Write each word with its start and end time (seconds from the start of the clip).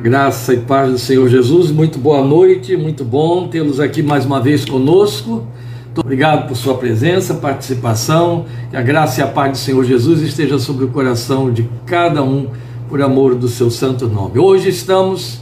Graça 0.00 0.54
e 0.54 0.58
paz 0.58 0.92
do 0.92 0.98
Senhor 0.98 1.28
Jesus, 1.28 1.72
muito 1.72 1.98
boa 1.98 2.24
noite, 2.24 2.76
muito 2.76 3.04
bom 3.04 3.48
tê-los 3.48 3.80
aqui 3.80 4.00
mais 4.00 4.24
uma 4.24 4.40
vez 4.40 4.64
conosco. 4.64 5.44
Muito 5.86 6.00
obrigado 6.00 6.46
por 6.46 6.56
sua 6.56 6.76
presença, 6.76 7.34
participação. 7.34 8.46
Que 8.70 8.76
a 8.76 8.80
graça 8.80 9.20
e 9.20 9.24
a 9.24 9.26
paz 9.26 9.50
do 9.50 9.58
Senhor 9.58 9.82
Jesus 9.82 10.22
esteja 10.22 10.56
sobre 10.56 10.84
o 10.84 10.88
coração 10.88 11.52
de 11.52 11.68
cada 11.84 12.22
um, 12.22 12.46
por 12.88 13.02
amor 13.02 13.34
do 13.34 13.48
seu 13.48 13.72
santo 13.72 14.06
nome. 14.06 14.38
Hoje 14.38 14.68
estamos 14.68 15.40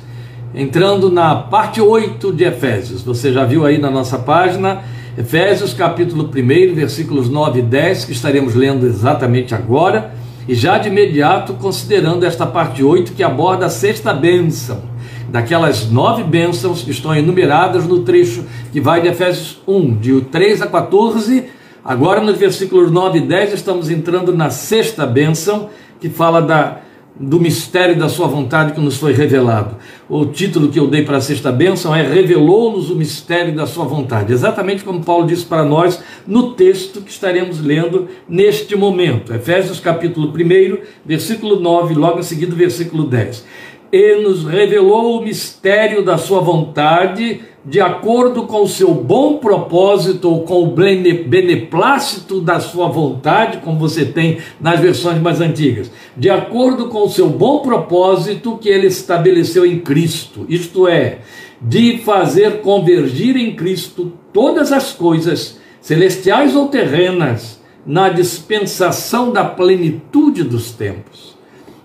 entrando 0.54 1.10
na 1.10 1.34
parte 1.34 1.82
8 1.82 2.32
de 2.32 2.44
Efésios. 2.44 3.02
Você 3.02 3.34
já 3.34 3.44
viu 3.44 3.66
aí 3.66 3.76
na 3.76 3.90
nossa 3.90 4.18
página, 4.18 4.80
Efésios 5.18 5.74
capítulo 5.74 6.30
1, 6.34 6.74
versículos 6.74 7.28
9 7.28 7.58
e 7.58 7.62
10, 7.62 8.06
que 8.06 8.12
estaremos 8.12 8.54
lendo 8.54 8.86
exatamente 8.86 9.54
agora 9.54 10.15
e 10.49 10.54
já 10.54 10.78
de 10.78 10.88
imediato 10.88 11.54
considerando 11.54 12.24
esta 12.24 12.47
parte 12.47 12.83
8 12.83 13.12
que 13.12 13.22
aborda 13.22 13.67
a 13.67 13.71
sexta 13.71 14.12
bênção, 14.12 14.83
daquelas 15.29 15.90
nove 15.90 16.23
bênçãos 16.23 16.83
que 16.83 16.91
estão 16.91 17.15
enumeradas 17.15 17.87
no 17.87 18.01
trecho 18.01 18.45
que 18.73 18.80
vai 18.80 19.01
de 19.01 19.09
Efésios 19.09 19.61
1, 19.67 19.97
de 19.97 20.20
3 20.23 20.62
a 20.62 20.67
14. 20.67 21.45
Agora, 21.84 22.20
nos 22.20 22.39
versículos 22.39 22.91
9 22.91 23.19
e 23.19 23.23
10, 23.23 23.55
estamos 23.55 23.91
entrando 23.91 24.34
na 24.34 24.51
sexta 24.51 25.06
bênção, 25.06 25.69
que 26.01 26.09
fala 26.09 26.41
da 26.41 26.78
do 27.19 27.41
mistério 27.41 27.98
da 27.98 28.09
sua 28.09 28.27
vontade 28.27 28.73
que 28.73 28.80
nos 28.80 28.97
foi 28.97 29.12
revelado. 29.12 29.77
O 30.09 30.27
título 30.27 30.69
que 30.69 30.79
eu 30.79 30.87
dei 30.87 31.02
para 31.02 31.16
a 31.16 31.20
sexta 31.20 31.51
bênção 31.51 31.95
é 31.95 32.02
Revelou-nos 32.02 32.91
o 32.91 32.97
mistério 32.97 33.55
da 33.55 33.66
sua 33.66 33.84
vontade, 33.84 34.33
exatamente 34.33 34.84
como 34.84 35.02
Paulo 35.02 35.27
disse 35.27 35.45
para 35.45 35.65
nós 35.65 36.02
no 36.27 36.52
texto 36.52 37.01
que 37.01 37.11
estaremos 37.11 37.61
lendo 37.61 38.09
neste 38.29 38.77
momento. 38.77 39.33
Efésios 39.33 39.80
capítulo 39.80 40.29
1, 40.29 40.79
versículo 41.05 41.59
9, 41.59 41.95
logo 41.95 42.20
em 42.20 42.23
seguida 42.23 42.55
versículo 42.55 43.05
10 43.05 43.45
e 43.92 44.17
nos 44.17 44.45
revelou 44.45 45.19
o 45.19 45.25
mistério 45.25 46.05
da 46.05 46.19
sua 46.19 46.41
vontade, 46.41 47.41
de 47.66 47.80
acordo 47.80 48.45
com 48.45 48.62
o 48.62 48.69
seu 48.69 48.95
bom 48.95 49.39
propósito 49.39 50.31
ou 50.31 50.45
com 50.45 50.62
o 50.62 50.70
beneplácito 50.70 52.41
da 52.41 52.61
sua 52.61 52.86
vontade, 52.86 53.59
como 53.59 53.77
você 53.77 54.05
tem 54.05 54.39
nas 54.61 54.78
versões 54.78 55.20
mais 55.20 55.41
antigas, 55.41 55.91
de 56.17 56.31
acordo 56.31 56.87
com 56.87 57.03
o 57.03 57.11
seu 57.11 57.28
bom 57.28 57.59
propósito 57.59 58.56
que 58.56 58.69
ele 58.69 58.87
estabeleceu 58.87 59.67
em 59.67 59.81
Cristo, 59.81 60.47
isto 60.48 60.87
é, 60.87 61.19
de 61.61 61.98
fazer 61.98 62.61
convergir 62.61 63.37
em 63.37 63.56
Cristo 63.56 64.12
todas 64.33 64.70
as 64.70 64.92
coisas, 64.92 65.59
celestiais 65.81 66.55
ou 66.55 66.69
terrenas, 66.69 67.61
na 67.84 68.09
dispensação 68.09 69.33
da 69.33 69.44
plenitude 69.44 70.44
dos 70.44 70.70
tempos. 70.70 71.37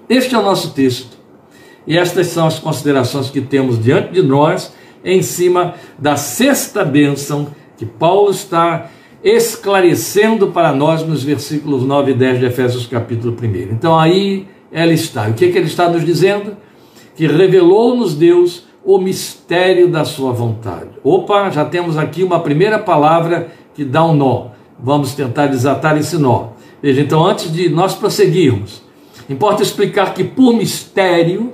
Este 0.07 0.35
é 0.35 0.37
o 0.37 0.43
nosso 0.43 0.73
texto. 0.73 1.17
E 1.87 1.97
estas 1.97 2.27
são 2.27 2.45
as 2.45 2.59
considerações 2.59 3.29
que 3.29 3.41
temos 3.41 3.81
diante 3.81 4.11
de 4.11 4.21
nós 4.21 4.71
em 5.03 5.21
cima 5.21 5.75
da 5.97 6.15
sexta 6.15 6.83
bênção 6.83 7.47
que 7.77 7.85
Paulo 7.85 8.31
está 8.31 8.89
esclarecendo 9.23 10.47
para 10.47 10.73
nós 10.73 11.05
nos 11.05 11.23
versículos 11.23 11.83
9 11.83 12.11
e 12.11 12.13
10 12.15 12.39
de 12.39 12.45
Efésios 12.45 12.87
capítulo 12.87 13.35
1. 13.39 13.73
Então 13.73 13.97
aí 13.97 14.47
ela 14.71 14.93
está. 14.93 15.27
O 15.27 15.33
que, 15.33 15.45
é 15.45 15.51
que 15.51 15.57
ele 15.57 15.67
está 15.67 15.89
nos 15.89 16.03
dizendo? 16.03 16.57
Que 17.15 17.27
revelou-nos 17.27 18.15
Deus 18.15 18.65
o 18.83 18.97
mistério 18.97 19.87
da 19.87 20.03
sua 20.05 20.31
vontade. 20.31 20.89
Opa, 21.03 21.49
já 21.51 21.65
temos 21.65 21.97
aqui 21.97 22.23
uma 22.23 22.39
primeira 22.39 22.79
palavra 22.79 23.51
que 23.75 23.85
dá 23.85 24.03
um 24.05 24.15
nó. 24.15 24.47
Vamos 24.79 25.13
tentar 25.13 25.47
desatar 25.47 25.97
esse 25.97 26.17
nó. 26.17 26.49
Veja, 26.81 27.01
então 27.01 27.23
antes 27.23 27.51
de 27.51 27.69
nós 27.69 27.93
prosseguirmos, 27.93 28.81
importa 29.29 29.61
explicar 29.61 30.15
que 30.15 30.23
por 30.23 30.53
mistério 30.55 31.53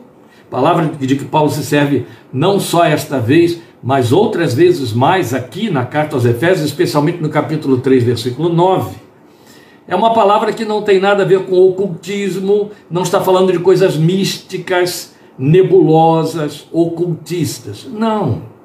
Palavra 0.50 0.92
de 1.00 1.16
que 1.16 1.26
Paulo 1.26 1.50
se 1.50 1.64
serve 1.64 2.06
não 2.31 2.59
só 2.59 2.86
esta 2.86 3.20
vez, 3.20 3.59
mas 3.84 4.12
outras 4.12 4.54
vezes 4.54 4.94
mais 4.94 5.34
aqui 5.34 5.70
na 5.70 5.86
carta 5.86 6.16
aos 6.16 6.26
Efésios, 6.26 6.67
especialmente 6.67 7.22
no 7.22 7.30
capítulo 7.30 7.78
3, 7.80 8.04
versículo 8.04 8.50
9. 8.50 8.95
É 9.88 9.95
uma 9.95 10.14
palavra 10.14 10.52
que 10.52 10.66
não 10.66 10.82
tem 10.82 10.99
nada 10.99 11.23
a 11.23 11.26
ver 11.26 11.45
com 11.45 11.55
ocultismo, 11.55 12.71
não 12.89 13.04
está 13.04 13.21
falando 13.21 13.52
de 13.52 13.60
coisas 13.60 13.95
místicas, 13.95 15.16
nebulosas, 15.38 16.67
ocultistas. 16.71 17.86
Não. 17.89 18.58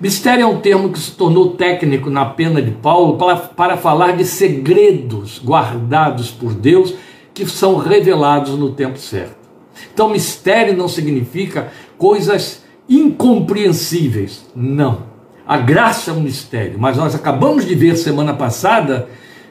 Mistério 0.00 0.42
é 0.42 0.46
um 0.46 0.60
termo 0.60 0.90
que 0.90 0.98
se 0.98 1.12
tornou 1.12 1.52
técnico 1.52 2.10
na 2.10 2.26
pena 2.26 2.60
de 2.60 2.70
Paulo 2.70 3.16
para, 3.16 3.36
para 3.36 3.76
falar 3.78 4.16
de 4.16 4.24
segredos 4.26 5.40
guardados 5.42 6.30
por 6.30 6.52
Deus 6.52 6.94
que 7.32 7.46
são 7.46 7.76
revelados 7.76 8.58
no 8.58 8.72
tempo 8.72 8.98
certo. 8.98 9.45
Então, 9.92 10.10
mistério 10.10 10.76
não 10.76 10.88
significa 10.88 11.72
coisas 11.98 12.64
incompreensíveis. 12.88 14.46
Não. 14.54 15.04
A 15.46 15.58
graça 15.58 16.10
é 16.10 16.14
um 16.14 16.20
mistério, 16.20 16.76
mas 16.78 16.96
nós 16.96 17.14
acabamos 17.14 17.64
de 17.64 17.74
ver 17.74 17.96
semana 17.96 18.34
passada 18.34 19.08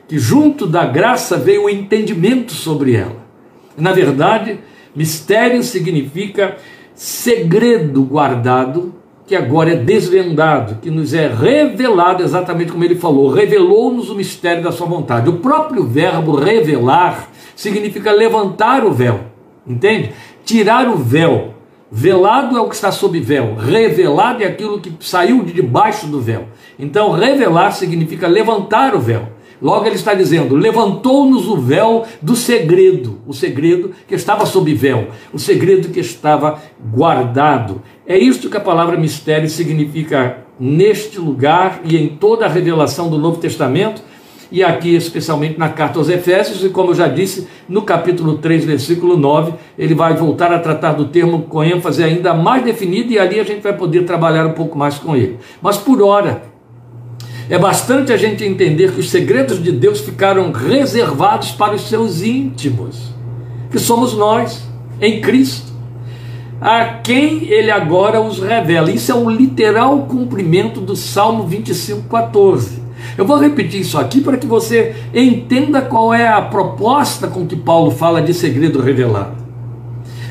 que 0.07 0.19
junto 0.19 0.67
da 0.67 0.85
graça 0.85 1.37
veio 1.37 1.65
o 1.65 1.69
entendimento 1.69 2.51
sobre 2.51 2.95
ela. 2.95 3.25
Na 3.77 3.91
verdade, 3.91 4.59
mistério 4.95 5.63
significa 5.63 6.57
segredo 6.93 8.03
guardado 8.03 8.93
que 9.25 9.35
agora 9.35 9.71
é 9.71 9.75
desvendado, 9.75 10.79
que 10.81 10.91
nos 10.91 11.13
é 11.13 11.27
revelado 11.27 12.21
exatamente 12.21 12.71
como 12.71 12.83
ele 12.83 12.95
falou, 12.95 13.31
revelou-nos 13.31 14.09
o 14.09 14.15
mistério 14.15 14.63
da 14.63 14.71
sua 14.71 14.85
vontade. 14.85 15.29
O 15.29 15.37
próprio 15.37 15.83
verbo 15.83 16.35
revelar 16.35 17.29
significa 17.55 18.11
levantar 18.11 18.85
o 18.85 18.91
véu. 18.91 19.34
Entende? 19.67 20.11
Tirar 20.43 20.87
o 20.87 20.95
véu. 20.95 21.53
Velado 21.91 22.57
é 22.57 22.61
o 22.61 22.67
que 22.67 22.75
está 22.75 22.91
sob 22.91 23.17
véu, 23.19 23.55
revelado 23.55 24.43
é 24.43 24.47
aquilo 24.47 24.81
que 24.81 24.91
saiu 24.99 25.43
de 25.43 25.53
debaixo 25.53 26.07
do 26.07 26.19
véu. 26.19 26.47
Então, 26.77 27.11
revelar 27.11 27.71
significa 27.71 28.27
levantar 28.27 28.95
o 28.95 28.99
véu. 28.99 29.29
Logo 29.61 29.85
ele 29.85 29.95
está 29.95 30.13
dizendo: 30.13 30.55
levantou-nos 30.55 31.47
o 31.47 31.57
véu 31.57 32.03
do 32.21 32.35
segredo, 32.35 33.19
o 33.25 33.33
segredo 33.33 33.91
que 34.07 34.15
estava 34.15 34.45
sob 34.45 34.73
véu, 34.73 35.07
o 35.31 35.39
segredo 35.39 35.89
que 35.89 35.99
estava 35.99 36.61
guardado. 36.93 37.81
É 38.05 38.17
isto 38.17 38.49
que 38.49 38.57
a 38.57 38.61
palavra 38.61 38.97
mistério 38.97 39.49
significa 39.49 40.39
neste 40.59 41.19
lugar 41.19 41.81
e 41.83 41.97
em 41.97 42.09
toda 42.09 42.45
a 42.45 42.49
revelação 42.49 43.09
do 43.09 43.17
Novo 43.17 43.39
Testamento 43.39 44.01
e 44.51 44.63
aqui 44.63 44.95
especialmente 44.95 45.57
na 45.57 45.69
carta 45.69 45.99
aos 45.99 46.09
Efésios, 46.09 46.63
e 46.63 46.69
como 46.69 46.91
eu 46.91 46.95
já 46.95 47.07
disse, 47.07 47.47
no 47.67 47.81
capítulo 47.81 48.37
3, 48.37 48.65
versículo 48.65 49.17
9, 49.17 49.53
ele 49.77 49.93
vai 49.93 50.15
voltar 50.15 50.51
a 50.51 50.59
tratar 50.59 50.93
do 50.93 51.05
termo 51.05 51.43
com 51.43 51.63
ênfase 51.63 52.03
ainda 52.03 52.33
mais 52.33 52.63
definido, 52.63 53.11
e 53.11 53.19
ali 53.19 53.39
a 53.39 53.43
gente 53.43 53.61
vai 53.61 53.73
poder 53.73 54.05
trabalhar 54.05 54.45
um 54.45 54.53
pouco 54.53 54.77
mais 54.77 54.97
com 54.97 55.15
ele. 55.15 55.37
Mas 55.61 55.77
por 55.77 56.01
hora, 56.01 56.43
é 57.49 57.59
bastante 57.59 58.11
a 58.11 58.17
gente 58.17 58.43
entender 58.43 58.91
que 58.91 58.99
os 58.99 59.09
segredos 59.09 59.61
de 59.61 59.71
Deus 59.71 59.99
ficaram 59.99 60.51
reservados 60.51 61.51
para 61.51 61.75
os 61.75 61.87
seus 61.87 62.21
íntimos, 62.21 63.13
que 63.69 63.77
somos 63.77 64.13
nós, 64.13 64.63
em 65.01 65.21
Cristo, 65.21 65.73
a 66.59 66.85
quem 66.85 67.43
ele 67.45 67.69
agora 67.69 68.19
os 68.21 68.39
revela. 68.39 68.89
Isso 68.89 69.11
é 69.11 69.15
um 69.15 69.29
literal 69.29 70.03
cumprimento 70.03 70.79
do 70.81 70.95
Salmo 70.95 71.45
25, 71.45 72.09
14. 72.09 72.84
Eu 73.17 73.25
vou 73.25 73.37
repetir 73.37 73.81
isso 73.81 73.97
aqui 73.97 74.21
para 74.21 74.37
que 74.37 74.45
você 74.45 74.95
entenda 75.13 75.81
qual 75.81 76.13
é 76.13 76.27
a 76.27 76.41
proposta 76.41 77.27
com 77.27 77.45
que 77.45 77.55
Paulo 77.55 77.91
fala 77.91 78.21
de 78.21 78.33
segredo 78.33 78.81
revelado. 78.81 79.45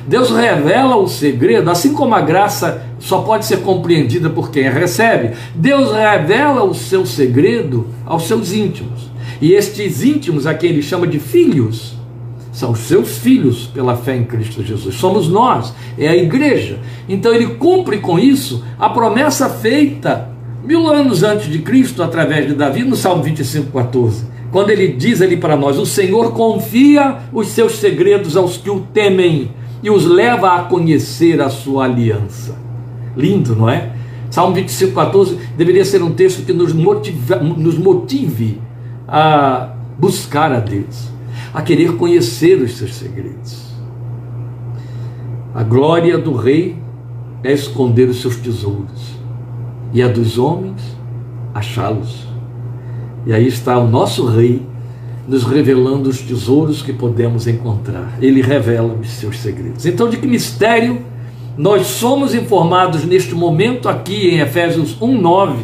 Deus 0.06 0.30
revela 0.30 0.96
o 0.96 1.08
segredo, 1.08 1.70
assim 1.70 1.94
como 1.94 2.14
a 2.14 2.20
graça 2.20 2.82
só 2.98 3.22
pode 3.22 3.46
ser 3.46 3.58
compreendida 3.58 4.28
por 4.28 4.50
quem 4.50 4.68
a 4.68 4.70
recebe. 4.70 5.34
Deus 5.54 5.92
revela 5.92 6.62
o 6.62 6.74
seu 6.74 7.06
segredo 7.06 7.86
aos 8.04 8.26
seus 8.26 8.52
íntimos. 8.52 9.10
E 9.40 9.52
estes 9.52 10.02
íntimos, 10.02 10.46
a 10.46 10.54
quem 10.54 10.70
ele 10.70 10.82
chama 10.82 11.06
de 11.06 11.18
filhos, 11.18 11.94
são 12.52 12.70
os 12.70 12.80
seus 12.80 13.18
filhos 13.18 13.66
pela 13.66 13.96
fé 13.96 14.14
em 14.14 14.24
Cristo 14.24 14.62
Jesus. 14.62 14.94
Somos 14.94 15.28
nós, 15.28 15.74
é 15.98 16.08
a 16.08 16.16
igreja. 16.16 16.78
Então 17.08 17.34
ele 17.34 17.46
cumpre 17.54 17.98
com 17.98 18.18
isso 18.18 18.62
a 18.78 18.88
promessa 18.88 19.48
feita 19.48 20.33
mil 20.64 20.88
anos 20.88 21.22
antes 21.22 21.50
de 21.50 21.58
Cristo, 21.58 22.02
através 22.02 22.48
de 22.48 22.54
Davi, 22.54 22.82
no 22.82 22.96
Salmo 22.96 23.22
25, 23.22 23.70
14, 23.70 24.24
quando 24.50 24.70
ele 24.70 24.88
diz 24.88 25.20
ali 25.20 25.36
para 25.36 25.56
nós: 25.56 25.78
O 25.78 25.86
Senhor 25.86 26.32
confia 26.32 27.18
os 27.32 27.48
seus 27.48 27.76
segredos 27.76 28.36
aos 28.36 28.56
que 28.56 28.70
o 28.70 28.80
temem 28.80 29.50
e 29.82 29.90
os 29.90 30.06
leva 30.06 30.54
a 30.54 30.64
conhecer 30.64 31.40
a 31.40 31.50
sua 31.50 31.84
aliança. 31.84 32.56
Lindo, 33.16 33.54
não 33.54 33.68
é? 33.68 33.92
Salmo 34.30 34.54
25, 34.54 34.94
14 34.94 35.38
deveria 35.56 35.84
ser 35.84 36.02
um 36.02 36.12
texto 36.12 36.44
que 36.44 36.52
nos, 36.52 36.72
nos 36.72 37.78
motive 37.78 38.60
a 39.06 39.74
buscar 39.98 40.50
a 40.50 40.58
Deus, 40.58 41.08
a 41.52 41.62
querer 41.62 41.92
conhecer 41.96 42.60
os 42.60 42.76
seus 42.76 42.94
segredos. 42.94 43.64
A 45.54 45.62
glória 45.62 46.18
do 46.18 46.34
rei 46.34 46.76
é 47.44 47.52
esconder 47.52 48.08
os 48.08 48.20
seus 48.20 48.36
tesouros 48.36 49.23
e 49.94 50.02
a 50.02 50.08
dos 50.08 50.36
homens 50.36 50.82
achá-los. 51.54 52.26
E 53.24 53.32
aí 53.32 53.46
está 53.46 53.78
o 53.78 53.88
nosso 53.88 54.26
Rei 54.26 54.66
nos 55.26 55.44
revelando 55.44 56.10
os 56.10 56.20
tesouros 56.20 56.82
que 56.82 56.92
podemos 56.92 57.46
encontrar. 57.46 58.18
Ele 58.20 58.42
revela 58.42 58.92
os 58.92 59.08
seus 59.08 59.38
segredos. 59.38 59.86
Então, 59.86 60.10
de 60.10 60.18
que 60.18 60.26
mistério 60.26 61.00
nós 61.56 61.86
somos 61.86 62.34
informados 62.34 63.04
neste 63.04 63.34
momento 63.34 63.88
aqui 63.88 64.28
em 64.28 64.40
Efésios 64.40 64.96
1:9 65.00 65.54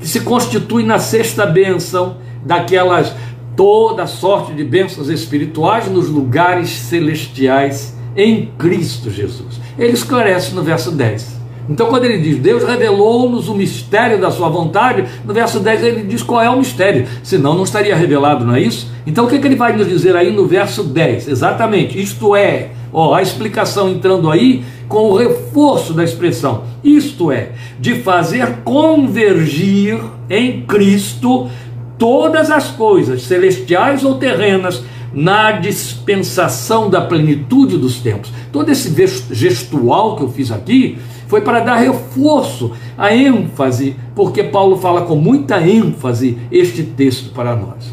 que 0.00 0.08
se 0.08 0.20
constitui 0.20 0.82
na 0.82 0.98
sexta 0.98 1.46
bênção 1.46 2.16
daquelas 2.44 3.14
toda 3.54 4.06
sorte 4.06 4.54
de 4.54 4.64
bênçãos 4.64 5.08
espirituais 5.08 5.88
nos 5.88 6.08
lugares 6.08 6.70
celestiais 6.70 7.94
em 8.16 8.46
Cristo 8.58 9.10
Jesus. 9.10 9.60
Ele 9.78 9.92
esclarece 9.92 10.54
no 10.54 10.62
verso 10.62 10.90
10. 10.90 11.41
Então, 11.68 11.86
quando 11.88 12.04
ele 12.04 12.18
diz 12.18 12.38
Deus 12.38 12.64
revelou-nos 12.64 13.48
o 13.48 13.54
mistério 13.54 14.20
da 14.20 14.30
sua 14.30 14.48
vontade, 14.48 15.04
no 15.24 15.32
verso 15.32 15.60
10 15.60 15.82
ele 15.82 16.02
diz 16.02 16.22
qual 16.22 16.42
é 16.42 16.50
o 16.50 16.58
mistério, 16.58 17.06
senão 17.22 17.54
não 17.54 17.64
estaria 17.64 17.94
revelado, 17.94 18.44
não 18.44 18.54
é 18.54 18.60
isso? 18.60 18.90
Então, 19.06 19.24
o 19.24 19.28
que, 19.28 19.36
é 19.36 19.38
que 19.38 19.46
ele 19.46 19.56
vai 19.56 19.76
nos 19.76 19.88
dizer 19.88 20.16
aí 20.16 20.32
no 20.32 20.46
verso 20.46 20.82
10? 20.82 21.28
Exatamente, 21.28 22.00
isto 22.00 22.34
é, 22.34 22.70
ó, 22.92 23.14
a 23.14 23.22
explicação 23.22 23.90
entrando 23.90 24.30
aí 24.30 24.64
com 24.88 25.10
o 25.10 25.16
reforço 25.16 25.94
da 25.94 26.04
expressão, 26.04 26.64
isto 26.82 27.30
é, 27.30 27.50
de 27.78 27.96
fazer 27.96 28.58
convergir 28.64 29.98
em 30.28 30.62
Cristo 30.62 31.48
todas 31.96 32.50
as 32.50 32.68
coisas, 32.72 33.22
celestiais 33.22 34.04
ou 34.04 34.16
terrenas, 34.16 34.82
na 35.14 35.52
dispensação 35.52 36.88
da 36.88 37.00
plenitude 37.02 37.76
dos 37.76 37.98
tempos. 37.98 38.32
Todo 38.50 38.70
esse 38.70 38.94
gestual 39.30 40.16
que 40.16 40.22
eu 40.22 40.28
fiz 40.28 40.50
aqui 40.50 40.98
foi 41.32 41.40
para 41.40 41.60
dar 41.60 41.76
reforço, 41.76 42.72
a 42.98 43.10
ênfase, 43.16 43.96
porque 44.14 44.42
Paulo 44.42 44.76
fala 44.76 45.06
com 45.06 45.16
muita 45.16 45.66
ênfase 45.66 46.36
este 46.52 46.82
texto 46.82 47.32
para 47.32 47.56
nós. 47.56 47.90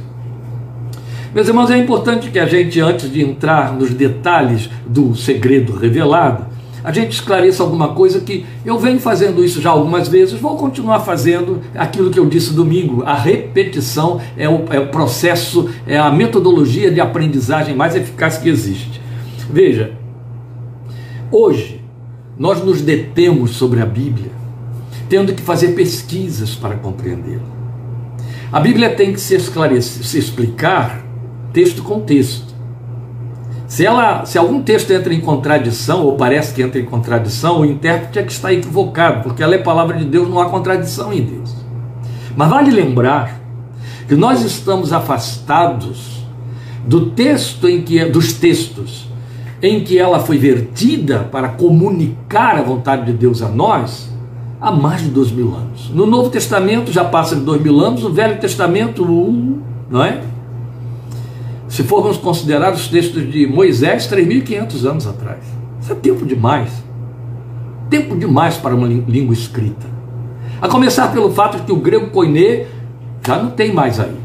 Meus 1.33 1.47
irmãos, 1.47 1.71
é 1.71 1.77
importante 1.77 2.31
que 2.31 2.37
a 2.37 2.45
gente, 2.45 2.81
antes 2.81 3.09
de 3.09 3.23
entrar 3.23 3.71
nos 3.71 3.91
detalhes 3.91 4.69
do 4.85 5.15
segredo 5.15 5.71
revelado, 5.71 6.47
a 6.83 6.91
gente 6.91 7.13
esclareça 7.13 7.63
alguma 7.63 7.93
coisa 7.93 8.19
que 8.19 8.45
eu 8.65 8.77
venho 8.77 8.99
fazendo 8.99 9.41
isso 9.41 9.61
já 9.61 9.69
algumas 9.69 10.09
vezes, 10.09 10.37
vou 10.37 10.57
continuar 10.57 10.99
fazendo 10.99 11.61
aquilo 11.75 12.11
que 12.11 12.19
eu 12.19 12.25
disse 12.25 12.53
domingo. 12.53 13.03
A 13.05 13.15
repetição 13.15 14.19
é 14.35 14.49
o, 14.49 14.65
é 14.69 14.81
o 14.81 14.87
processo, 14.87 15.69
é 15.87 15.97
a 15.97 16.11
metodologia 16.11 16.91
de 16.91 16.99
aprendizagem 16.99 17.73
mais 17.73 17.95
eficaz 17.95 18.37
que 18.37 18.49
existe. 18.49 18.99
Veja, 19.49 19.93
hoje, 21.31 21.79
nós 22.39 22.63
nos 22.63 22.81
detemos 22.81 23.51
sobre 23.51 23.81
a 23.81 23.85
Bíblia, 23.85 24.31
tendo 25.09 25.33
que 25.33 25.41
fazer 25.41 25.75
pesquisas 25.75 26.55
para 26.55 26.77
compreendê-la. 26.77 27.59
A 28.49 28.61
Bíblia 28.61 28.95
tem 28.95 29.11
que 29.11 29.19
se 29.19 29.35
esclarecer, 29.35 30.05
se 30.05 30.17
explicar 30.17 31.03
texto 31.51 31.83
com 31.83 31.99
texto. 31.99 32.55
Se, 33.67 33.85
ela, 33.85 34.25
se 34.25 34.37
algum 34.37 34.63
texto 34.63 34.91
entra 34.91 35.13
em 35.13 35.19
contradição, 35.19 36.05
ou 36.05 36.15
parece 36.15 36.53
que 36.53 36.61
entra 36.61 36.79
em 36.79 36.85
contradição, 36.85 37.59
o 37.59 37.65
intérprete 37.65 38.19
é 38.19 38.23
que 38.23 38.31
está 38.31 38.53
equivocado, 38.53 39.21
porque 39.21 39.43
ela 39.43 39.53
é 39.53 39.57
palavra 39.57 39.97
de 39.97 40.05
Deus, 40.05 40.29
não 40.29 40.39
há 40.39 40.49
contradição 40.49 41.11
em 41.11 41.21
Deus. 41.21 41.53
Mas 42.35 42.49
vale 42.49 42.71
lembrar 42.71 43.39
que 44.07 44.15
nós 44.15 44.43
estamos 44.43 44.93
afastados 44.93 46.25
do 46.85 47.11
texto 47.11 47.67
em 47.67 47.81
que 47.81 48.03
dos 48.05 48.33
textos 48.33 49.08
em 49.61 49.83
que 49.83 49.97
ela 49.97 50.19
foi 50.19 50.37
vertida 50.37 51.27
para 51.31 51.49
comunicar 51.49 52.57
a 52.57 52.61
vontade 52.61 53.05
de 53.05 53.13
Deus 53.13 53.41
a 53.41 53.49
nós 53.49 54.09
há 54.59 54.71
mais 54.71 55.01
de 55.01 55.09
dois 55.09 55.31
mil 55.31 55.53
anos. 55.55 55.89
No 55.89 56.05
Novo 56.05 56.29
Testamento 56.29 56.91
já 56.91 57.03
passa 57.05 57.35
de 57.35 57.41
dois 57.41 57.61
mil 57.61 57.79
anos, 57.79 58.03
no 58.03 58.11
Velho 58.11 58.39
Testamento, 58.39 59.05
não 59.89 60.03
é? 60.03 60.21
Se 61.67 61.83
formos 61.83 62.17
considerar 62.17 62.73
os 62.73 62.87
textos 62.87 63.31
de 63.31 63.45
Moisés, 63.45 64.09
3.500 64.09 64.89
anos 64.89 65.07
atrás. 65.07 65.43
Isso 65.79 65.91
é 65.91 65.95
tempo 65.95 66.25
demais. 66.25 66.83
Tempo 67.89 68.17
demais 68.17 68.57
para 68.57 68.73
uma 68.73 68.87
língua 68.87 69.33
escrita. 69.33 69.87
A 70.61 70.67
começar 70.67 71.09
pelo 71.13 71.31
fato 71.31 71.57
de 71.57 71.63
que 71.63 71.71
o 71.71 71.77
grego 71.77 72.09
koiné 72.09 72.65
já 73.25 73.37
não 73.37 73.51
tem 73.51 73.71
mais 73.71 73.99
aí. 73.99 74.15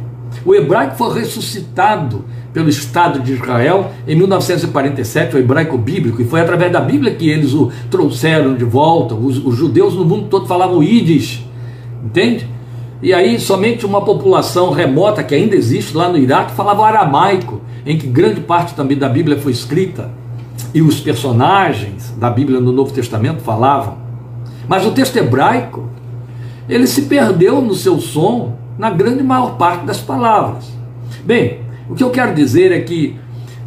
O 0.45 0.55
hebraico 0.55 0.97
foi 0.97 1.21
ressuscitado 1.21 2.25
pelo 2.55 2.69
Estado 2.69 3.19
de 3.19 3.33
Israel 3.33 3.91
em 4.07 4.15
1947, 4.15 5.35
o 5.35 5.39
hebraico 5.41 5.77
bíblico, 5.77 6.23
e 6.23 6.25
foi 6.25 6.41
através 6.41 6.73
da 6.73 6.81
Bíblia 6.81 7.13
que 7.13 7.29
eles 7.29 7.53
o 7.53 7.71
trouxeram 7.91 8.55
de 8.55 8.65
volta. 8.65 9.13
Os, 9.13 9.45
os 9.45 9.57
judeus 9.57 9.95
no 9.95 10.05
mundo 10.05 10.29
todo 10.31 10.47
falavam 10.47 10.81
ídis, 10.81 11.45
entende? 12.03 12.49
E 13.03 13.13
aí 13.13 13.41
somente 13.41 13.85
uma 13.85 14.03
população 14.03 14.71
remota 14.71 15.25
que 15.25 15.35
ainda 15.35 15.57
existe 15.57 15.97
lá 15.97 16.09
no 16.09 16.17
Iraque 16.17 16.53
falava 16.53 16.87
aramaico, 16.87 17.61
em 17.85 17.99
que 17.99 18.07
grande 18.07 18.41
parte 18.41 18.73
também 18.75 18.97
da 18.97 19.09
Bíblia 19.09 19.37
foi 19.37 19.51
escrita, 19.51 20.11
e 20.73 20.81
os 20.81 21.01
personagens 21.01 22.15
da 22.17 22.31
Bíblia 22.31 22.61
no 22.61 22.71
Novo 22.71 22.93
Testamento 22.93 23.43
falavam. 23.43 23.99
Mas 24.69 24.87
o 24.87 24.93
texto 24.93 25.17
hebraico, 25.17 25.91
ele 26.69 26.87
se 26.87 27.03
perdeu 27.03 27.61
no 27.61 27.75
seu 27.75 28.01
som 28.01 28.57
na 28.79 28.91
grande 28.91 29.25
maior 29.25 29.57
parte 29.57 29.85
das 29.85 29.99
palavras. 29.99 30.73
Bem, 31.25 31.64
o 31.89 31.95
que 31.95 32.03
eu 32.03 32.11
quero 32.11 32.35
dizer 32.35 32.73
é 32.73 32.81
que 32.81 33.17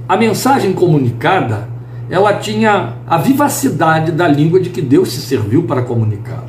a 0.08 0.18
mensagem 0.18 0.74
comunicada, 0.74 1.70
ela 2.10 2.34
tinha 2.34 2.94
a 3.06 3.18
vivacidade 3.18 4.12
da 4.12 4.28
língua 4.28 4.60
de 4.60 4.70
que 4.70 4.82
Deus 4.82 5.12
se 5.12 5.22
serviu 5.22 5.64
para 5.64 5.82
comunicar. 5.82 6.46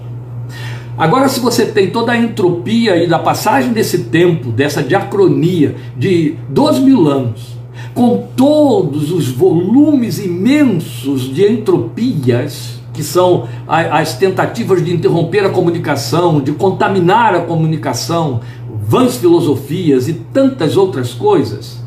Agora, 0.96 1.28
se 1.28 1.40
você 1.40 1.66
tem 1.66 1.90
toda 1.90 2.12
a 2.12 2.16
entropia 2.16 2.96
e 3.02 3.06
da 3.06 3.18
passagem 3.18 3.72
desse 3.72 4.04
tempo, 4.04 4.50
dessa 4.50 4.82
diacronia 4.82 5.76
de 5.96 6.36
dois 6.48 6.78
mil 6.78 7.08
anos, 7.08 7.56
com 7.94 8.28
todos 8.36 9.12
os 9.12 9.28
volumes 9.28 10.18
imensos 10.18 11.32
de 11.32 11.44
entropias, 11.44 12.78
que 12.92 13.02
são 13.04 13.46
as 13.68 14.16
tentativas 14.16 14.84
de 14.84 14.92
interromper 14.92 15.44
a 15.44 15.50
comunicação, 15.50 16.40
de 16.40 16.50
contaminar 16.50 17.32
a 17.32 17.40
comunicação, 17.42 18.40
vãs 18.88 19.16
filosofias 19.16 20.08
e 20.08 20.14
tantas 20.14 20.74
outras 20.74 21.12
coisas. 21.12 21.78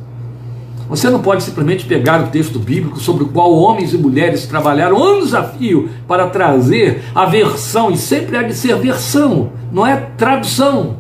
Você 0.87 1.09
não 1.09 1.19
pode 1.19 1.41
simplesmente 1.41 1.83
pegar 1.85 2.23
o 2.23 2.27
texto 2.27 2.59
bíblico 2.59 2.99
sobre 2.99 3.23
o 3.23 3.29
qual 3.29 3.51
homens 3.51 3.91
e 3.91 3.97
mulheres 3.97 4.45
trabalharam 4.45 5.03
anos 5.03 5.33
a 5.33 5.41
fio 5.41 5.89
para 6.07 6.27
trazer 6.27 7.01
a 7.15 7.25
versão, 7.25 7.89
e 7.89 7.97
sempre 7.97 8.37
há 8.37 8.43
de 8.43 8.53
ser 8.53 8.75
versão, 8.75 9.49
não 9.71 9.87
é 9.87 9.95
tradução. 10.15 10.97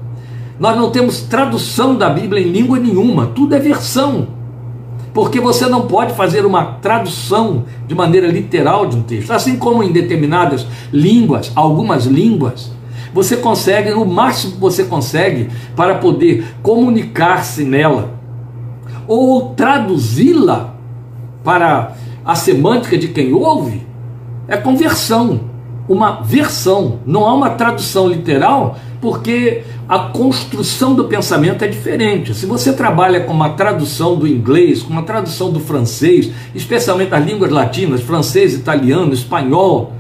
Nós 0.59 0.75
não 0.75 0.89
temos 0.89 1.21
tradução 1.21 1.95
da 1.95 2.09
Bíblia 2.09 2.41
em 2.41 2.51
língua 2.51 2.79
nenhuma, 2.79 3.27
tudo 3.27 3.53
é 3.53 3.59
versão. 3.59 4.29
Porque 5.13 5.39
você 5.39 5.67
não 5.67 5.81
pode 5.87 6.13
fazer 6.13 6.47
uma 6.47 6.63
tradução 6.81 7.65
de 7.85 7.93
maneira 7.93 8.27
literal 8.27 8.87
de 8.87 8.95
um 8.95 9.03
texto, 9.03 9.29
assim 9.29 9.57
como 9.57 9.83
em 9.83 9.91
determinadas 9.91 10.65
línguas, 10.91 11.51
algumas 11.53 12.05
línguas, 12.05 12.71
você 13.13 13.37
consegue, 13.37 13.91
o 13.91 14.05
máximo 14.05 14.53
que 14.53 14.59
você 14.59 14.83
consegue 14.83 15.49
para 15.75 15.95
poder 15.95 16.45
comunicar-se 16.61 17.63
nela 17.63 18.19
ou 19.07 19.53
traduzi-la 19.55 20.75
para 21.43 21.95
a 22.23 22.35
semântica 22.35 22.97
de 22.97 23.09
quem 23.09 23.33
ouve, 23.33 23.85
é 24.47 24.55
conversão, 24.55 25.41
uma 25.87 26.21
versão, 26.21 26.99
não 27.05 27.25
há 27.25 27.33
uma 27.33 27.49
tradução 27.51 28.07
literal, 28.07 28.77
porque 29.01 29.63
a 29.89 29.99
construção 29.99 30.93
do 30.93 31.05
pensamento 31.05 31.65
é 31.65 31.67
diferente. 31.67 32.33
Se 32.35 32.45
você 32.45 32.71
trabalha 32.71 33.21
com 33.21 33.33
uma 33.33 33.49
tradução 33.49 34.15
do 34.15 34.27
inglês, 34.27 34.81
com 34.81 34.93
uma 34.93 35.03
tradução 35.03 35.51
do 35.51 35.59
francês, 35.59 36.29
especialmente 36.53 37.13
as 37.13 37.25
línguas 37.25 37.51
latinas, 37.51 38.01
francês, 38.01 38.53
italiano, 38.53 39.11
espanhol, 39.11 39.93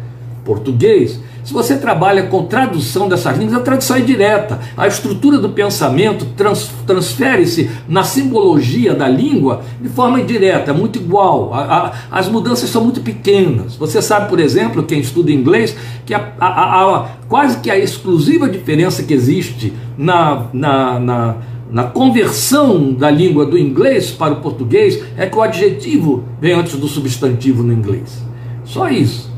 português, 0.45 1.19
se 1.43 1.53
você 1.53 1.77
trabalha 1.77 2.23
com 2.23 2.45
tradução 2.45 3.09
dessas 3.09 3.37
línguas, 3.37 3.57
a 3.57 3.63
tradução 3.63 3.97
é 3.97 4.01
direta. 4.01 4.59
A 4.77 4.87
estrutura 4.87 5.37
do 5.37 5.49
pensamento 5.49 6.25
trans, 6.37 6.69
transfere-se 6.85 7.69
na 7.87 8.03
simbologia 8.03 8.93
da 8.93 9.07
língua 9.07 9.63
de 9.81 9.89
forma 9.89 10.23
direta, 10.23 10.71
é 10.71 10.73
muito 10.73 10.99
igual. 10.99 11.53
A, 11.53 11.61
a, 11.61 11.91
as 12.11 12.27
mudanças 12.27 12.69
são 12.69 12.83
muito 12.83 13.01
pequenas. 13.01 13.75
Você 13.75 14.01
sabe, 14.01 14.29
por 14.29 14.39
exemplo, 14.39 14.83
quem 14.83 14.99
estuda 14.99 15.31
inglês, 15.31 15.75
que 16.05 16.13
a, 16.13 16.33
a 16.39 17.07
quase 17.27 17.59
que 17.59 17.71
a 17.71 17.77
exclusiva 17.77 18.47
diferença 18.47 19.03
que 19.03 19.13
existe 19.13 19.73
na, 19.97 20.47
na, 20.53 20.99
na 20.99 21.35
na 21.71 21.85
conversão 21.85 22.91
da 22.91 23.09
língua 23.09 23.45
do 23.45 23.57
inglês 23.57 24.11
para 24.11 24.33
o 24.33 24.41
português 24.41 25.01
é 25.15 25.25
que 25.25 25.37
o 25.37 25.41
adjetivo 25.41 26.25
vem 26.41 26.51
antes 26.51 26.75
do 26.75 26.85
substantivo 26.85 27.63
no 27.63 27.71
inglês. 27.71 28.21
Só 28.65 28.89
isso. 28.89 29.30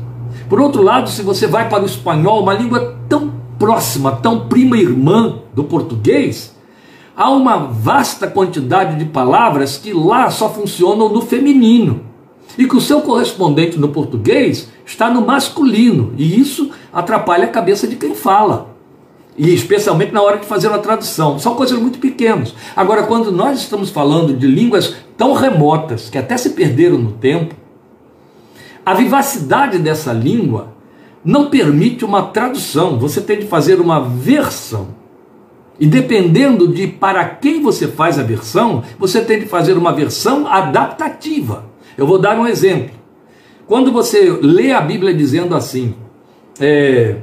Por 0.54 0.60
outro 0.60 0.82
lado, 0.82 1.10
se 1.10 1.20
você 1.20 1.48
vai 1.48 1.68
para 1.68 1.82
o 1.82 1.84
espanhol, 1.84 2.40
uma 2.40 2.54
língua 2.54 2.96
tão 3.08 3.32
próxima, 3.58 4.12
tão 4.12 4.46
prima 4.46 4.78
irmã 4.78 5.40
do 5.52 5.64
português, 5.64 6.54
há 7.16 7.28
uma 7.28 7.56
vasta 7.56 8.28
quantidade 8.28 8.96
de 8.96 9.04
palavras 9.06 9.76
que 9.76 9.92
lá 9.92 10.30
só 10.30 10.48
funcionam 10.48 11.08
no 11.08 11.22
feminino 11.22 12.02
e 12.56 12.68
que 12.68 12.76
o 12.76 12.80
seu 12.80 13.00
correspondente 13.00 13.80
no 13.80 13.88
português 13.88 14.68
está 14.86 15.10
no 15.10 15.22
masculino, 15.22 16.14
e 16.16 16.38
isso 16.38 16.70
atrapalha 16.92 17.46
a 17.46 17.48
cabeça 17.48 17.88
de 17.88 17.96
quem 17.96 18.14
fala. 18.14 18.76
E 19.36 19.52
especialmente 19.52 20.12
na 20.12 20.22
hora 20.22 20.38
de 20.38 20.46
fazer 20.46 20.68
a 20.68 20.78
tradução. 20.78 21.36
São 21.36 21.56
coisas 21.56 21.76
muito 21.80 21.98
pequenas. 21.98 22.54
Agora, 22.76 23.02
quando 23.02 23.32
nós 23.32 23.58
estamos 23.58 23.90
falando 23.90 24.32
de 24.32 24.46
línguas 24.46 24.94
tão 25.16 25.32
remotas, 25.32 26.08
que 26.08 26.16
até 26.16 26.36
se 26.36 26.50
perderam 26.50 26.96
no 26.96 27.10
tempo, 27.10 27.56
a 28.84 28.94
vivacidade 28.94 29.78
dessa 29.78 30.12
língua 30.12 30.74
não 31.24 31.48
permite 31.48 32.04
uma 32.04 32.22
tradução, 32.22 32.98
você 32.98 33.20
tem 33.20 33.38
de 33.38 33.46
fazer 33.46 33.80
uma 33.80 34.00
versão. 34.00 34.88
E 35.80 35.86
dependendo 35.86 36.68
de 36.68 36.86
para 36.86 37.24
quem 37.24 37.62
você 37.62 37.88
faz 37.88 38.18
a 38.18 38.22
versão, 38.22 38.84
você 38.98 39.20
tem 39.22 39.40
de 39.40 39.46
fazer 39.46 39.76
uma 39.76 39.92
versão 39.92 40.46
adaptativa. 40.46 41.66
Eu 41.96 42.06
vou 42.06 42.18
dar 42.18 42.38
um 42.38 42.46
exemplo. 42.46 42.94
Quando 43.66 43.90
você 43.90 44.30
lê 44.42 44.72
a 44.72 44.80
Bíblia 44.80 45.14
dizendo 45.14 45.54
assim, 45.54 45.94
é, 46.60 47.16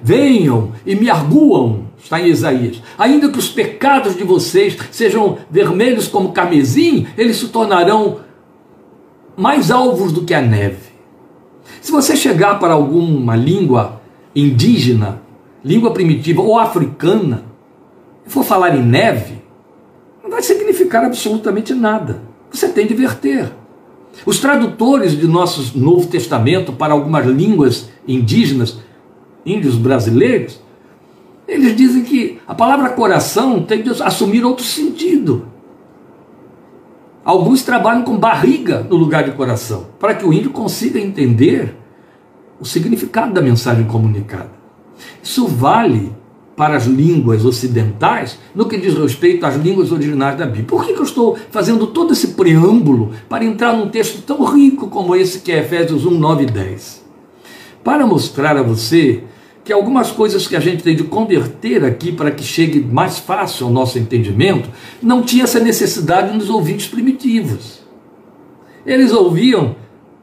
venham 0.00 0.72
e 0.84 0.94
me 0.94 1.08
arguam, 1.10 1.86
está 1.96 2.20
em 2.20 2.26
Isaías, 2.26 2.82
ainda 2.98 3.28
que 3.28 3.38
os 3.38 3.48
pecados 3.48 4.14
de 4.14 4.22
vocês 4.22 4.76
sejam 4.90 5.38
vermelhos 5.50 6.06
como 6.06 6.32
carmesim, 6.32 7.06
eles 7.16 7.36
se 7.36 7.48
tornarão 7.48 8.20
mais 9.38 9.70
alvos 9.70 10.10
do 10.10 10.24
que 10.24 10.34
a 10.34 10.42
neve. 10.42 10.88
Se 11.80 11.92
você 11.92 12.16
chegar 12.16 12.58
para 12.58 12.74
alguma 12.74 13.36
língua 13.36 14.02
indígena, 14.34 15.22
língua 15.64 15.92
primitiva 15.92 16.42
ou 16.42 16.58
africana, 16.58 17.44
e 18.26 18.30
for 18.30 18.42
falar 18.42 18.74
em 18.74 18.82
neve, 18.82 19.38
não 20.24 20.28
vai 20.28 20.42
significar 20.42 21.04
absolutamente 21.04 21.72
nada. 21.72 22.20
Você 22.50 22.68
tem 22.68 22.84
de 22.84 22.94
verter. 22.94 23.52
Os 24.26 24.40
tradutores 24.40 25.16
de 25.16 25.28
nosso 25.28 25.78
Novo 25.78 26.08
Testamento 26.08 26.72
para 26.72 26.92
algumas 26.92 27.24
línguas 27.24 27.88
indígenas, 28.08 28.78
índios 29.46 29.76
brasileiros, 29.76 30.60
eles 31.46 31.76
dizem 31.76 32.02
que 32.02 32.40
a 32.44 32.56
palavra 32.56 32.90
coração 32.90 33.62
tem 33.62 33.82
de 33.82 34.02
assumir 34.02 34.44
outro 34.44 34.64
sentido. 34.64 35.46
Alguns 37.28 37.62
trabalham 37.62 38.04
com 38.04 38.16
barriga 38.16 38.86
no 38.88 38.96
lugar 38.96 39.22
de 39.22 39.32
coração, 39.32 39.88
para 40.00 40.14
que 40.14 40.24
o 40.24 40.32
índio 40.32 40.50
consiga 40.50 40.98
entender 40.98 41.76
o 42.58 42.64
significado 42.64 43.34
da 43.34 43.42
mensagem 43.42 43.84
comunicada. 43.84 44.50
Isso 45.22 45.46
vale 45.46 46.10
para 46.56 46.74
as 46.74 46.86
línguas 46.86 47.44
ocidentais 47.44 48.38
no 48.54 48.66
que 48.66 48.78
diz 48.78 48.94
respeito 48.94 49.44
às 49.44 49.56
línguas 49.56 49.92
originais 49.92 50.38
da 50.38 50.46
Bíblia. 50.46 50.64
Por 50.64 50.86
que, 50.86 50.94
que 50.94 51.00
eu 51.00 51.04
estou 51.04 51.36
fazendo 51.50 51.88
todo 51.88 52.14
esse 52.14 52.28
preâmbulo 52.28 53.10
para 53.28 53.44
entrar 53.44 53.76
num 53.76 53.90
texto 53.90 54.22
tão 54.22 54.42
rico 54.44 54.88
como 54.88 55.14
esse 55.14 55.40
que 55.40 55.52
é 55.52 55.58
Efésios 55.58 56.06
1, 56.06 56.10
9 56.10 56.44
e 56.44 56.46
10? 56.46 57.04
Para 57.84 58.06
mostrar 58.06 58.56
a 58.56 58.62
você 58.62 59.22
que 59.68 59.72
algumas 59.74 60.10
coisas 60.10 60.46
que 60.46 60.56
a 60.56 60.60
gente 60.60 60.82
tem 60.82 60.96
de 60.96 61.04
converter 61.04 61.84
aqui 61.84 62.10
para 62.10 62.30
que 62.30 62.42
chegue 62.42 62.80
mais 62.80 63.18
fácil 63.18 63.66
ao 63.66 63.70
nosso 63.70 63.98
entendimento, 63.98 64.70
não 65.02 65.20
tinha 65.20 65.44
essa 65.44 65.60
necessidade 65.60 66.34
nos 66.34 66.48
ouvintes 66.48 66.86
primitivos. 66.86 67.82
Eles 68.86 69.12
ouviam 69.12 69.76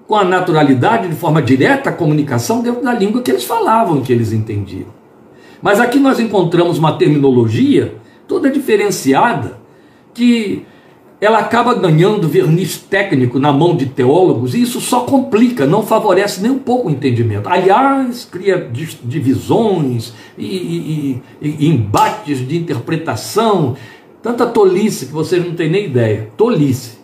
com 0.08 0.16
a 0.16 0.24
naturalidade, 0.24 1.10
de 1.10 1.14
forma 1.16 1.44
direta, 1.44 1.92
a 1.92 1.94
comunicação 1.94 2.64
dentro 2.64 2.82
da 2.82 2.92
língua 2.92 3.22
que 3.22 3.30
eles 3.30 3.44
falavam, 3.44 4.02
que 4.02 4.12
eles 4.12 4.34
entendiam. 4.34 4.88
Mas 5.62 5.80
aqui 5.80 6.00
nós 6.00 6.20
encontramos 6.20 6.80
uma 6.80 6.98
terminologia 6.98 7.98
toda 8.28 8.50
diferenciada 8.50 9.60
que 10.12 10.66
ela 11.19 11.39
acaba 11.39 11.74
ganhando 11.74 12.27
verniz 12.27 12.77
técnico 12.77 13.39
na 13.39 13.51
mão 13.51 13.75
de 13.75 13.86
teólogos 13.86 14.53
e 14.53 14.62
isso 14.62 14.81
só 14.81 15.01
complica, 15.01 15.65
não 15.65 15.81
favorece 15.81 16.41
nem 16.41 16.51
um 16.51 16.60
pouco 16.60 16.89
o 16.89 16.91
entendimento. 16.91 17.48
Aliás, 17.48 18.27
cria 18.29 18.69
divisões 19.03 20.13
e, 20.38 20.45
e, 20.45 21.22
e, 21.41 21.67
embates 21.67 22.45
de 22.45 22.57
interpretação, 22.57 23.75
tanta 24.22 24.45
tolice 24.45 25.05
que 25.05 25.13
vocês 25.13 25.43
não 25.45 25.55
têm 25.55 25.69
nem 25.69 25.86
ideia. 25.86 26.29
Tolice. 26.36 27.00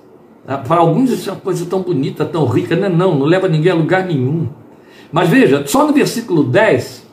Ah, 0.45 0.57
para 0.57 0.81
alguns 0.81 1.11
isso 1.11 1.29
é 1.29 1.33
uma 1.33 1.39
coisa 1.39 1.65
tão 1.65 1.81
bonita, 1.81 2.25
tão 2.25 2.45
rica, 2.45 2.75
não, 2.75 2.87
é 2.87 2.89
não, 2.89 3.15
não 3.17 3.25
leva 3.25 3.47
ninguém 3.47 3.71
a 3.71 3.75
lugar 3.75 4.05
nenhum. 4.05 4.49
Mas 5.11 5.29
veja, 5.29 5.65
só 5.65 5.85
no 5.85 5.93
versículo 5.93 6.43
10, 6.43 7.07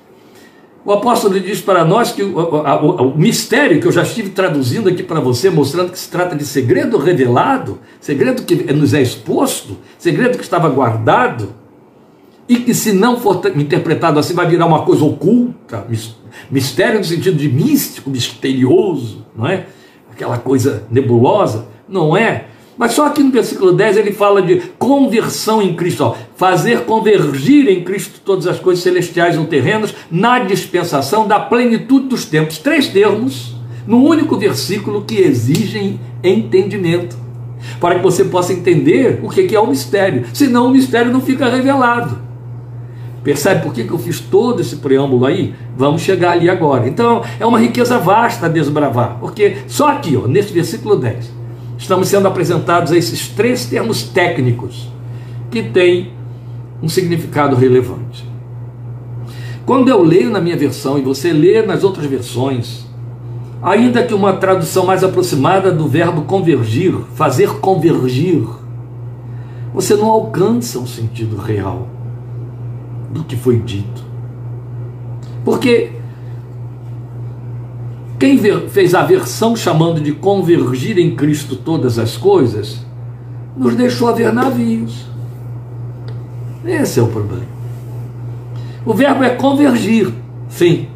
o 0.88 0.92
apóstolo 0.94 1.38
diz 1.38 1.60
para 1.60 1.84
nós 1.84 2.12
que 2.12 2.22
o, 2.22 2.38
o, 2.38 3.08
o, 3.08 3.18
mistério 3.18 3.78
que 3.78 3.86
eu 3.86 3.92
já 3.92 4.02
estive 4.02 4.30
traduzindo 4.30 4.88
aqui 4.88 5.02
para 5.02 5.20
você, 5.20 5.50
mostrando 5.50 5.92
que 5.92 5.98
se 5.98 6.08
trata 6.08 6.34
de 6.34 6.46
segredo 6.46 6.96
revelado, 6.96 7.78
segredo 8.00 8.42
que 8.42 8.72
nos 8.72 8.94
é 8.94 9.02
exposto, 9.02 9.76
segredo 9.98 10.38
que 10.38 10.42
estava 10.42 10.66
guardado, 10.70 11.52
e 12.48 12.56
que 12.60 12.72
se 12.72 12.90
não 12.94 13.20
for 13.20 13.42
interpretado 13.54 14.18
assim 14.18 14.32
vai 14.32 14.48
virar 14.48 14.64
uma 14.64 14.82
coisa 14.86 15.04
oculta, 15.04 15.86
mistério 16.50 17.00
no 17.00 17.04
sentido 17.04 17.36
de 17.36 17.50
místico, 17.50 18.08
misterioso, 18.08 19.26
não 19.36 19.46
é? 19.46 19.66
Aquela 20.10 20.38
coisa 20.38 20.84
nebulosa, 20.90 21.66
não 21.86 22.16
é? 22.16 22.46
Mas 22.78 22.92
só 22.92 23.08
aqui 23.08 23.24
no 23.24 23.32
versículo 23.32 23.72
10 23.72 23.96
ele 23.96 24.12
fala 24.12 24.40
de 24.40 24.62
conversão 24.78 25.60
em 25.60 25.74
Cristo, 25.74 26.04
ó, 26.04 26.14
fazer 26.36 26.84
convergir 26.84 27.68
em 27.68 27.82
Cristo 27.82 28.20
todas 28.24 28.46
as 28.46 28.60
coisas 28.60 28.84
celestiais 28.84 29.36
ou 29.36 29.46
terrenas 29.46 29.92
na 30.08 30.38
dispensação 30.38 31.26
da 31.26 31.40
plenitude 31.40 32.06
dos 32.06 32.24
tempos. 32.24 32.58
Três 32.58 32.86
termos 32.86 33.56
no 33.84 34.04
único 34.04 34.36
versículo 34.36 35.02
que 35.02 35.16
exigem 35.16 35.98
entendimento, 36.22 37.16
para 37.80 37.96
que 37.96 38.02
você 38.02 38.24
possa 38.24 38.52
entender 38.52 39.18
o 39.24 39.28
que 39.28 39.56
é 39.56 39.60
o 39.60 39.66
mistério, 39.66 40.26
senão 40.32 40.66
o 40.66 40.70
mistério 40.70 41.10
não 41.10 41.20
fica 41.20 41.48
revelado. 41.48 42.18
Percebe 43.24 43.62
por 43.62 43.74
que 43.74 43.88
eu 43.88 43.98
fiz 43.98 44.20
todo 44.20 44.60
esse 44.60 44.76
preâmbulo 44.76 45.26
aí? 45.26 45.52
Vamos 45.76 46.02
chegar 46.02 46.32
ali 46.32 46.48
agora. 46.48 46.88
Então, 46.88 47.22
é 47.40 47.44
uma 47.44 47.58
riqueza 47.58 47.98
vasta 47.98 48.46
a 48.46 48.48
desbravar, 48.48 49.16
porque 49.18 49.58
só 49.66 49.88
aqui, 49.88 50.16
ó, 50.16 50.28
neste 50.28 50.52
versículo 50.52 50.96
10, 50.96 51.37
estamos 51.78 52.08
sendo 52.08 52.26
apresentados 52.26 52.92
a 52.92 52.96
esses 52.96 53.28
três 53.28 53.64
termos 53.64 54.02
técnicos 54.02 54.88
que 55.50 55.62
têm 55.62 56.12
um 56.82 56.88
significado 56.88 57.56
relevante. 57.56 58.26
Quando 59.64 59.88
eu 59.88 60.02
leio 60.02 60.30
na 60.30 60.40
minha 60.40 60.56
versão 60.56 60.98
e 60.98 61.02
você 61.02 61.32
lê 61.32 61.62
nas 61.62 61.84
outras 61.84 62.06
versões, 62.06 62.86
ainda 63.62 64.02
que 64.02 64.14
uma 64.14 64.32
tradução 64.34 64.84
mais 64.84 65.04
aproximada 65.04 65.70
do 65.70 65.86
verbo 65.86 66.22
convergir, 66.22 66.94
fazer 67.14 67.60
convergir, 67.60 68.44
você 69.72 69.94
não 69.94 70.06
alcança 70.08 70.78
o 70.78 70.86
sentido 70.86 71.36
real 71.36 71.86
do 73.10 73.24
que 73.24 73.36
foi 73.36 73.58
dito. 73.58 74.02
Porque 75.44 75.92
quem 78.18 78.38
fez 78.68 78.94
a 78.94 79.02
versão 79.04 79.54
chamando 79.54 80.00
de 80.00 80.12
convergir 80.12 80.98
em 80.98 81.14
Cristo 81.14 81.54
todas 81.54 81.98
as 81.98 82.16
coisas, 82.16 82.84
nos 83.56 83.74
deixou 83.74 84.08
a 84.08 84.12
ver 84.12 84.32
navios. 84.32 85.06
Esse 86.64 86.98
é 86.98 87.02
o 87.02 87.06
problema. 87.06 87.46
O 88.84 88.92
verbo 88.92 89.22
é 89.22 89.30
convergir, 89.30 90.12
sim, 90.48 90.88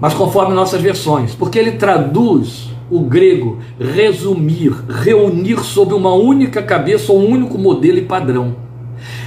mas 0.00 0.14
conforme 0.14 0.54
nossas 0.54 0.80
versões, 0.80 1.34
porque 1.34 1.58
ele 1.58 1.72
traduz 1.72 2.70
o 2.90 3.00
grego 3.00 3.58
resumir, 3.80 4.72
reunir 4.88 5.60
sob 5.64 5.94
uma 5.94 6.14
única 6.14 6.62
cabeça 6.62 7.12
um 7.12 7.26
único 7.26 7.58
modelo 7.58 7.98
e 7.98 8.02
padrão. 8.02 8.56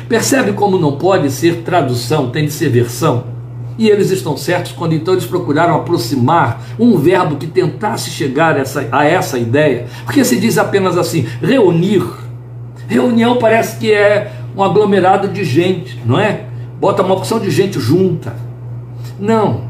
Percebe 0.08 0.54
como 0.54 0.78
não 0.78 0.98
pode 0.98 1.30
ser 1.32 1.64
tradução, 1.64 2.30
tem 2.30 2.46
de 2.46 2.52
ser 2.52 2.70
versão? 2.70 3.37
E 3.78 3.90
eles 3.90 4.10
estão 4.10 4.36
certos 4.36 4.72
quando 4.72 4.94
então 4.94 5.14
eles 5.14 5.26
procuraram 5.26 5.76
aproximar 5.76 6.62
um 6.80 6.98
verbo 6.98 7.36
que 7.36 7.46
tentasse 7.46 8.10
chegar 8.10 8.56
a 8.56 8.60
essa, 8.60 8.88
a 8.92 9.06
essa 9.06 9.38
ideia. 9.38 9.86
Porque 10.04 10.24
se 10.26 10.40
diz 10.40 10.58
apenas 10.58 10.98
assim, 10.98 11.28
reunir. 11.42 12.04
Reunião 12.88 13.38
parece 13.38 13.78
que 13.78 13.92
é 13.92 14.32
um 14.56 14.64
aglomerado 14.64 15.28
de 15.28 15.44
gente, 15.44 16.02
não 16.06 16.20
é? 16.20 16.46
Bota 16.80 17.04
uma 17.04 17.14
opção 17.14 17.40
de 17.40 17.52
gente 17.52 17.80
junta. 17.80 18.36
Não. 19.20 19.68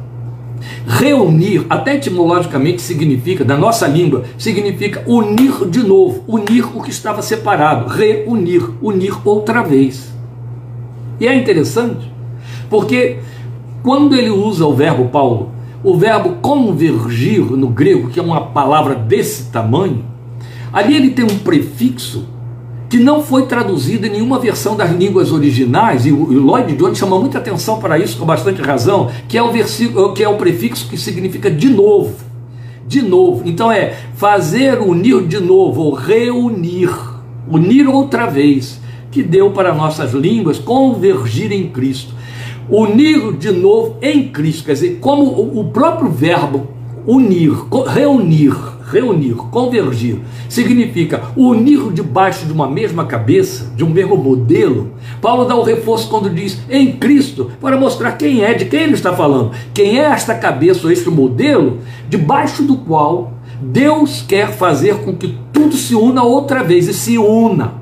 Reunir, 0.87 1.65
até 1.69 1.95
etimologicamente 1.95 2.81
significa, 2.81 3.43
na 3.43 3.57
nossa 3.57 3.87
língua, 3.87 4.23
significa 4.37 5.03
unir 5.05 5.65
de 5.69 5.83
novo, 5.83 6.23
unir 6.27 6.65
o 6.75 6.81
que 6.81 6.89
estava 6.89 7.21
separado, 7.21 7.89
reunir, 7.89 8.63
unir 8.81 9.15
outra 9.25 9.61
vez. 9.61 10.11
E 11.19 11.27
é 11.27 11.35
interessante, 11.35 12.11
porque 12.69 13.19
quando 13.83 14.15
ele 14.15 14.29
usa 14.29 14.65
o 14.65 14.73
verbo 14.73 15.05
Paulo, 15.05 15.51
o 15.83 15.95
verbo 15.95 16.37
convergir 16.41 17.41
no 17.41 17.67
grego, 17.67 18.09
que 18.09 18.19
é 18.19 18.23
uma 18.23 18.41
palavra 18.41 18.95
desse 18.95 19.45
tamanho, 19.51 20.03
ali 20.73 20.95
ele 20.95 21.11
tem 21.11 21.25
um 21.25 21.39
prefixo 21.39 22.25
que 22.89 22.97
não 22.97 23.21
foi 23.21 23.45
traduzido 23.45 24.07
em 24.07 24.11
nenhuma 24.11 24.39
versão 24.39 24.75
das 24.75 24.91
línguas 24.91 25.31
originais, 25.31 26.05
e 26.05 26.11
o 26.11 26.39
Lloyd 26.39 26.73
Jones 26.75 26.97
chama 26.97 27.19
muita 27.19 27.37
atenção 27.37 27.79
para 27.79 27.99
isso 27.99 28.17
com 28.17 28.25
bastante 28.25 28.61
razão, 28.61 29.11
que 29.27 29.37
é 29.37 29.43
o 29.43 29.51
versículo, 29.51 30.13
que 30.13 30.23
é 30.23 30.29
o 30.29 30.37
prefixo 30.37 30.89
que 30.89 30.97
significa 30.97 31.51
de 31.51 31.69
novo. 31.69 32.15
De 32.87 33.01
novo. 33.01 33.43
Então 33.45 33.69
é 33.69 33.97
fazer 34.15 34.79
unir 34.79 35.27
de 35.27 35.39
novo, 35.39 35.81
ou 35.81 35.93
reunir, 35.93 36.89
unir 37.49 37.87
outra 37.87 38.25
vez, 38.27 38.79
que 39.11 39.21
deu 39.21 39.51
para 39.51 39.73
nossas 39.73 40.13
línguas 40.13 40.57
convergir 40.57 41.51
em 41.51 41.67
Cristo 41.67 42.16
unir 42.69 43.33
de 43.33 43.51
novo 43.51 43.97
em 44.01 44.29
Cristo. 44.29 44.65
Quer 44.65 44.73
dizer, 44.73 44.97
como 44.99 45.23
o 45.59 45.65
próprio 45.71 46.09
verbo 46.09 46.67
unir, 47.05 47.53
reunir, 47.87 48.53
reunir, 48.91 49.33
convergir, 49.35 50.19
significa 50.49 51.23
unir 51.37 51.91
debaixo 51.93 52.45
de 52.45 52.51
uma 52.51 52.69
mesma 52.69 53.05
cabeça, 53.05 53.71
de 53.75 53.83
um 53.83 53.89
mesmo 53.89 54.17
modelo, 54.17 54.91
Paulo 55.21 55.45
dá 55.45 55.55
o 55.55 55.63
reforço 55.63 56.09
quando 56.09 56.29
diz 56.29 56.59
em 56.69 56.91
Cristo, 56.91 57.49
para 57.61 57.77
mostrar 57.77 58.13
quem 58.13 58.43
é, 58.43 58.53
de 58.53 58.65
quem 58.65 58.81
ele 58.81 58.93
está 58.93 59.13
falando. 59.13 59.51
Quem 59.73 59.99
é 59.99 60.03
esta 60.03 60.35
cabeça, 60.35 60.85
ou 60.85 60.91
este 60.91 61.09
modelo, 61.09 61.79
debaixo 62.09 62.61
do 62.63 62.75
qual 62.75 63.33
Deus 63.61 64.21
quer 64.27 64.51
fazer 64.51 64.97
com 64.97 65.15
que 65.15 65.37
tudo 65.53 65.75
se 65.75 65.95
una 65.95 66.23
outra 66.23 66.61
vez 66.61 66.87
e 66.87 66.93
se 66.93 67.17
una, 67.17 67.75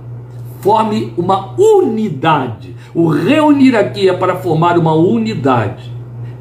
forme 0.62 1.14
uma 1.18 1.56
unidade. 1.60 2.75
O 2.96 3.10
reunir 3.10 3.76
aqui 3.76 4.08
é 4.08 4.14
para 4.14 4.38
formar 4.38 4.78
uma 4.78 4.94
unidade. 4.94 5.92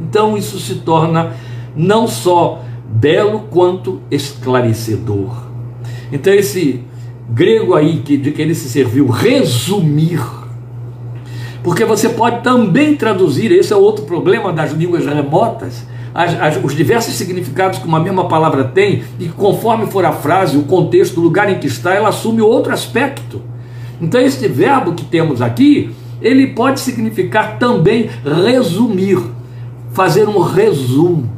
Então 0.01 0.37
isso 0.37 0.59
se 0.61 0.77
torna 0.77 1.33
não 1.77 2.07
só 2.07 2.63
belo 2.89 3.41
quanto 3.51 4.01
esclarecedor. 4.09 5.35
Então 6.13 6.33
esse 6.33 6.85
grego 7.29 7.75
aí 7.75 7.99
que, 7.99 8.17
de 8.17 8.31
que 8.31 8.41
ele 8.41 8.55
se 8.55 8.69
serviu, 8.69 9.09
resumir, 9.09 10.21
porque 11.65 11.85
você 11.85 12.11
pode 12.11 12.43
também 12.43 12.95
traduzir, 12.95 13.51
esse 13.51 13.73
é 13.73 13.77
outro 13.77 14.05
problema 14.05 14.53
das 14.53 14.73
línguas 14.73 15.07
remotas, 15.07 15.85
as, 16.15 16.41
as, 16.41 16.63
os 16.63 16.77
diversos 16.77 17.15
significados 17.15 17.79
que 17.79 17.89
uma 17.89 17.99
mesma 17.99 18.29
palavra 18.29 18.63
tem, 18.65 19.03
e 19.19 19.27
conforme 19.29 19.87
for 19.87 20.05
a 20.05 20.13
frase, 20.13 20.57
o 20.57 20.63
contexto, 20.63 21.19
o 21.19 21.23
lugar 21.23 21.51
em 21.51 21.59
que 21.59 21.67
está, 21.67 21.95
ela 21.95 22.11
assume 22.11 22.41
outro 22.41 22.73
aspecto. 22.73 23.43
Então, 24.01 24.21
este 24.21 24.47
verbo 24.47 24.93
que 24.93 25.05
temos 25.05 25.41
aqui, 25.41 25.91
ele 26.25 26.47
pode 26.47 26.81
significar 26.81 27.59
também 27.59 28.09
resumir, 28.25 29.23
fazer 29.93 30.26
um 30.26 30.40
resumo. 30.40 31.31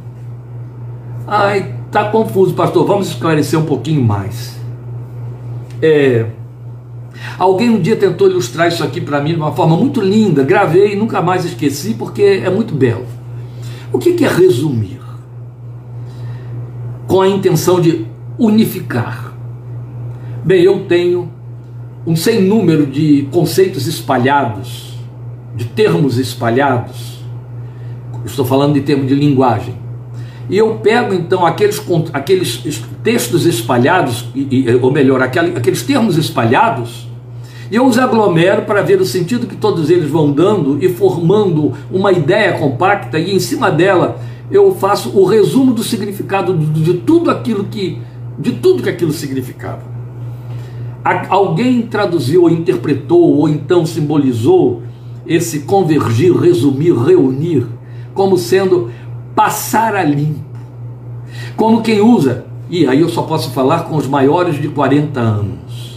Ai, 1.27 1.75
tá 1.91 2.05
confuso, 2.05 2.53
pastor. 2.53 2.87
Vamos 2.87 3.09
esclarecer 3.09 3.59
um 3.59 3.65
pouquinho 3.65 4.01
mais. 4.01 4.57
É, 5.81 6.27
alguém 7.37 7.69
um 7.69 7.81
dia 7.81 7.97
tentou 7.97 8.29
ilustrar 8.29 8.69
isso 8.69 8.81
aqui 8.81 9.01
para 9.01 9.19
mim 9.19 9.31
de 9.31 9.35
uma 9.35 9.51
forma 9.51 9.75
muito 9.75 9.99
linda. 9.99 10.41
Gravei 10.41 10.93
e 10.93 10.95
nunca 10.95 11.21
mais 11.21 11.43
esqueci 11.43 11.93
porque 11.93 12.41
é 12.45 12.49
muito 12.49 12.73
belo. 12.73 13.05
O 13.91 13.99
que 13.99 14.23
é 14.23 14.27
resumir? 14.27 15.01
Com 17.07 17.19
a 17.19 17.27
intenção 17.27 17.81
de 17.81 18.05
unificar. 18.39 19.33
Bem, 20.45 20.61
eu 20.61 20.85
tenho 20.85 21.29
um 22.07 22.15
sem 22.15 22.41
número 22.41 22.85
de 22.87 23.27
conceitos 23.33 23.85
espalhados, 23.85 24.93
de 25.53 25.65
termos 25.65 26.17
espalhados. 26.17 27.17
Estou 28.25 28.45
falando 28.45 28.75
de 28.75 28.81
termo 28.81 29.05
de 29.05 29.13
linguagem. 29.13 29.75
E 30.49 30.57
eu 30.57 30.75
pego 30.75 31.13
então 31.13 31.45
aqueles, 31.45 31.83
aqueles 32.13 32.81
textos 33.03 33.45
espalhados, 33.45 34.25
ou 34.81 34.89
melhor, 34.89 35.21
aqueles 35.21 35.83
termos 35.83 36.15
espalhados, 36.15 37.09
e 37.69 37.75
eu 37.75 37.85
os 37.85 37.97
aglomero 37.97 38.61
para 38.61 38.81
ver 38.81 39.01
o 39.01 39.05
sentido 39.05 39.45
que 39.45 39.57
todos 39.57 39.89
eles 39.89 40.09
vão 40.09 40.31
dando 40.31 40.81
e 40.81 40.87
formando 40.87 41.73
uma 41.91 42.13
ideia 42.13 42.53
compacta, 42.53 43.19
e 43.19 43.35
em 43.35 43.39
cima 43.39 43.69
dela 43.69 44.21
eu 44.49 44.73
faço 44.73 45.09
o 45.09 45.25
resumo 45.25 45.73
do 45.73 45.83
significado 45.83 46.57
de, 46.57 46.65
de 46.67 46.93
tudo 46.99 47.29
aquilo 47.29 47.65
que 47.65 48.01
de 48.39 48.53
tudo 48.53 48.83
que 48.83 48.89
aquilo 48.89 49.11
significava. 49.11 49.96
Alguém 51.29 51.81
traduziu 51.83 52.43
ou 52.43 52.49
interpretou 52.49 53.37
ou 53.37 53.49
então 53.49 53.85
simbolizou 53.85 54.81
esse 55.25 55.61
convergir, 55.61 56.33
resumir, 56.33 56.93
reunir 56.93 57.65
como 58.13 58.37
sendo 58.37 58.89
passar 59.35 59.95
a 59.95 60.03
limpo. 60.03 60.45
Como 61.55 61.81
quem 61.81 62.01
usa, 62.01 62.45
e 62.69 62.87
aí 62.87 63.01
eu 63.01 63.09
só 63.09 63.23
posso 63.23 63.51
falar 63.51 63.83
com 63.83 63.95
os 63.95 64.07
maiores 64.07 64.61
de 64.61 64.69
40 64.69 65.19
anos 65.19 65.87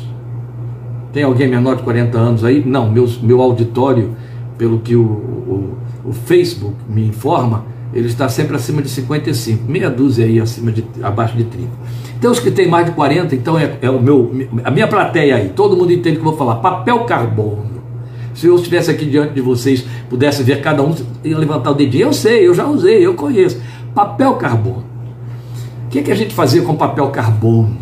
tem 1.13 1.25
alguém 1.25 1.49
menor 1.49 1.77
de 1.77 1.83
40 1.83 2.19
anos 2.19 2.45
aí? 2.45 2.65
Não, 2.65 2.91
meu, 2.91 3.09
meu 3.23 3.41
auditório, 3.43 4.15
pelo 4.57 4.79
que 4.79 4.95
o, 4.95 5.03
o, 5.03 5.77
o 6.05 6.13
Facebook 6.13 6.77
me 6.89 7.07
informa, 7.07 7.65
ele 7.93 8.07
está 8.07 8.29
sempre 8.29 8.57
acima 8.57 8.81
de 8.81 8.89
55, 8.89 9.71
meia 9.71 9.91
dúzia 9.91 10.25
aí 10.25 10.41
acima 10.41 10.71
de, 10.71 10.85
abaixo 11.03 11.37
de 11.37 11.45
30. 11.45 11.69
Então 12.19 12.31
os 12.31 12.39
que 12.39 12.51
têm 12.51 12.69
mais 12.69 12.87
de 12.87 12.93
40, 12.93 13.35
então 13.35 13.59
é, 13.59 13.79
é 13.81 13.91
o 13.91 14.01
meu, 14.01 14.31
a 14.65 14.71
minha 14.71 14.87
plateia 14.87 15.37
aí, 15.37 15.49
todo 15.51 15.77
mundo 15.77 15.93
entende 15.93 16.17
que 16.17 16.21
eu 16.21 16.31
vou 16.31 16.37
falar, 16.37 16.57
papel 16.57 17.01
carbono. 17.05 17.81
Se 18.35 18.47
eu 18.47 18.57
estivesse 18.57 18.91
aqui 18.91 19.05
diante 19.07 19.35
de 19.35 19.41
vocês, 19.41 19.85
pudesse 20.09 20.43
ver 20.43 20.61
cada 20.61 20.83
um 20.83 20.95
e 21.25 21.35
levantar 21.35 21.73
o 21.73 21.75
dedinho, 21.75 22.09
eu 22.09 22.13
sei, 22.13 22.47
eu 22.47 22.55
já 22.55 22.67
usei, 22.67 23.05
eu 23.05 23.15
conheço. 23.15 23.61
Papel 23.95 24.35
carbono. 24.35 24.85
O 25.87 25.89
que, 25.91 25.99
é 25.99 26.03
que 26.03 26.13
a 26.13 26.15
gente 26.15 26.33
fazia 26.33 26.63
com 26.63 26.77
papel 26.77 27.09
carbono 27.09 27.77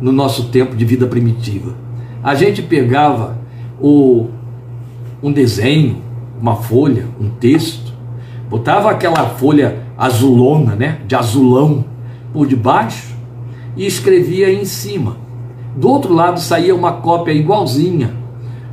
no 0.00 0.12
nosso 0.12 0.48
tempo 0.50 0.76
de 0.76 0.84
vida 0.84 1.06
primitiva? 1.06 1.74
a 2.22 2.34
gente 2.34 2.62
pegava 2.62 3.38
o, 3.80 4.28
um 5.22 5.32
desenho, 5.32 6.02
uma 6.40 6.56
folha, 6.56 7.06
um 7.20 7.30
texto, 7.30 7.87
botava 8.48 8.90
aquela 8.90 9.26
folha 9.26 9.82
azulona, 9.96 10.74
né, 10.74 10.98
de 11.06 11.14
azulão 11.14 11.84
por 12.32 12.46
debaixo 12.46 13.14
e 13.76 13.86
escrevia 13.86 14.50
em 14.50 14.64
cima. 14.64 15.16
Do 15.76 15.88
outro 15.88 16.12
lado 16.12 16.40
saía 16.40 16.74
uma 16.74 16.92
cópia 16.92 17.32
igualzinha, 17.32 18.12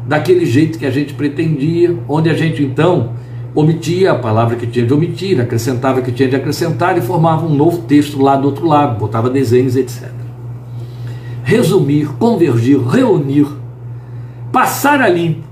daquele 0.07 0.45
jeito 0.45 0.77
que 0.77 0.85
a 0.85 0.91
gente 0.91 1.13
pretendia, 1.13 1.97
onde 2.07 2.29
a 2.29 2.33
gente 2.33 2.63
então 2.63 3.11
omitia 3.53 4.11
a 4.11 4.15
palavra 4.15 4.55
que 4.55 4.67
tinha 4.67 4.85
de 4.85 4.93
omitir, 4.93 5.39
acrescentava 5.39 6.01
que 6.01 6.11
tinha 6.11 6.27
de 6.29 6.35
acrescentar 6.35 6.97
e 6.97 7.01
formava 7.01 7.45
um 7.45 7.53
novo 7.53 7.83
texto 7.83 8.21
lá 8.21 8.35
do 8.35 8.47
outro 8.47 8.65
lado, 8.65 8.99
botava 8.99 9.29
desenhos, 9.29 9.75
etc 9.75 10.15
resumir, 11.45 12.07
convergir, 12.17 12.79
reunir, 12.79 13.47
passar 14.51 14.99
a 14.99 15.07
limpo. 15.07 15.43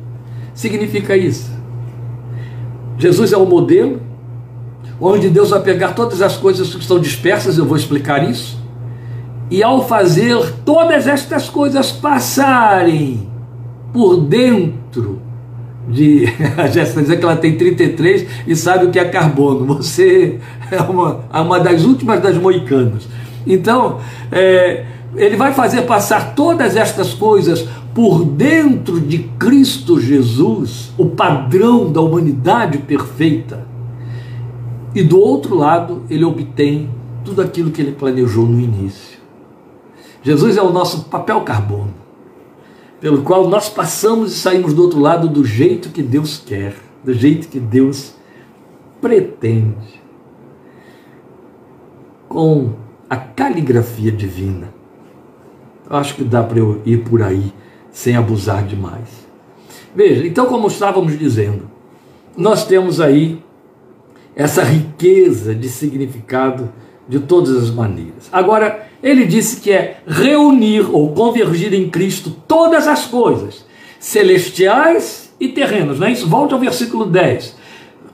Significa 0.56 1.16
isso. 1.16 1.54
Jesus 2.98 3.32
é 3.32 3.38
o 3.38 3.46
modelo, 3.46 4.02
onde 5.00 5.30
Deus 5.30 5.50
vai 5.50 5.62
pegar 5.62 5.94
todas 5.94 6.22
as 6.22 6.38
coisas 6.38 6.74
que 6.74 6.82
estão 6.82 7.00
dispersas, 7.00 7.58
eu 7.58 7.66
vou 7.66 7.78
explicar 7.78 8.30
isso, 8.30 8.58
e 9.50 9.62
ao 9.62 9.88
fazer 9.88 10.54
todas 10.66 11.08
estas 11.08 11.50
coisas 11.50 11.92
passarem 11.92 13.28
por 13.92 14.18
dentro 14.18 15.22
de. 15.88 16.26
A 16.58 16.68
Jéssica 16.68 17.02
dizer 17.02 17.18
que 17.18 17.24
ela 17.24 17.36
tem 17.36 17.58
33 17.58 18.26
e 18.48 18.56
sabe 18.56 18.86
o 18.86 18.92
que 18.92 18.98
é 18.98 19.06
carbono. 19.06 19.66
Você 19.76 20.40
é 20.72 20.82
uma, 20.82 21.20
é 21.32 21.40
uma 21.40 21.60
das 21.60 21.84
últimas 21.84 22.20
das 22.22 22.38
moicanas. 22.38 23.08
Então, 23.46 24.00
é, 24.32 24.86
ele 25.16 25.36
vai 25.36 25.54
fazer 25.54 25.84
passar 25.84 26.34
todas 26.34 26.76
estas 26.76 27.14
coisas 27.14 27.68
por 27.94 28.26
dentro 28.26 29.00
de 29.00 29.20
Cristo 29.38 30.00
Jesus, 30.00 30.92
o 30.98 31.06
padrão 31.08 31.92
da 31.92 32.02
humanidade 32.02 32.80
perfeita. 32.80 33.73
E 34.94 35.04
do 35.04 35.20
outro 35.20 35.56
lado, 35.56 36.04
ele 36.10 36.24
obtém 36.24 36.90
tudo 37.26 37.42
aquilo 37.42 37.72
que 37.72 37.82
ele 37.82 37.94
planejou 37.94 38.46
no 38.46 38.60
início. 38.60 39.20
Jesus 40.22 40.58
é 40.58 40.62
o 40.62 40.72
nosso 40.72 41.06
papel 41.06 41.42
carbono, 41.42 41.94
pelo 43.00 43.24
qual 43.24 43.48
nós 43.48 43.70
passamos 43.70 44.34
e 44.34 44.36
saímos 44.36 44.74
do 44.74 44.82
outro 44.82 45.00
lado 45.00 45.28
do 45.28 45.44
jeito 45.44 45.90
que 45.90 46.02
Deus 46.02 46.38
quer, 46.38 46.76
do 47.04 47.14
jeito 47.14 47.48
que 47.48 47.60
Deus 47.60 48.16
pretende, 49.02 50.02
com 52.30 52.74
a 53.10 53.18
caligrafia 53.18 54.12
divina 54.12 54.74
acho 55.90 56.16
que 56.16 56.24
dá 56.24 56.44
para 56.44 56.60
eu 56.60 56.82
ir 56.86 57.04
por 57.04 57.22
aí 57.22 57.54
sem 57.92 58.16
abusar 58.16 58.66
demais. 58.66 59.28
Veja, 59.96 60.26
então, 60.26 60.48
como 60.48 60.68
estávamos 60.68 61.18
dizendo, 61.18 61.70
nós 62.36 62.66
temos 62.66 63.00
aí 63.00 63.44
essa 64.36 64.64
riqueza 64.64 65.54
de 65.54 65.70
significado 65.70 66.72
de 67.08 67.20
todas 67.20 67.56
as 67.64 67.70
maneiras. 67.70 68.30
Agora, 68.32 68.88
ele 69.02 69.26
disse 69.26 69.60
que 69.60 69.72
é 69.72 69.98
reunir 70.08 70.90
ou 70.90 71.14
convergir 71.14 71.74
em 71.74 71.90
Cristo 71.90 72.32
todas 72.48 72.88
as 72.88 73.06
coisas, 73.06 73.66
celestiais 74.00 75.34
e 75.40 75.50
terrenas, 75.50 76.00
não 76.00 76.08
é 76.08 76.12
isso? 76.12 76.28
Volte 76.28 76.54
ao 76.54 76.60
versículo 76.60 77.06
10. 77.06 77.56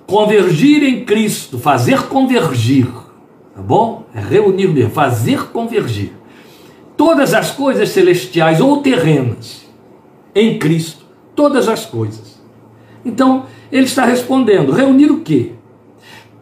Convergir 0.07 0.83
em 0.83 1.05
Cristo, 1.05 1.59
fazer 1.59 2.03
convergir, 2.03 2.87
tá 3.55 3.61
bom? 3.61 4.05
É 4.13 4.19
reunir, 4.19 4.89
fazer 4.89 5.43
convergir 5.51 6.19
todas 6.99 7.33
as 7.33 7.51
coisas 7.51 7.87
celestiais 7.91 8.59
ou 8.59 8.81
terrenas 8.81 9.65
em 10.35 10.59
Cristo, 10.59 11.05
todas 11.33 11.69
as 11.69 11.85
coisas. 11.85 12.41
Então, 13.05 13.45
ele 13.71 13.85
está 13.85 14.03
respondendo: 14.03 14.73
reunir 14.73 15.09
o 15.09 15.21
quê? 15.21 15.53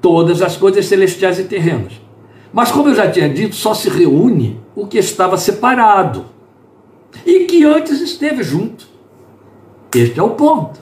Todas 0.01 0.41
as 0.41 0.55
coisas 0.55 0.85
celestiais 0.85 1.39
e 1.39 1.43
terrenas. 1.43 1.93
Mas, 2.53 2.71
como 2.71 2.89
eu 2.89 2.95
já 2.95 3.09
tinha 3.09 3.29
dito, 3.29 3.55
só 3.55 3.73
se 3.73 3.89
reúne 3.89 4.59
o 4.75 4.87
que 4.87 4.97
estava 4.97 5.37
separado 5.37 6.25
e 7.25 7.45
que 7.45 7.63
antes 7.63 8.01
esteve 8.01 8.43
junto. 8.43 8.87
Este 9.93 10.19
é 10.19 10.23
o 10.23 10.31
ponto. 10.31 10.79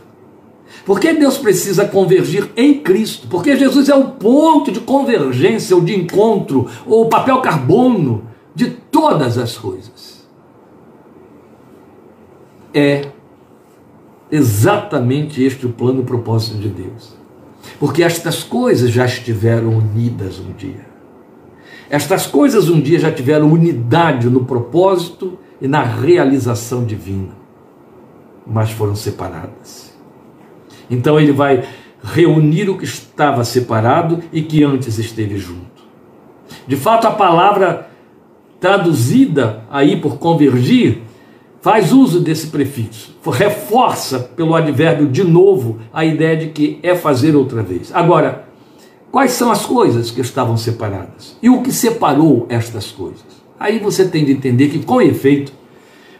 Porque 0.85 1.13
Deus 1.13 1.37
precisa 1.37 1.85
convergir 1.85 2.51
em 2.55 2.79
Cristo? 2.79 3.27
Porque 3.27 3.55
Jesus 3.55 3.89
é 3.89 3.95
o 3.95 4.11
ponto 4.11 4.71
de 4.71 4.79
convergência 4.79 5.75
ou 5.75 5.81
de 5.81 5.95
encontro, 5.95 6.67
ou 6.85 7.09
papel 7.09 7.41
carbono 7.41 8.25
de 8.53 8.69
todas 8.69 9.37
as 9.37 9.57
coisas. 9.57 10.25
É 12.73 13.07
exatamente 14.29 15.41
este 15.43 15.65
o 15.65 15.69
plano 15.69 16.01
e 16.01 16.05
propósito 16.05 16.57
de 16.57 16.69
Deus. 16.69 17.15
Porque 17.79 18.03
estas 18.03 18.43
coisas 18.43 18.91
já 18.91 19.05
estiveram 19.05 19.69
unidas 19.69 20.39
um 20.39 20.53
dia. 20.53 20.85
Estas 21.89 22.25
coisas 22.25 22.69
um 22.69 22.79
dia 22.79 22.99
já 22.99 23.11
tiveram 23.11 23.51
unidade 23.51 24.29
no 24.29 24.45
propósito 24.45 25.37
e 25.61 25.67
na 25.67 25.83
realização 25.83 26.83
divina, 26.83 27.33
mas 28.45 28.71
foram 28.71 28.95
separadas. 28.95 29.93
Então 30.89 31.19
ele 31.19 31.31
vai 31.31 31.63
reunir 32.03 32.69
o 32.69 32.77
que 32.77 32.85
estava 32.85 33.43
separado 33.43 34.19
e 34.31 34.41
que 34.41 34.63
antes 34.63 34.97
esteve 34.97 35.37
junto. 35.37 35.65
De 36.67 36.75
fato, 36.75 37.07
a 37.07 37.11
palavra 37.11 37.89
traduzida 38.59 39.63
aí 39.69 39.99
por 39.99 40.17
convergir 40.17 41.01
faz 41.65 41.91
uso 41.91 42.19
desse 42.19 42.45
prefixo, 42.45 43.17
reforça 43.25 44.19
pelo 44.19 44.53
advérbio 44.53 45.07
de 45.07 45.23
novo 45.23 45.79
a 45.91 46.05
ideia 46.05 46.37
de 46.37 46.49
que 46.49 46.77
é 46.83 46.93
fazer 46.93 47.35
outra 47.35 47.63
vez. 47.63 47.89
Agora, 47.91 48.47
quais 49.11 49.31
são 49.31 49.49
as 49.49 49.65
coisas 49.65 50.11
que 50.11 50.21
estavam 50.21 50.57
separadas? 50.57 51.35
E 51.41 51.49
o 51.49 51.63
que 51.63 51.71
separou 51.71 52.45
estas 52.49 52.91
coisas? 52.91 53.25
Aí 53.59 53.79
você 53.79 54.07
tem 54.07 54.23
de 54.23 54.31
entender 54.31 54.67
que, 54.67 54.83
com 54.83 55.01
efeito, 55.01 55.53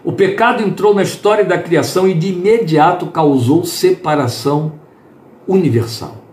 o 0.03 0.11
pecado 0.11 0.63
entrou 0.63 0.95
na 0.95 1.03
história 1.03 1.45
da 1.45 1.59
criação 1.59 2.09
e 2.09 2.15
de 2.15 2.29
imediato 2.29 3.05
causou 3.05 3.63
separação 3.65 4.71
universal. 5.47 6.23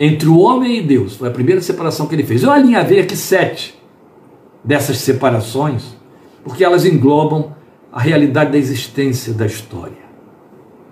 Entre 0.00 0.30
o 0.30 0.38
homem 0.38 0.78
e 0.78 0.82
Deus, 0.82 1.16
foi 1.16 1.28
a 1.28 1.30
primeira 1.30 1.60
separação 1.60 2.06
que 2.06 2.14
ele 2.14 2.24
fez. 2.24 2.42
Eu 2.42 2.50
alinhavei 2.50 3.00
aqui 3.00 3.18
sete 3.18 3.78
dessas 4.64 4.96
separações, 4.96 5.94
porque 6.42 6.64
elas 6.64 6.86
englobam 6.86 7.60
a 7.92 8.00
realidade 8.00 8.52
da 8.52 8.58
existência 8.58 9.34
da 9.34 9.44
história, 9.44 10.02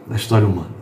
da 0.07 0.17
história 0.17 0.47
humana. 0.47 0.81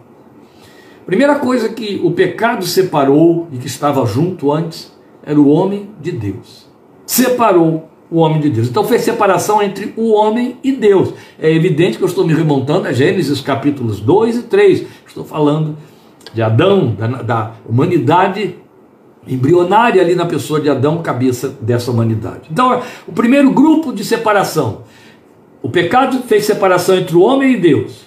Primeira 1.06 1.36
coisa 1.36 1.68
que 1.68 2.00
o 2.02 2.10
pecado 2.10 2.66
separou 2.66 3.46
e 3.52 3.56
que 3.56 3.68
estava 3.68 4.04
junto 4.04 4.52
antes 4.52 4.92
era 5.22 5.40
o 5.40 5.48
homem 5.48 5.90
de 6.00 6.10
Deus. 6.12 6.66
Separou 7.06 7.88
o 8.10 8.18
homem 8.18 8.40
de 8.40 8.50
Deus. 8.50 8.68
Então 8.68 8.84
fez 8.84 9.02
separação 9.02 9.62
entre 9.62 9.94
o 9.96 10.12
homem 10.12 10.58
e 10.62 10.72
Deus. 10.72 11.14
É 11.38 11.50
evidente 11.50 11.96
que 11.96 12.04
eu 12.04 12.08
estou 12.08 12.26
me 12.26 12.34
remontando 12.34 12.88
a 12.88 12.92
Gênesis 12.92 13.40
capítulos 13.40 14.00
2 14.00 14.36
e 14.36 14.42
3. 14.42 14.86
Estou 15.06 15.24
falando 15.24 15.76
de 16.34 16.42
Adão, 16.42 16.94
da, 16.94 17.06
da 17.06 17.52
humanidade 17.66 18.56
embrionária 19.26 20.00
ali 20.00 20.14
na 20.14 20.26
pessoa 20.26 20.60
de 20.60 20.68
Adão, 20.68 21.02
cabeça 21.02 21.54
dessa 21.60 21.90
humanidade. 21.90 22.48
Então, 22.50 22.82
o 23.06 23.12
primeiro 23.12 23.50
grupo 23.50 23.92
de 23.92 24.04
separação 24.04 24.82
o 25.68 25.70
pecado 25.70 26.22
fez 26.22 26.46
separação 26.46 26.96
entre 26.96 27.14
o 27.14 27.20
homem 27.20 27.52
e 27.52 27.56
Deus. 27.58 28.06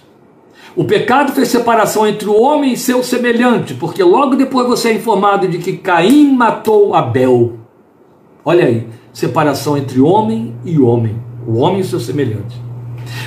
O 0.75 0.83
pecado 0.83 1.31
fez 1.31 1.47
separação 1.49 2.07
entre 2.07 2.27
o 2.27 2.41
homem 2.41 2.73
e 2.73 2.77
seu 2.77 3.03
semelhante, 3.03 3.75
porque 3.75 4.03
logo 4.03 4.35
depois 4.35 4.65
você 4.65 4.89
é 4.89 4.93
informado 4.95 5.47
de 5.47 5.59
que 5.59 5.77
Caim 5.77 6.33
matou 6.35 6.95
Abel. 6.95 7.59
Olha 8.43 8.65
aí, 8.65 8.87
separação 9.13 9.77
entre 9.77 10.01
homem 10.01 10.55
e 10.65 10.79
homem, 10.79 11.21
o 11.47 11.59
homem 11.59 11.81
e 11.81 11.83
seu 11.83 11.99
semelhante. 11.99 12.59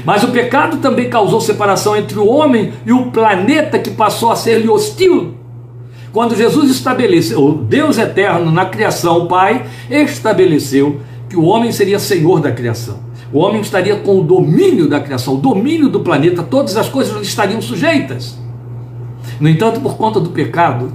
Mas 0.04 0.24
o 0.24 0.32
pecado 0.32 0.78
também 0.78 1.08
causou 1.08 1.40
separação 1.40 1.96
entre 1.96 2.18
o 2.18 2.26
homem 2.26 2.72
e 2.84 2.92
o 2.92 3.12
planeta 3.12 3.78
que 3.78 3.90
passou 3.90 4.32
a 4.32 4.36
ser-lhe 4.36 4.68
hostil. 4.68 5.34
Quando 6.12 6.34
Jesus 6.34 6.72
estabeleceu, 6.72 7.40
o 7.40 7.52
Deus 7.52 7.98
eterno 7.98 8.50
na 8.50 8.66
criação, 8.66 9.18
o 9.18 9.28
Pai, 9.28 9.64
estabeleceu 9.88 11.00
que 11.28 11.36
o 11.36 11.44
homem 11.44 11.70
seria 11.70 12.00
senhor 12.00 12.40
da 12.40 12.50
criação. 12.50 13.13
O 13.34 13.40
homem 13.40 13.60
estaria 13.60 13.96
com 13.96 14.20
o 14.20 14.22
domínio 14.22 14.88
da 14.88 15.00
criação, 15.00 15.34
o 15.34 15.38
domínio 15.38 15.88
do 15.88 15.98
planeta, 15.98 16.40
todas 16.40 16.76
as 16.76 16.88
coisas 16.88 17.20
estariam 17.20 17.60
sujeitas. 17.60 18.38
No 19.40 19.48
entanto, 19.48 19.80
por 19.80 19.96
conta 19.96 20.20
do 20.20 20.30
pecado, 20.30 20.92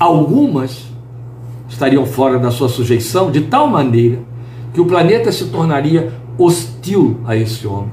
algumas 0.00 0.86
estariam 1.68 2.06
fora 2.06 2.38
da 2.38 2.50
sua 2.50 2.70
sujeição 2.70 3.30
de 3.30 3.42
tal 3.42 3.68
maneira 3.68 4.20
que 4.72 4.80
o 4.80 4.86
planeta 4.86 5.30
se 5.30 5.44
tornaria 5.48 6.10
hostil 6.38 7.20
a 7.26 7.36
esse 7.36 7.66
homem. 7.66 7.92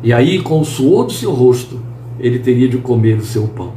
E 0.00 0.12
aí, 0.12 0.40
com 0.40 0.60
o 0.60 0.64
suor 0.64 1.06
do 1.06 1.12
seu 1.12 1.32
rosto, 1.32 1.80
ele 2.20 2.38
teria 2.38 2.68
de 2.68 2.78
comer 2.78 3.18
o 3.18 3.24
seu 3.24 3.48
pão. 3.48 3.72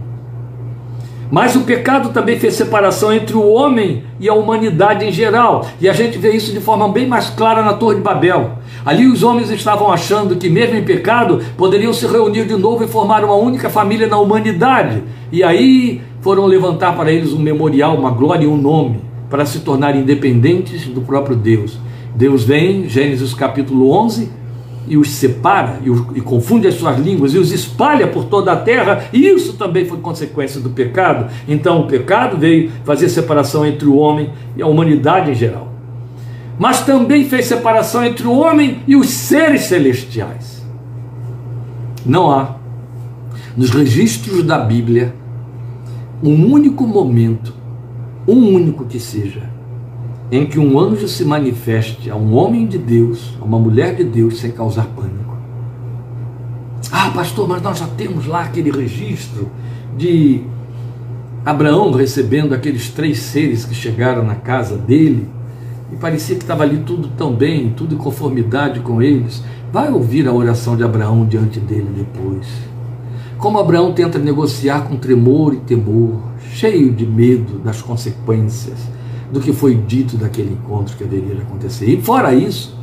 Mas 1.31 1.55
o 1.55 1.61
pecado 1.61 2.09
também 2.09 2.39
fez 2.39 2.55
separação 2.55 3.13
entre 3.13 3.35
o 3.35 3.47
homem 3.47 4.03
e 4.19 4.27
a 4.27 4.33
humanidade 4.33 5.05
em 5.05 5.11
geral. 5.11 5.65
E 5.79 5.87
a 5.87 5.93
gente 5.93 6.17
vê 6.17 6.31
isso 6.31 6.51
de 6.51 6.59
forma 6.59 6.89
bem 6.89 7.07
mais 7.07 7.29
clara 7.29 7.61
na 7.61 7.73
Torre 7.73 7.95
de 7.95 8.01
Babel. 8.01 8.58
Ali 8.85 9.07
os 9.07 9.23
homens 9.23 9.49
estavam 9.49 9.91
achando 9.91 10.35
que, 10.35 10.49
mesmo 10.49 10.75
em 10.75 10.83
pecado, 10.83 11.41
poderiam 11.57 11.93
se 11.93 12.07
reunir 12.07 12.45
de 12.45 12.55
novo 12.55 12.83
e 12.83 12.87
formar 12.87 13.23
uma 13.23 13.35
única 13.35 13.69
família 13.69 14.07
na 14.07 14.17
humanidade. 14.17 15.03
E 15.31 15.43
aí 15.43 16.01
foram 16.21 16.45
levantar 16.45 16.95
para 16.95 17.11
eles 17.11 17.33
um 17.33 17.39
memorial, 17.39 17.95
uma 17.95 18.11
glória 18.11 18.45
e 18.45 18.47
um 18.47 18.57
nome, 18.57 19.01
para 19.29 19.45
se 19.45 19.59
tornarem 19.59 20.01
independentes 20.01 20.85
do 20.87 21.01
próprio 21.01 21.35
Deus. 21.35 21.77
Deus 22.15 22.43
vem, 22.43 22.87
Gênesis 22.89 23.33
capítulo 23.33 23.91
11, 23.91 24.39
e 24.87 24.97
os 24.97 25.11
separa 25.11 25.79
e, 25.83 25.89
os, 25.89 26.03
e, 26.15 26.21
confunde 26.21 26.67
as 26.67 26.73
suas 26.73 26.97
línguas 26.97 27.33
e 27.33 27.37
os 27.37 27.51
espalha 27.51 28.07
por 28.07 28.25
toda 28.25 28.51
a 28.51 28.55
terra, 28.55 29.03
e 29.13 29.27
isso 29.27 29.53
também 29.53 29.85
foi 29.85 29.99
consequência 29.99 30.59
do 30.59 30.71
pecado. 30.71 31.31
Então 31.47 31.81
o 31.81 31.87
pecado 31.87 32.37
veio 32.37 32.71
fazer 32.83 33.07
separação 33.07 33.65
entre 33.65 33.87
o 33.87 33.95
homem 33.95 34.31
e 34.57 34.61
a 34.61 34.67
humanidade 34.67 35.29
em 35.29 35.35
geral. 35.35 35.68
Mas 36.59 36.81
também 36.81 37.23
fez 37.23 37.45
separação 37.45 38.03
entre 38.03 38.27
o 38.27 38.37
homem 38.37 38.83
e 38.85 38.93
os 38.93 39.09
seres 39.09 39.63
celestiais. 39.63 40.61
Não 42.05 42.29
há 42.29 42.57
nos 43.55 43.69
registros 43.69 44.43
da 44.43 44.59
Bíblia 44.59 45.15
um 46.21 46.51
único 46.51 46.85
momento, 46.85 47.53
um 48.27 48.53
único 48.53 48.83
que 48.83 48.99
seja, 48.99 49.49
em 50.29 50.45
que 50.45 50.59
um 50.59 50.77
anjo 50.77 51.07
se 51.07 51.23
manifeste 51.23 52.11
a 52.11 52.15
um 52.17 52.35
homem 52.35 52.67
de 52.67 52.77
Deus, 52.77 53.37
a 53.41 53.45
uma 53.45 53.57
mulher 53.57 53.95
de 53.95 54.03
Deus, 54.03 54.39
sem 54.39 54.51
causar 54.51 54.85
pânico. 54.87 55.37
Ah, 56.91 57.09
pastor, 57.11 57.47
mas 57.47 57.61
nós 57.61 57.79
já 57.79 57.87
temos 57.87 58.25
lá 58.25 58.41
aquele 58.41 58.69
registro 58.69 59.49
de 59.97 60.41
Abraão 61.45 61.91
recebendo 61.91 62.53
aqueles 62.53 62.89
três 62.89 63.19
seres 63.19 63.63
que 63.63 63.73
chegaram 63.73 64.25
na 64.25 64.35
casa 64.35 64.75
dele 64.77 65.38
e 65.91 65.95
parecia 65.95 66.35
que 66.35 66.43
estava 66.43 66.63
ali 66.63 66.83
tudo 66.85 67.09
tão 67.17 67.33
bem, 67.33 67.73
tudo 67.75 67.95
em 67.95 67.97
conformidade 67.97 68.79
com 68.79 69.01
eles. 69.01 69.43
Vai 69.71 69.91
ouvir 69.91 70.27
a 70.27 70.33
oração 70.33 70.75
de 70.75 70.83
Abraão 70.83 71.25
diante 71.25 71.59
dele 71.59 71.89
depois. 71.95 72.47
Como 73.37 73.57
Abraão 73.57 73.93
tenta 73.93 74.19
negociar 74.19 74.81
com 74.81 74.97
tremor 74.97 75.53
e 75.53 75.57
temor, 75.57 76.21
cheio 76.53 76.91
de 76.91 77.05
medo 77.05 77.59
das 77.59 77.81
consequências 77.81 78.77
do 79.31 79.39
que 79.39 79.53
foi 79.53 79.75
dito 79.75 80.17
daquele 80.17 80.51
encontro 80.53 80.97
que 80.97 81.03
deveria 81.03 81.43
acontecer. 81.43 81.89
E 81.89 82.01
fora 82.01 82.33
isso, 82.33 82.77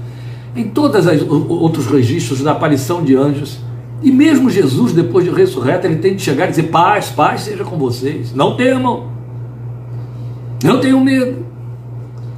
em 0.55 0.69
todos 0.69 1.07
os 1.07 1.51
outros 1.51 1.87
registros 1.87 2.43
da 2.43 2.53
aparição 2.53 3.05
de 3.05 3.15
anjos, 3.15 3.59
e 4.03 4.11
mesmo 4.11 4.51
Jesus, 4.51 4.93
depois 4.93 5.25
de 5.25 5.31
ressurreto, 5.31 5.87
ele 5.87 5.97
tem 5.97 6.15
de 6.15 6.23
chegar 6.23 6.47
e 6.47 6.51
dizer: 6.51 6.65
paz, 6.65 7.09
paz 7.11 7.43
seja 7.43 7.65
com 7.65 7.77
vocês, 7.77 8.35
não 8.35 8.57
temam, 8.57 9.11
não 10.63 10.81
tenham 10.81 11.03
medo. 11.03 11.46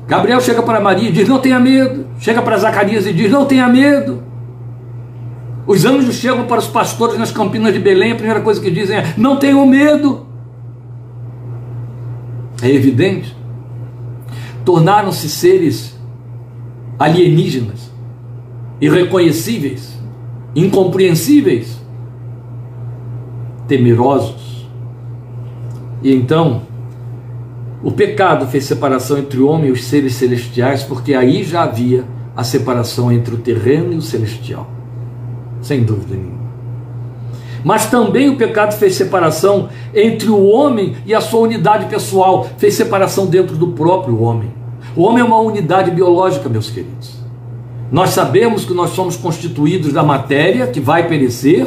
Gabriel 0.09 0.41
chega 0.41 0.63
para 0.63 0.81
Maria 0.81 1.09
e 1.09 1.13
diz: 1.13 1.29
não 1.29 1.39
tenha 1.39 1.61
medo. 1.61 2.07
Chega 2.19 2.43
para 2.43 2.59
Zacarias 2.59 3.07
e 3.07 3.13
diz: 3.13 3.31
não 3.31 3.47
tenha 3.47 3.69
medo. 3.69 4.25
Os 5.67 5.85
anjos 5.85 6.17
chegam 6.17 6.47
para 6.47 6.59
os 6.59 6.67
pastores 6.67 7.17
nas 7.17 7.31
campinas 7.31 7.73
de 7.73 7.79
Belém, 7.79 8.13
a 8.13 8.17
primeira 8.17 8.41
coisa 8.41 8.61
que 8.61 8.71
dizem 8.71 8.97
é: 8.97 9.15
não 9.17 9.37
tenham 9.37 9.65
medo. 9.67 10.27
É 12.61 12.69
evidente 12.69 13.39
tornaram-se 14.69 15.31
seres 15.31 15.99
alienígenas, 16.99 17.91
irreconhecíveis, 18.79 19.99
incompreensíveis, 20.55 21.81
temerosos. 23.67 24.69
E 26.03 26.15
então, 26.15 26.65
o 27.83 27.93
pecado 27.93 28.47
fez 28.47 28.65
separação 28.65 29.19
entre 29.19 29.39
o 29.39 29.49
homem 29.49 29.69
e 29.69 29.73
os 29.73 29.85
seres 29.85 30.15
celestiais, 30.15 30.83
porque 30.83 31.15
aí 31.15 31.45
já 31.45 31.63
havia 31.63 32.05
a 32.37 32.43
separação 32.43 33.11
entre 33.13 33.35
o 33.35 33.39
terreno 33.39 33.93
e 33.93 33.97
o 33.97 34.03
celestial, 34.03 34.69
sem 35.61 35.83
dúvida 35.83 36.15
nenhuma. 36.15 36.49
Mas 37.65 37.87
também 37.87 38.29
o 38.29 38.37
pecado 38.37 38.75
fez 38.75 38.95
separação 38.95 39.69
entre 39.95 40.31
o 40.31 40.47
homem 40.47 40.97
e 41.05 41.15
a 41.15 41.21
sua 41.21 41.41
unidade 41.41 41.87
pessoal, 41.87 42.49
fez 42.57 42.75
separação 42.75 43.27
dentro 43.27 43.57
do 43.57 43.69
próprio 43.69 44.23
homem. 44.23 44.51
O 44.97 45.03
homem 45.03 45.21
é 45.21 45.25
uma 45.25 45.41
unidade 45.41 45.91
biológica, 45.91 46.49
meus 46.49 46.71
queridos. 46.71 47.19
Nós 47.91 48.11
sabemos 48.11 48.65
que 48.65 48.75
nós 48.75 48.91
somos 48.91 49.17
constituídos 49.17 49.93
da 49.93 50.03
matéria 50.03 50.67
que 50.67 50.81
vai 50.81 51.09
perecer. 51.09 51.67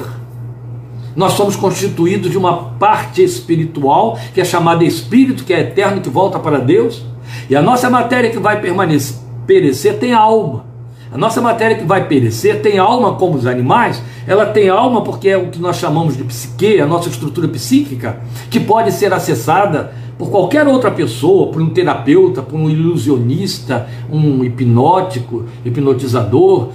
Nós 1.16 1.34
somos 1.34 1.56
constituídos 1.56 2.32
de 2.32 2.38
uma 2.38 2.72
parte 2.80 3.24
espiritual, 3.24 4.18
que 4.34 4.40
é 4.40 4.46
chamada 4.46 4.84
espírito, 4.84 5.44
que 5.44 5.54
é 5.54 5.60
eterno, 5.60 6.02
que 6.02 6.10
volta 6.10 6.40
para 6.40 6.60
Deus. 6.60 7.04
E 7.50 7.56
a 7.56 7.62
nossa 7.62 7.90
matéria 7.90 8.30
que 8.30 8.40
vai 8.40 8.62
permanecer, 8.62 9.18
perecer 9.46 10.00
tem 10.00 10.14
alma. 10.14 10.66
A 11.12 11.18
nossa 11.18 11.42
matéria 11.42 11.76
que 11.76 11.84
vai 11.84 12.08
perecer 12.08 12.62
tem 12.62 12.78
alma 12.78 13.16
como 13.16 13.36
os 13.36 13.46
animais, 13.46 14.02
ela 14.26 14.46
tem 14.46 14.70
alma 14.70 15.02
porque 15.02 15.28
é 15.28 15.38
o 15.38 15.50
que 15.50 15.60
nós 15.60 15.76
chamamos 15.76 16.16
de 16.16 16.24
psique, 16.24 16.80
a 16.80 16.86
nossa 16.86 17.10
estrutura 17.10 17.50
psíquica, 17.50 18.22
que 18.50 18.62
pode 18.62 18.94
ser 18.94 19.12
acessada 19.14 19.94
por 20.18 20.30
qualquer 20.30 20.66
outra 20.66 20.90
pessoa, 20.90 21.52
por 21.52 21.62
um 21.62 21.70
terapeuta, 21.70 22.42
por 22.42 22.58
um 22.58 22.70
ilusionista, 22.70 23.90
um 24.10 24.42
hipnótico, 24.46 25.44
hipnotizador, 25.66 26.70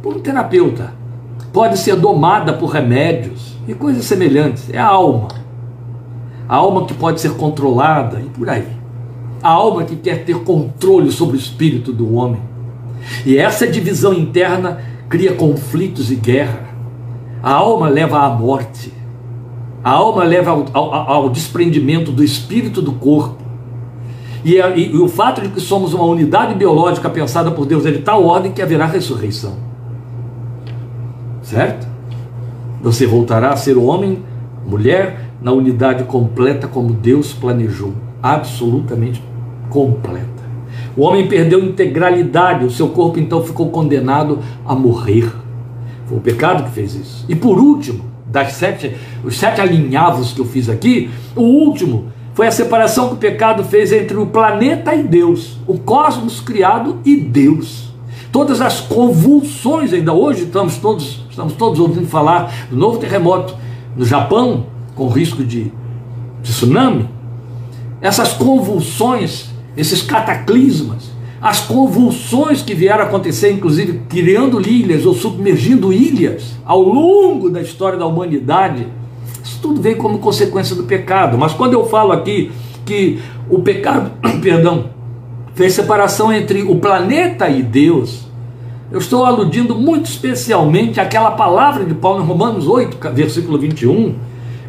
por 0.00 0.16
um 0.16 0.20
terapeuta. 0.20 0.94
Pode 1.52 1.78
ser 1.78 1.96
domada 1.96 2.54
por 2.54 2.70
remédios 2.70 3.51
e 3.66 3.74
coisas 3.74 4.04
semelhantes. 4.04 4.68
É 4.70 4.78
a 4.78 4.86
alma. 4.86 5.28
A 6.48 6.56
alma 6.56 6.84
que 6.84 6.94
pode 6.94 7.20
ser 7.20 7.32
controlada 7.32 8.20
e 8.20 8.28
por 8.28 8.48
aí. 8.48 8.68
A 9.42 9.50
alma 9.50 9.84
que 9.84 9.96
quer 9.96 10.24
ter 10.24 10.38
controle 10.40 11.10
sobre 11.10 11.36
o 11.36 11.38
espírito 11.38 11.92
do 11.92 12.14
homem. 12.14 12.40
E 13.26 13.36
essa 13.36 13.66
divisão 13.66 14.12
interna 14.12 14.80
cria 15.08 15.34
conflitos 15.34 16.10
e 16.10 16.14
guerra. 16.14 16.68
A 17.42 17.52
alma 17.52 17.88
leva 17.88 18.20
à 18.20 18.28
morte. 18.28 18.92
A 19.82 19.90
alma 19.90 20.22
leva 20.22 20.50
ao, 20.50 20.66
ao, 20.72 20.94
ao 20.94 21.30
desprendimento 21.30 22.12
do 22.12 22.22
espírito 22.22 22.80
do 22.80 22.92
corpo. 22.92 23.42
E, 24.44 24.56
e, 24.56 24.92
e, 24.92 24.96
o 24.96 25.08
fato 25.08 25.40
de 25.40 25.48
que 25.48 25.60
somos 25.60 25.94
uma 25.94 26.04
unidade 26.04 26.54
biológica 26.54 27.08
pensada 27.08 27.50
por 27.50 27.64
Deus 27.64 27.86
é 27.86 27.92
de 27.92 27.98
tal 27.98 28.24
ordem 28.24 28.52
que 28.52 28.62
haverá 28.62 28.86
ressurreição. 28.86 29.56
Certo? 31.42 31.91
Você 32.82 33.06
voltará 33.06 33.50
a 33.50 33.56
ser 33.56 33.78
homem, 33.78 34.24
mulher, 34.66 35.30
na 35.40 35.52
unidade 35.52 36.02
completa 36.04 36.66
como 36.66 36.92
Deus 36.92 37.32
planejou. 37.32 37.92
Absolutamente 38.20 39.22
completa. 39.70 40.42
O 40.96 41.02
homem 41.02 41.28
perdeu 41.28 41.64
integralidade, 41.64 42.64
o 42.64 42.70
seu 42.70 42.88
corpo 42.88 43.20
então 43.20 43.42
ficou 43.42 43.70
condenado 43.70 44.40
a 44.66 44.74
morrer. 44.74 45.32
Foi 46.06 46.18
o 46.18 46.20
pecado 46.20 46.64
que 46.64 46.70
fez 46.70 46.94
isso. 46.94 47.24
E 47.28 47.36
por 47.36 47.58
último, 47.58 48.04
das 48.26 48.54
sete, 48.54 48.96
os 49.22 49.38
sete 49.38 49.60
alinhavos 49.60 50.32
que 50.32 50.40
eu 50.40 50.44
fiz 50.44 50.68
aqui, 50.68 51.08
o 51.36 51.42
último 51.42 52.06
foi 52.34 52.46
a 52.46 52.50
separação 52.52 53.08
que 53.08 53.14
o 53.14 53.18
pecado 53.18 53.62
fez 53.62 53.92
entre 53.92 54.16
o 54.16 54.26
planeta 54.26 54.94
e 54.94 55.02
Deus, 55.02 55.58
o 55.66 55.78
cosmos 55.78 56.40
criado 56.40 56.98
e 57.04 57.16
Deus. 57.16 57.92
Todas 58.32 58.60
as 58.60 58.80
convulsões, 58.80 59.92
ainda 59.92 60.12
hoje 60.12 60.44
estamos 60.44 60.78
todos, 60.78 61.21
estamos 61.32 61.54
todos 61.54 61.80
ouvindo 61.80 62.06
falar 62.06 62.54
do 62.70 62.76
novo 62.76 62.98
terremoto 62.98 63.56
no 63.96 64.04
Japão, 64.04 64.66
com 64.94 65.08
risco 65.08 65.42
de, 65.42 65.64
de 66.42 66.52
tsunami. 66.52 67.08
Essas 68.00 68.32
convulsões 68.32 69.52
esses 69.76 70.02
cataclismas, 70.02 71.10
as 71.40 71.60
convulsões 71.60 72.62
que 72.62 72.74
vieram 72.74 73.04
acontecer, 73.04 73.50
inclusive 73.50 74.02
criando 74.08 74.60
ilhas 74.60 75.06
ou 75.06 75.14
submergindo 75.14 75.92
ilhas 75.92 76.56
ao 76.64 76.80
longo 76.82 77.50
da 77.50 77.60
história 77.60 77.98
da 77.98 78.06
humanidade, 78.06 78.86
isso 79.42 79.58
tudo 79.60 79.80
veio 79.80 79.96
como 79.96 80.18
consequência 80.18 80.76
do 80.76 80.84
pecado. 80.84 81.36
Mas 81.36 81.52
quando 81.52 81.72
eu 81.72 81.88
falo 81.88 82.12
aqui 82.12 82.52
que 82.84 83.20
o 83.50 83.60
pecado, 83.60 84.12
perdão, 84.40 84.90
fez 85.54 85.72
separação 85.72 86.32
entre 86.32 86.62
o 86.62 86.76
planeta 86.76 87.48
e 87.48 87.62
Deus, 87.62 88.26
eu 88.92 88.98
estou 88.98 89.24
aludindo 89.24 89.74
muito 89.74 90.06
especialmente 90.06 91.00
àquela 91.00 91.30
palavra 91.30 91.84
de 91.84 91.94
Paulo 91.94 92.22
em 92.22 92.26
Romanos 92.26 92.68
8, 92.68 92.98
versículo 93.14 93.58
21, 93.58 94.14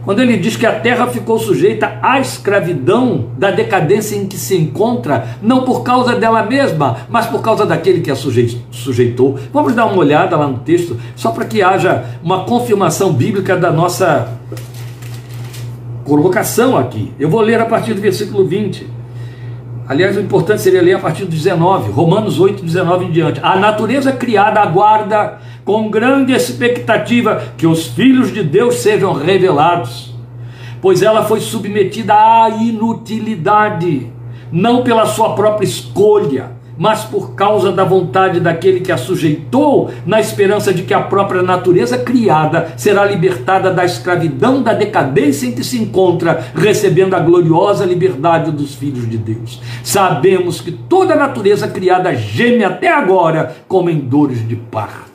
quando 0.06 0.22
ele 0.22 0.38
diz 0.38 0.56
que 0.56 0.66
a 0.66 0.80
terra 0.80 1.08
ficou 1.08 1.38
sujeita 1.38 2.00
à 2.02 2.20
escravidão 2.20 3.26
da 3.38 3.52
decadência 3.52 4.16
em 4.16 4.26
que 4.26 4.38
se 4.38 4.56
encontra, 4.56 5.38
não 5.42 5.64
por 5.64 5.84
causa 5.84 6.16
dela 6.16 6.44
mesma, 6.44 6.98
mas 7.10 7.26
por 7.26 7.42
causa 7.42 7.66
daquele 7.66 8.00
que 8.00 8.12
a 8.12 8.16
sujeitou. 8.16 9.38
Vamos 9.52 9.76
dar 9.76 9.86
uma 9.86 9.98
olhada 9.98 10.38
lá 10.38 10.48
no 10.48 10.60
texto, 10.60 10.98
só 11.16 11.32
para 11.32 11.46
que 11.46 11.62
haja 11.62 12.06
uma 12.24 12.46
confirmação 12.46 13.12
bíblica 13.12 13.58
da 13.58 13.72
nossa 13.72 14.38
colocação 16.06 16.78
aqui. 16.78 17.14
Eu 17.20 17.30
vou 17.30 17.42
ler 17.42 17.60
a 17.60 17.66
partir 17.66 17.94
do 17.94 18.02
versículo 18.02 18.46
20. 18.46 19.03
Aliás, 19.88 20.16
o 20.16 20.22
importante 20.22 20.62
seria 20.62 20.82
ler 20.82 20.96
a 20.96 21.00
partir 21.00 21.26
do 21.26 21.32
19, 21.32 21.92
Romanos 21.92 22.40
8, 22.40 22.64
19 22.64 23.06
em 23.06 23.12
diante. 23.12 23.40
A 23.44 23.58
natureza 23.58 24.14
criada 24.14 24.62
aguarda 24.62 25.40
com 25.66 25.90
grande 25.90 26.32
expectativa 26.32 27.44
que 27.58 27.68
os 27.68 27.88
filhos 27.88 28.32
de 28.32 28.44
Deus 28.44 28.76
sejam 28.76 29.14
revelados, 29.14 30.14
pois 30.82 31.02
ela 31.02 31.26
foi 31.26 31.42
submetida 31.42 32.14
à 32.14 32.50
inutilidade, 32.50 34.10
não 34.52 34.84
pela 34.84 35.06
sua 35.06 35.36
própria 35.36 35.66
escolha, 35.66 36.52
mas 36.78 37.04
por 37.04 37.36
causa 37.36 37.72
da 37.72 37.84
vontade 37.84 38.40
daquele 38.40 38.80
que 38.80 38.92
a 38.92 38.98
sujeitou, 38.98 39.92
na 40.06 40.20
esperança 40.20 40.74
de 40.74 40.84
que 40.84 40.94
a 40.94 41.02
própria 41.02 41.42
natureza 41.42 41.98
criada 41.98 42.74
será 42.78 43.06
libertada 43.06 43.72
da 43.72 43.86
escravidão, 43.86 44.62
da 44.62 44.74
decadência 44.74 45.48
em 45.48 45.52
que 45.52 45.64
se 45.64 45.78
encontra, 45.78 46.52
recebendo 46.56 47.16
a 47.16 47.20
gloriosa 47.20 47.86
liberdade 47.86 48.52
dos 48.52 48.74
filhos 48.76 49.10
de 49.10 49.18
Deus. 49.18 49.62
Sabemos 49.84 50.62
que 50.62 50.72
toda 50.72 51.14
a 51.14 51.18
natureza 51.18 51.68
criada 51.68 52.14
geme 52.16 52.64
até 52.64 52.90
agora 52.90 53.56
como 53.68 53.90
em 53.90 54.00
dores 54.00 54.48
de 54.48 54.56
parto. 54.56 55.12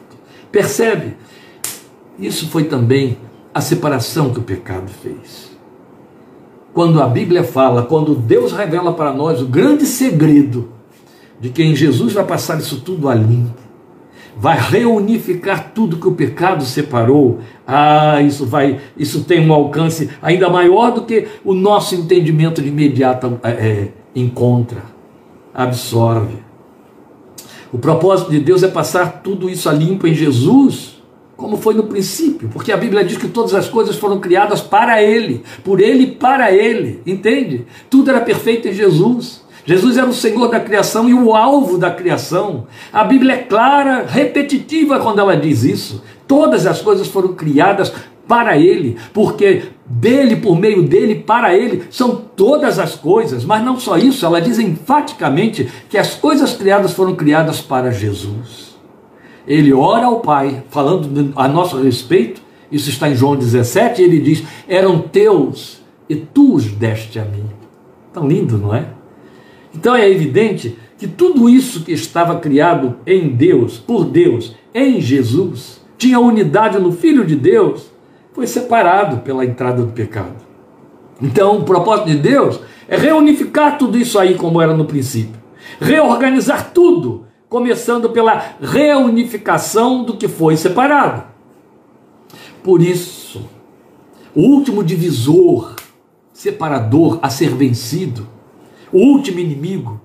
Percebe? 0.51 1.16
Isso 2.18 2.49
foi 2.49 2.64
também 2.64 3.18
a 3.53 3.61
separação 3.61 4.31
que 4.31 4.40
o 4.40 4.42
pecado 4.42 4.88
fez. 4.88 5.57
Quando 6.73 7.03
a 7.03 7.07
Bíblia 7.07 7.42
fala, 7.42 7.83
quando 7.83 8.14
Deus 8.14 8.53
revela 8.53 8.92
para 8.92 9.12
nós 9.12 9.40
o 9.40 9.47
grande 9.47 9.85
segredo 9.85 10.78
de 11.40 11.51
que 11.51 11.62
em 11.62 11.74
Jesus 11.74 12.12
vai 12.12 12.24
passar 12.24 12.59
isso 12.59 12.81
tudo 12.81 13.09
a 13.09 13.14
limpo, 13.14 13.68
vai 14.37 14.59
reunificar 14.59 15.72
tudo 15.74 15.96
que 15.96 16.07
o 16.07 16.14
pecado 16.14 16.64
separou. 16.64 17.40
Ah, 17.66 18.22
isso 18.22 18.46
vai, 18.46 18.81
isso 18.96 19.24
tem 19.24 19.46
um 19.46 19.53
alcance 19.53 20.11
ainda 20.22 20.48
maior 20.48 20.92
do 20.92 21.03
que 21.03 21.27
o 21.44 21.55
nosso 21.55 21.94
entendimento 21.94 22.62
de 22.62 22.68
imediato 22.68 23.38
é, 23.42 23.51
é 23.51 23.88
encontra, 24.14 24.83
absorve. 25.53 26.37
O 27.72 27.79
propósito 27.79 28.31
de 28.31 28.40
Deus 28.40 28.62
é 28.62 28.68
passar 28.68 29.22
tudo 29.22 29.51
isso 29.51 29.68
a 29.68 29.72
limpo 29.72 30.07
em 30.07 30.14
Jesus, 30.14 31.03
como 31.37 31.57
foi 31.57 31.74
no 31.74 31.85
princípio, 31.85 32.48
porque 32.48 32.72
a 32.72 32.77
Bíblia 32.77 33.05
diz 33.05 33.18
que 33.18 33.29
todas 33.29 33.55
as 33.55 33.68
coisas 33.68 33.96
foram 33.96 34.18
criadas 34.18 34.61
para 34.61 35.03
Ele, 35.03 35.44
por 35.62 35.81
Ele 35.81 36.05
e 36.05 36.11
para 36.12 36.51
Ele, 36.51 37.01
entende? 37.07 37.66
Tudo 37.90 38.11
era 38.11 38.20
perfeito 38.20 38.68
em 38.68 38.72
Jesus. 38.72 39.46
Jesus 39.68 39.98
era 39.98 40.09
o 40.09 40.14
Senhor 40.14 40.48
da 40.48 40.59
criação 40.59 41.11
e 41.11 41.12
o 41.12 41.37
alvo 41.37 41.76
da 41.76 41.90
criação. 41.90 42.66
A 42.90 43.04
Bíblia 43.04 43.35
é 43.35 43.42
clara, 43.42 44.07
repetitiva 44.09 44.98
quando 44.98 45.18
ela 45.18 45.37
diz 45.37 45.62
isso. 45.62 46.02
Todas 46.26 46.66
as 46.66 46.81
coisas 46.81 47.07
foram 47.07 47.35
criadas 47.35 47.92
para 48.26 48.57
Ele, 48.57 48.96
porque 49.12 49.64
dele, 49.85 50.37
por 50.37 50.59
meio 50.59 50.85
dele, 50.85 51.16
para 51.16 51.54
Ele, 51.54 51.83
são 51.90 52.16
todas 52.35 52.78
as 52.78 52.94
coisas. 52.94 53.44
Mas 53.44 53.62
não 53.62 53.78
só 53.78 53.98
isso, 53.98 54.24
ela 54.24 54.40
diz 54.40 54.59
enfaticamente 54.59 55.70
que 55.90 55.98
as 55.98 56.14
coisas 56.14 56.54
criadas 56.54 56.94
foram 56.94 57.14
criadas 57.14 57.61
para 57.61 57.90
Jesus. 57.90 58.74
Ele 59.46 59.74
ora 59.74 60.07
ao 60.07 60.20
Pai, 60.20 60.64
falando 60.70 61.31
a 61.37 61.46
nosso 61.46 61.76
respeito, 61.76 62.40
isso 62.72 62.88
está 62.88 63.07
em 63.07 63.14
João 63.14 63.37
17, 63.37 64.00
ele 64.00 64.18
diz: 64.18 64.42
eram 64.66 64.98
teus 64.98 65.83
e 66.09 66.16
tu 66.16 66.54
os 66.54 66.64
deste 66.64 67.18
a 67.18 67.24
mim. 67.26 67.44
Tão 68.14 68.26
lindo, 68.26 68.57
não 68.57 68.74
é? 68.74 68.96
Então 69.79 69.95
é 69.95 70.11
evidente 70.11 70.77
que 70.99 71.07
tudo 71.07 71.49
isso 71.49 71.85
que 71.85 71.93
estava 71.93 72.41
criado 72.41 72.97
em 73.07 73.29
Deus, 73.29 73.79
por 73.79 74.05
Deus, 74.05 74.57
em 74.75 75.01
Jesus, 75.01 75.81
tinha 75.97 76.19
unidade 76.19 76.81
no 76.81 76.91
Filho 76.91 77.25
de 77.25 77.37
Deus, 77.37 77.93
foi 78.33 78.49
separado 78.49 79.19
pela 79.19 79.45
entrada 79.45 79.81
do 79.81 79.93
pecado. 79.93 80.35
Então, 81.23 81.59
o 81.59 81.62
propósito 81.62 82.09
de 82.09 82.17
Deus 82.17 82.59
é 82.88 82.97
reunificar 82.97 83.79
tudo 83.79 83.97
isso 83.97 84.19
aí 84.19 84.35
como 84.35 84.61
era 84.61 84.77
no 84.77 84.85
princípio, 84.85 85.41
reorganizar 85.81 86.73
tudo, 86.73 87.27
começando 87.49 88.11
pela 88.11 88.57
reunificação 88.61 90.03
do 90.03 90.17
que 90.17 90.27
foi 90.27 90.57
separado. 90.57 91.23
Por 92.64 92.83
isso, 92.83 93.49
o 94.35 94.41
último 94.41 94.83
divisor, 94.83 95.77
separador 96.33 97.21
a 97.23 97.31
ser 97.31 97.55
vencido, 97.55 98.38
o 98.92 98.98
último 98.98 99.38
inimigo 99.38 100.01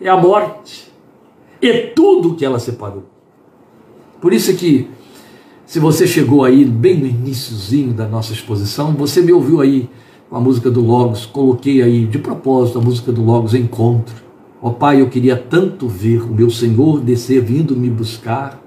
é 0.00 0.08
a 0.08 0.16
morte. 0.16 0.92
E 1.60 1.72
tudo 1.94 2.34
que 2.34 2.44
ela 2.44 2.58
separou. 2.58 3.04
Por 4.20 4.32
isso 4.32 4.54
que, 4.54 4.88
se 5.66 5.78
você 5.78 6.06
chegou 6.06 6.44
aí 6.44 6.64
bem 6.64 6.98
no 6.98 7.06
iníciozinho 7.06 7.92
da 7.92 8.06
nossa 8.06 8.32
exposição, 8.32 8.92
você 8.92 9.20
me 9.20 9.32
ouviu 9.32 9.60
aí 9.60 9.88
com 10.28 10.36
a 10.36 10.40
música 10.40 10.70
do 10.70 10.80
Logos, 10.80 11.26
coloquei 11.26 11.82
aí 11.82 12.06
de 12.06 12.18
propósito 12.18 12.78
a 12.78 12.82
música 12.82 13.12
do 13.12 13.22
Logos 13.22 13.54
Encontro. 13.54 14.14
Ó 14.60 14.68
oh, 14.68 14.72
Pai, 14.72 15.00
eu 15.00 15.08
queria 15.08 15.36
tanto 15.36 15.86
ver 15.86 16.22
o 16.22 16.34
meu 16.34 16.48
Senhor 16.48 17.00
descer 17.00 17.42
vindo 17.42 17.76
me 17.76 17.90
buscar 17.90 18.63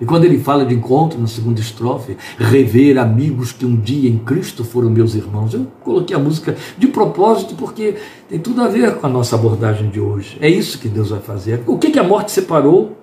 e 0.00 0.04
quando 0.04 0.24
ele 0.24 0.38
fala 0.38 0.64
de 0.64 0.74
encontro 0.74 1.20
na 1.20 1.26
segunda 1.26 1.60
estrofe, 1.60 2.16
rever 2.38 2.98
amigos 2.98 3.52
que 3.52 3.66
um 3.66 3.76
dia 3.76 4.08
em 4.08 4.18
Cristo 4.18 4.64
foram 4.64 4.88
meus 4.88 5.14
irmãos, 5.14 5.52
eu 5.52 5.66
coloquei 5.82 6.16
a 6.16 6.18
música 6.18 6.56
de 6.78 6.86
propósito 6.88 7.54
porque 7.54 7.96
tem 8.28 8.38
tudo 8.38 8.62
a 8.62 8.68
ver 8.68 8.96
com 8.96 9.06
a 9.06 9.10
nossa 9.10 9.36
abordagem 9.36 9.90
de 9.90 10.00
hoje. 10.00 10.38
É 10.40 10.48
isso 10.48 10.78
que 10.78 10.88
Deus 10.88 11.10
vai 11.10 11.20
fazer. 11.20 11.62
O 11.66 11.76
que, 11.76 11.90
que 11.90 11.98
a 11.98 12.04
morte 12.04 12.30
separou? 12.32 12.96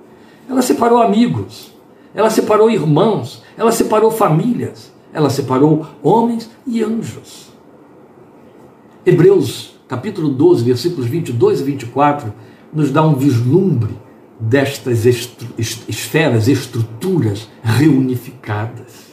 ela 0.49 0.61
separou 0.61 1.01
amigos, 1.01 1.73
ela 2.13 2.29
separou 2.29 2.71
irmãos, 2.71 3.43
ela 3.57 3.71
separou 3.71 4.09
famílias, 4.09 4.91
ela 5.13 5.29
separou 5.29 5.85
homens 6.01 6.49
e 6.65 6.81
anjos. 6.83 7.51
Hebreus 9.05 9.75
capítulo 9.87 10.29
12, 10.29 10.63
versículos 10.63 11.07
22 11.07 11.61
e 11.61 11.63
24, 11.63 12.33
nos 12.73 12.91
dá 12.91 13.01
um 13.01 13.15
vislumbre 13.15 13.95
destas 14.39 15.05
estru 15.05 15.47
esferas, 15.57 16.47
estruturas 16.47 17.49
reunificadas. 17.63 19.07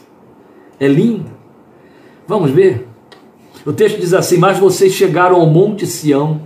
É 0.79 0.87
lindo. 0.87 1.31
Vamos 2.27 2.51
ver? 2.51 2.87
O 3.65 3.73
texto 3.73 3.99
diz 4.01 4.13
assim: 4.13 4.37
Mas 4.37 4.59
vocês 4.59 4.93
chegaram 4.93 5.37
ao 5.37 5.47
Monte 5.47 5.87
Sião, 5.87 6.43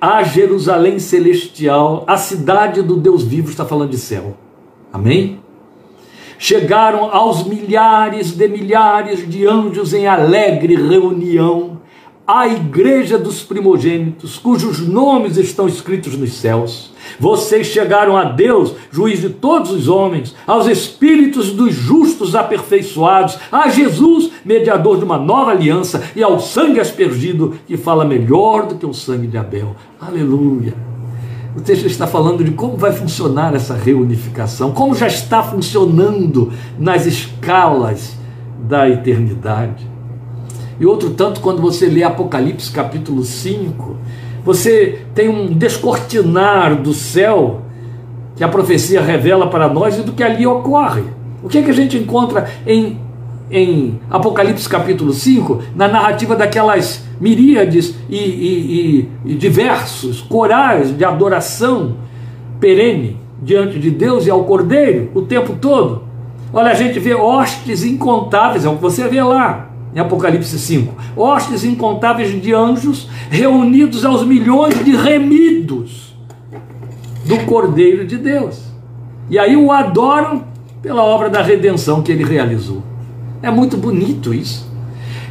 a 0.00 0.22
Jerusalém 0.22 0.98
celestial, 0.98 2.04
a 2.06 2.16
cidade 2.16 2.82
do 2.82 2.96
Deus 2.96 3.22
vivo, 3.22 3.50
está 3.50 3.64
falando 3.64 3.90
de 3.90 3.98
céu. 3.98 4.36
Amém? 4.92 5.40
Chegaram 6.38 7.04
aos 7.04 7.46
milhares 7.46 8.32
de 8.32 8.48
milhares 8.48 9.28
de 9.28 9.46
anjos 9.46 9.94
em 9.94 10.06
alegre 10.06 10.74
reunião 10.74 11.81
a 12.34 12.48
igreja 12.48 13.18
dos 13.18 13.42
primogênitos, 13.42 14.38
cujos 14.38 14.80
nomes 14.80 15.36
estão 15.36 15.68
escritos 15.68 16.16
nos 16.16 16.32
céus. 16.32 16.90
Vocês 17.20 17.66
chegaram 17.66 18.16
a 18.16 18.24
Deus, 18.24 18.72
juiz 18.90 19.20
de 19.20 19.28
todos 19.28 19.70
os 19.70 19.86
homens, 19.86 20.34
aos 20.46 20.66
espíritos 20.66 21.52
dos 21.52 21.74
justos 21.74 22.34
aperfeiçoados, 22.34 23.36
a 23.52 23.68
Jesus, 23.68 24.30
mediador 24.46 24.96
de 24.96 25.04
uma 25.04 25.18
nova 25.18 25.50
aliança, 25.50 26.02
e 26.16 26.22
ao 26.22 26.40
sangue 26.40 26.80
aspergido, 26.80 27.54
que 27.66 27.76
fala 27.76 28.02
melhor 28.02 28.66
do 28.66 28.76
que 28.76 28.86
o 28.86 28.94
sangue 28.94 29.26
de 29.26 29.36
Abel. 29.36 29.76
Aleluia. 30.00 30.72
O 31.54 31.60
texto 31.60 31.84
está 31.84 32.06
falando 32.06 32.42
de 32.42 32.52
como 32.52 32.78
vai 32.78 32.92
funcionar 32.92 33.54
essa 33.54 33.74
reunificação, 33.74 34.72
como 34.72 34.94
já 34.94 35.06
está 35.06 35.42
funcionando 35.42 36.50
nas 36.78 37.04
escalas 37.04 38.16
da 38.66 38.88
eternidade. 38.88 39.91
E 40.82 40.84
outro 40.84 41.10
tanto, 41.10 41.40
quando 41.40 41.62
você 41.62 41.86
lê 41.86 42.02
Apocalipse 42.02 42.68
capítulo 42.72 43.22
5, 43.22 43.96
você 44.44 44.98
tem 45.14 45.28
um 45.28 45.46
descortinar 45.46 46.74
do 46.74 46.92
céu 46.92 47.60
que 48.34 48.42
a 48.42 48.48
profecia 48.48 49.00
revela 49.00 49.46
para 49.46 49.68
nós 49.68 49.96
e 49.96 50.02
do 50.02 50.10
que 50.10 50.24
ali 50.24 50.44
ocorre. 50.44 51.04
O 51.40 51.48
que, 51.48 51.58
é 51.58 51.62
que 51.62 51.70
a 51.70 51.72
gente 51.72 51.96
encontra 51.96 52.50
em, 52.66 52.98
em 53.48 54.00
Apocalipse 54.10 54.68
capítulo 54.68 55.12
5, 55.12 55.62
na 55.76 55.86
narrativa 55.86 56.34
daquelas 56.34 57.04
miríades 57.20 57.94
e, 58.10 58.16
e, 58.16 59.06
e, 59.24 59.32
e 59.34 59.34
diversos 59.36 60.20
corais 60.20 60.90
de 60.90 61.04
adoração 61.04 61.94
perene 62.58 63.20
diante 63.40 63.78
de 63.78 63.88
Deus 63.88 64.26
e 64.26 64.30
ao 64.30 64.42
Cordeiro 64.42 65.12
o 65.14 65.22
tempo 65.22 65.54
todo? 65.60 66.02
Olha, 66.52 66.72
a 66.72 66.74
gente 66.74 66.98
vê 66.98 67.14
hostes 67.14 67.84
incontáveis, 67.84 68.64
é 68.64 68.68
o 68.68 68.74
que 68.74 68.82
você 68.82 69.06
vê 69.06 69.22
lá 69.22 69.68
em 69.94 69.98
Apocalipse 69.98 70.58
5. 70.58 70.94
Hostes 71.16 71.64
incontáveis 71.64 72.40
de 72.40 72.54
anjos 72.54 73.08
reunidos 73.30 74.04
aos 74.04 74.24
milhões 74.24 74.82
de 74.84 74.96
remidos 74.96 76.14
do 77.24 77.38
Cordeiro 77.46 78.06
de 78.06 78.16
Deus. 78.16 78.60
E 79.30 79.38
aí 79.38 79.56
o 79.56 79.70
adoram 79.70 80.44
pela 80.80 81.02
obra 81.02 81.30
da 81.30 81.42
redenção 81.42 82.02
que 82.02 82.10
ele 82.10 82.24
realizou. 82.24 82.82
É 83.42 83.50
muito 83.50 83.76
bonito 83.76 84.34
isso. 84.34 84.70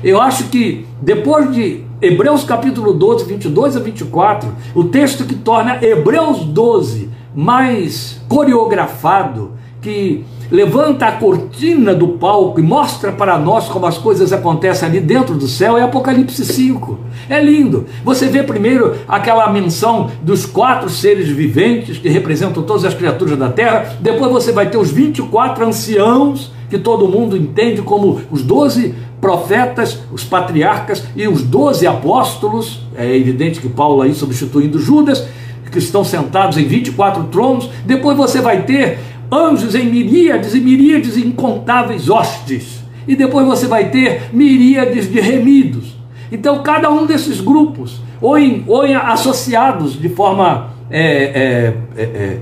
Eu 0.04 0.20
acho 0.20 0.46
que 0.46 0.86
depois 1.02 1.54
de 1.54 1.84
Hebreus 2.02 2.44
capítulo 2.44 2.94
12, 2.94 3.26
22 3.26 3.78
a 3.78 3.80
24, 3.80 4.52
o 4.74 4.86
texto 4.86 5.26
que 5.26 5.36
torna 5.36 5.84
Hebreus 5.84 6.40
12 6.46 7.10
mais 7.36 8.20
coreografado, 8.28 9.52
que 9.82 10.26
levanta 10.52 11.06
a 11.06 11.14
cortina 11.14 11.96
do 11.96 12.10
palco 12.10 12.60
e 12.60 12.64
mostra 12.64 13.12
para 13.12 13.40
nós 13.40 13.70
como 13.70 13.86
as 13.86 13.98
coisas 13.98 14.34
acontecem 14.34 14.88
ali 14.88 15.00
dentro 15.00 15.36
do 15.36 15.48
céu 15.48 15.78
é 15.78 15.84
Apocalipse 15.84 16.44
5. 16.44 17.00
É 17.30 17.42
lindo. 17.42 17.86
Você 18.04 18.28
vê 18.28 18.44
primeiro 18.44 18.96
aquela 19.08 19.50
menção 19.50 20.12
dos 20.22 20.46
quatro 20.46 20.90
seres 20.90 21.30
viventes 21.30 21.98
que 21.98 22.10
representam 22.10 22.62
todas 22.64 22.84
as 22.84 22.94
criaturas 22.94 23.38
da 23.38 23.50
terra, 23.50 23.96
depois 24.02 24.32
você 24.32 24.52
vai 24.52 24.70
ter 24.70 24.78
os 24.78 24.92
24 24.92 25.66
anciãos 25.66 26.52
que 26.70 26.78
todo 26.78 27.08
mundo 27.08 27.36
entende 27.36 27.82
como 27.82 28.22
os 28.32 28.44
12 28.44 28.94
profetas, 29.20 30.00
os 30.12 30.24
patriarcas 30.24 31.04
e 31.16 31.28
os 31.28 31.44
12 31.44 31.86
apóstolos. 31.86 32.82
É 32.96 33.16
evidente 33.16 33.60
que 33.62 33.70
Paulo 33.70 34.02
aí 34.02 34.14
substituindo 34.14 34.80
Judas, 34.80 35.28
que 35.72 35.80
estão 35.80 36.04
sentados 36.04 36.58
em 36.58 36.66
24 36.66 37.24
tronos. 37.26 37.70
Depois 37.86 38.18
você 38.18 38.42
vai 38.42 38.64
ter 38.64 39.00
anjos 39.32 39.76
em 39.76 39.86
miríades 39.86 40.54
e 40.54 40.60
miríades 40.60 41.16
incontáveis 41.18 42.10
hostes. 42.10 42.84
E 43.08 43.16
depois 43.16 43.46
você 43.46 43.66
vai 43.66 43.90
ter 43.90 44.30
miríades 44.34 45.10
de 45.10 45.20
remidos. 45.20 45.96
Então, 46.32 46.62
cada 46.62 46.92
um 46.92 47.06
desses 47.06 47.40
grupos, 47.40 48.02
ou, 48.22 48.38
em, 48.38 48.64
ou 48.68 48.86
em 48.86 48.94
associados 48.94 50.00
de 50.00 50.10
forma 50.10 50.72
é, 50.90 51.02
é, 51.02 51.78
é, 51.98 52.04
é, 52.04 52.40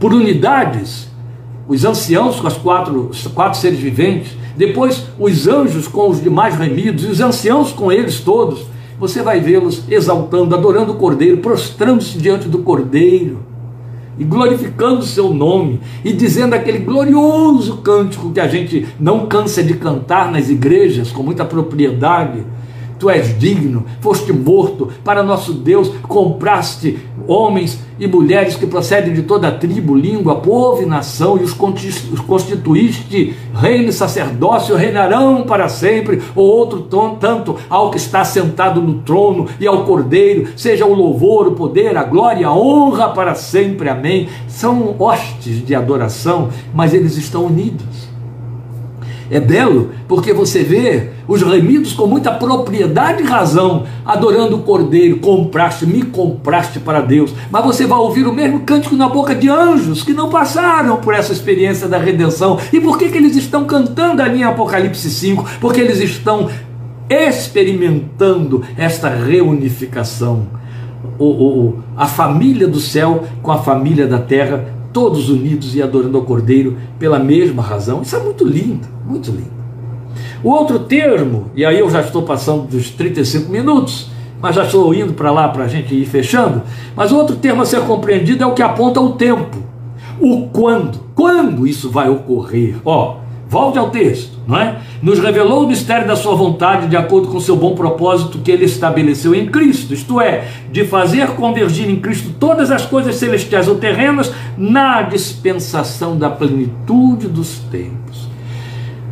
por 0.00 0.12
unidades, 0.12 1.08
os 1.68 1.84
anciãos 1.84 2.40
com 2.40 2.46
as 2.46 2.56
quatro, 2.56 3.08
os 3.10 3.26
quatro 3.28 3.58
seres 3.58 3.78
viventes, 3.78 4.36
depois 4.56 5.06
os 5.18 5.46
anjos 5.46 5.86
com 5.86 6.08
os 6.08 6.22
demais 6.22 6.56
remidos, 6.56 7.04
e 7.04 7.08
os 7.08 7.20
anciãos 7.20 7.72
com 7.72 7.92
eles 7.92 8.20
todos, 8.20 8.66
você 8.98 9.22
vai 9.22 9.40
vê-los 9.40 9.82
exaltando, 9.90 10.54
adorando 10.54 10.92
o 10.92 10.96
Cordeiro, 10.96 11.38
prostrando-se 11.38 12.18
diante 12.18 12.48
do 12.48 12.58
Cordeiro 12.58 13.55
e 14.18 14.24
glorificando 14.24 15.00
o 15.00 15.06
seu 15.06 15.32
nome 15.32 15.80
e 16.04 16.12
dizendo 16.12 16.54
aquele 16.54 16.78
glorioso 16.78 17.78
cântico 17.78 18.32
que 18.32 18.40
a 18.40 18.48
gente 18.48 18.86
não 18.98 19.26
cansa 19.26 19.62
de 19.62 19.74
cantar 19.74 20.30
nas 20.30 20.48
igrejas 20.48 21.10
com 21.10 21.22
muita 21.22 21.44
propriedade 21.44 22.44
Tu 22.98 23.10
és 23.10 23.38
digno, 23.38 23.84
foste 24.00 24.32
morto 24.32 24.88
para 25.04 25.22
nosso 25.22 25.52
Deus, 25.52 25.92
compraste 26.08 26.98
homens 27.28 27.78
e 27.98 28.06
mulheres 28.06 28.56
que 28.56 28.66
procedem 28.66 29.12
de 29.12 29.22
toda 29.22 29.50
tribo, 29.50 29.94
língua, 29.94 30.36
povo 30.36 30.82
e 30.82 30.86
nação, 30.86 31.38
e 31.38 31.42
os 31.42 31.52
constituíste 31.52 33.34
reino 33.54 33.88
e 33.88 33.92
sacerdócio, 33.92 34.76
reinarão 34.76 35.42
para 35.42 35.68
sempre, 35.68 36.22
ou 36.34 36.46
outro 36.46 36.82
tanto 37.20 37.56
ao 37.68 37.90
que 37.90 37.96
está 37.96 38.24
sentado 38.24 38.80
no 38.80 39.00
trono 39.00 39.46
e 39.58 39.66
ao 39.66 39.84
cordeiro, 39.84 40.48
seja 40.56 40.86
o 40.86 40.94
louvor, 40.94 41.48
o 41.48 41.52
poder, 41.52 41.96
a 41.96 42.04
glória, 42.04 42.46
a 42.46 42.54
honra 42.54 43.08
para 43.10 43.34
sempre, 43.34 43.88
amém. 43.88 44.28
São 44.48 44.94
hostes 44.98 45.64
de 45.64 45.74
adoração, 45.74 46.48
mas 46.74 46.94
eles 46.94 47.16
estão 47.16 47.46
unidos. 47.46 48.06
É 49.30 49.40
belo 49.40 49.90
porque 50.06 50.32
você 50.32 50.62
vê 50.62 51.10
os 51.28 51.42
remidos 51.42 51.92
com 51.92 52.06
muita 52.06 52.30
propriedade 52.32 53.22
e 53.22 53.26
razão, 53.26 53.84
adorando 54.04 54.56
o 54.56 54.62
Cordeiro, 54.62 55.18
compraste, 55.18 55.86
me 55.86 56.02
compraste 56.02 56.78
para 56.78 57.00
Deus. 57.00 57.32
Mas 57.50 57.64
você 57.64 57.86
vai 57.86 57.98
ouvir 57.98 58.26
o 58.26 58.32
mesmo 58.32 58.60
cântico 58.60 58.96
na 58.96 59.08
boca 59.08 59.34
de 59.34 59.48
anjos 59.48 60.02
que 60.02 60.12
não 60.12 60.28
passaram 60.28 60.98
por 60.98 61.14
essa 61.14 61.32
experiência 61.32 61.88
da 61.88 61.98
redenção. 61.98 62.58
E 62.72 62.80
por 62.80 62.98
que, 62.98 63.08
que 63.08 63.18
eles 63.18 63.36
estão 63.36 63.64
cantando 63.64 64.22
ali 64.22 64.40
em 64.40 64.44
Apocalipse 64.44 65.10
5? 65.10 65.44
Porque 65.60 65.80
eles 65.80 66.00
estão 66.00 66.48
experimentando 67.08 68.62
esta 68.76 69.08
reunificação. 69.08 70.46
O, 71.18 71.24
o, 71.24 71.78
a 71.96 72.06
família 72.06 72.66
do 72.66 72.80
céu 72.80 73.24
com 73.42 73.50
a 73.50 73.58
família 73.58 74.06
da 74.06 74.18
terra 74.18 74.76
todos 74.92 75.28
unidos 75.28 75.74
e 75.74 75.82
adorando 75.82 76.16
ao 76.16 76.24
Cordeiro 76.24 76.76
pela 76.98 77.18
mesma 77.18 77.62
razão. 77.62 78.00
Isso 78.00 78.16
é 78.16 78.18
muito 78.18 78.44
lindo, 78.44 78.88
muito 79.06 79.30
lindo. 79.30 79.65
O 80.42 80.50
outro 80.50 80.80
termo, 80.80 81.50
e 81.54 81.64
aí 81.64 81.78
eu 81.78 81.90
já 81.90 82.00
estou 82.00 82.22
passando 82.22 82.66
dos 82.66 82.90
35 82.90 83.50
minutos, 83.50 84.08
mas 84.40 84.54
já 84.54 84.64
estou 84.64 84.94
indo 84.94 85.14
para 85.14 85.30
lá 85.30 85.48
para 85.48 85.64
a 85.64 85.68
gente 85.68 85.94
ir 85.94 86.06
fechando. 86.06 86.62
Mas 86.94 87.12
o 87.12 87.16
outro 87.16 87.36
termo 87.36 87.62
a 87.62 87.66
ser 87.66 87.80
compreendido 87.82 88.44
é 88.44 88.46
o 88.46 88.54
que 88.54 88.62
aponta 88.62 89.00
o 89.00 89.12
tempo. 89.12 89.56
O 90.20 90.48
quando. 90.48 90.98
Quando 91.14 91.66
isso 91.66 91.90
vai 91.90 92.08
ocorrer? 92.08 92.76
Ó, 92.84 93.16
Volte 93.48 93.78
ao 93.78 93.90
texto, 93.90 94.40
não 94.44 94.58
é? 94.58 94.78
Nos 95.00 95.20
revelou 95.20 95.64
o 95.64 95.68
mistério 95.68 96.06
da 96.06 96.16
sua 96.16 96.34
vontade 96.34 96.88
de 96.88 96.96
acordo 96.96 97.28
com 97.28 97.36
o 97.36 97.40
seu 97.40 97.54
bom 97.54 97.76
propósito 97.76 98.38
que 98.38 98.50
ele 98.50 98.64
estabeleceu 98.64 99.36
em 99.36 99.46
Cristo, 99.46 99.94
isto 99.94 100.20
é, 100.20 100.48
de 100.72 100.84
fazer 100.84 101.28
convergir 101.28 101.88
em 101.88 102.00
Cristo 102.00 102.34
todas 102.40 102.72
as 102.72 102.84
coisas 102.84 103.14
celestiais 103.14 103.68
ou 103.68 103.76
terrenas 103.76 104.32
na 104.58 105.02
dispensação 105.02 106.18
da 106.18 106.28
plenitude 106.28 107.28
dos 107.28 107.60
tempos. 107.70 108.28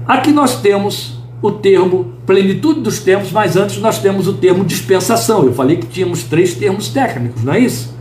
Aqui 0.05 0.33
nós 0.33 0.61
temos 0.61 1.14
o 1.47 1.53
termo 1.53 2.07
plenitude 2.25 2.81
dos 2.81 3.01
tempos, 3.01 3.31
mas 3.31 3.55
antes 3.55 3.77
nós 3.77 3.99
temos 3.99 4.27
o 4.27 4.33
termo 4.33 4.65
dispensação. 4.65 5.45
Eu 5.45 5.53
falei 5.53 5.77
que 5.77 5.87
tínhamos 5.87 6.23
três 6.23 6.55
termos 6.55 6.89
técnicos, 6.89 7.45
não 7.45 7.53
é 7.53 7.61
isso? 7.61 7.95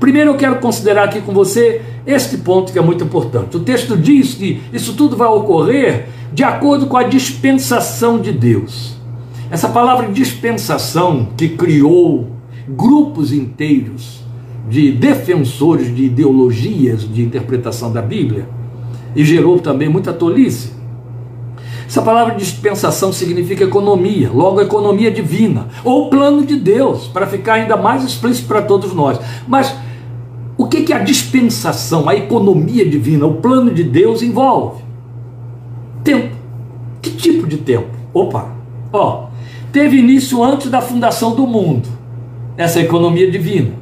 Primeiro 0.00 0.30
eu 0.30 0.34
quero 0.34 0.60
considerar 0.60 1.04
aqui 1.04 1.20
com 1.20 1.30
você 1.30 1.82
este 2.06 2.38
ponto 2.38 2.72
que 2.72 2.78
é 2.78 2.82
muito 2.82 3.04
importante. 3.04 3.54
O 3.54 3.60
texto 3.60 3.98
diz 3.98 4.32
que 4.32 4.62
isso 4.72 4.94
tudo 4.94 5.14
vai 5.14 5.28
ocorrer 5.28 6.06
de 6.32 6.42
acordo 6.42 6.86
com 6.86 6.96
a 6.96 7.02
dispensação 7.02 8.18
de 8.18 8.32
Deus. 8.32 8.96
Essa 9.50 9.68
palavra 9.68 10.10
dispensação 10.10 11.28
que 11.36 11.50
criou 11.50 12.30
grupos 12.66 13.30
inteiros 13.30 14.24
de 14.70 14.90
defensores 14.90 15.94
de 15.94 16.04
ideologias 16.04 17.02
de 17.06 17.20
interpretação 17.22 17.92
da 17.92 18.00
Bíblia 18.00 18.48
e 19.14 19.22
gerou 19.22 19.58
também 19.58 19.86
muita 19.86 20.14
tolice. 20.14 20.75
Essa 21.86 22.02
palavra 22.02 22.34
dispensação 22.34 23.12
significa 23.12 23.64
economia, 23.64 24.30
logo 24.32 24.60
economia 24.60 25.10
divina, 25.10 25.68
ou 25.84 26.10
plano 26.10 26.44
de 26.44 26.56
Deus, 26.56 27.06
para 27.06 27.26
ficar 27.26 27.54
ainda 27.54 27.76
mais 27.76 28.02
explícito 28.02 28.48
para 28.48 28.62
todos 28.62 28.92
nós. 28.92 29.18
Mas 29.46 29.72
o 30.58 30.66
que, 30.66 30.82
que 30.82 30.92
a 30.92 30.98
dispensação, 30.98 32.08
a 32.08 32.16
economia 32.16 32.88
divina, 32.88 33.26
o 33.26 33.34
plano 33.34 33.72
de 33.72 33.84
Deus 33.84 34.20
envolve? 34.20 34.82
Tempo. 36.02 36.34
Que 37.00 37.10
tipo 37.10 37.46
de 37.46 37.58
tempo? 37.58 37.88
Opa, 38.12 38.48
ó, 38.92 39.26
teve 39.70 39.98
início 39.98 40.42
antes 40.42 40.70
da 40.70 40.80
fundação 40.80 41.36
do 41.36 41.46
mundo, 41.46 41.88
essa 42.56 42.80
economia 42.80 43.30
divina. 43.30 43.74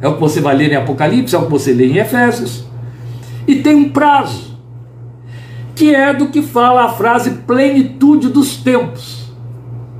É 0.00 0.06
o 0.06 0.14
que 0.14 0.20
você 0.20 0.40
vai 0.40 0.54
ler 0.54 0.70
em 0.72 0.76
Apocalipse, 0.76 1.34
é 1.34 1.38
o 1.38 1.46
que 1.46 1.50
você 1.50 1.72
lê 1.72 1.86
em 1.86 1.96
Efésios. 1.96 2.64
E 3.46 3.56
tem 3.56 3.74
um 3.74 3.88
prazo 3.88 4.49
que 5.80 5.94
é 5.94 6.12
do 6.12 6.26
que 6.26 6.42
fala 6.42 6.84
a 6.84 6.88
frase 6.90 7.30
plenitude 7.46 8.28
dos 8.28 8.58
tempos. 8.58 9.32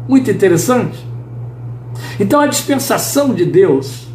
Muito 0.07 0.31
interessante. 0.31 0.99
Então 2.21 2.39
a 2.39 2.47
dispensação 2.47 3.33
de 3.33 3.47
Deus 3.47 4.07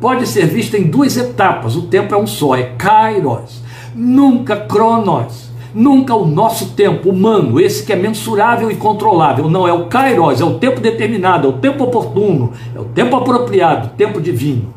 pode 0.00 0.26
ser 0.26 0.46
vista 0.46 0.76
em 0.76 0.90
duas 0.90 1.16
etapas. 1.16 1.76
O 1.76 1.82
tempo 1.82 2.12
é 2.12 2.18
um 2.18 2.26
só, 2.26 2.56
é 2.56 2.64
kairos, 2.76 3.62
nunca 3.94 4.56
cronos, 4.56 5.52
nunca 5.72 6.16
o 6.16 6.26
nosso 6.26 6.70
tempo 6.70 7.10
humano, 7.10 7.60
esse 7.60 7.84
que 7.84 7.92
é 7.92 7.96
mensurável 7.96 8.68
e 8.68 8.74
controlável. 8.74 9.48
Não 9.48 9.68
é 9.68 9.72
o 9.72 9.86
kairos, 9.86 10.40
é 10.40 10.44
o 10.44 10.58
tempo 10.58 10.80
determinado, 10.80 11.46
é 11.46 11.50
o 11.50 11.58
tempo 11.58 11.84
oportuno, 11.84 12.50
é 12.74 12.80
o 12.80 12.86
tempo 12.86 13.14
apropriado, 13.14 13.90
tempo 13.96 14.20
divino, 14.20 14.74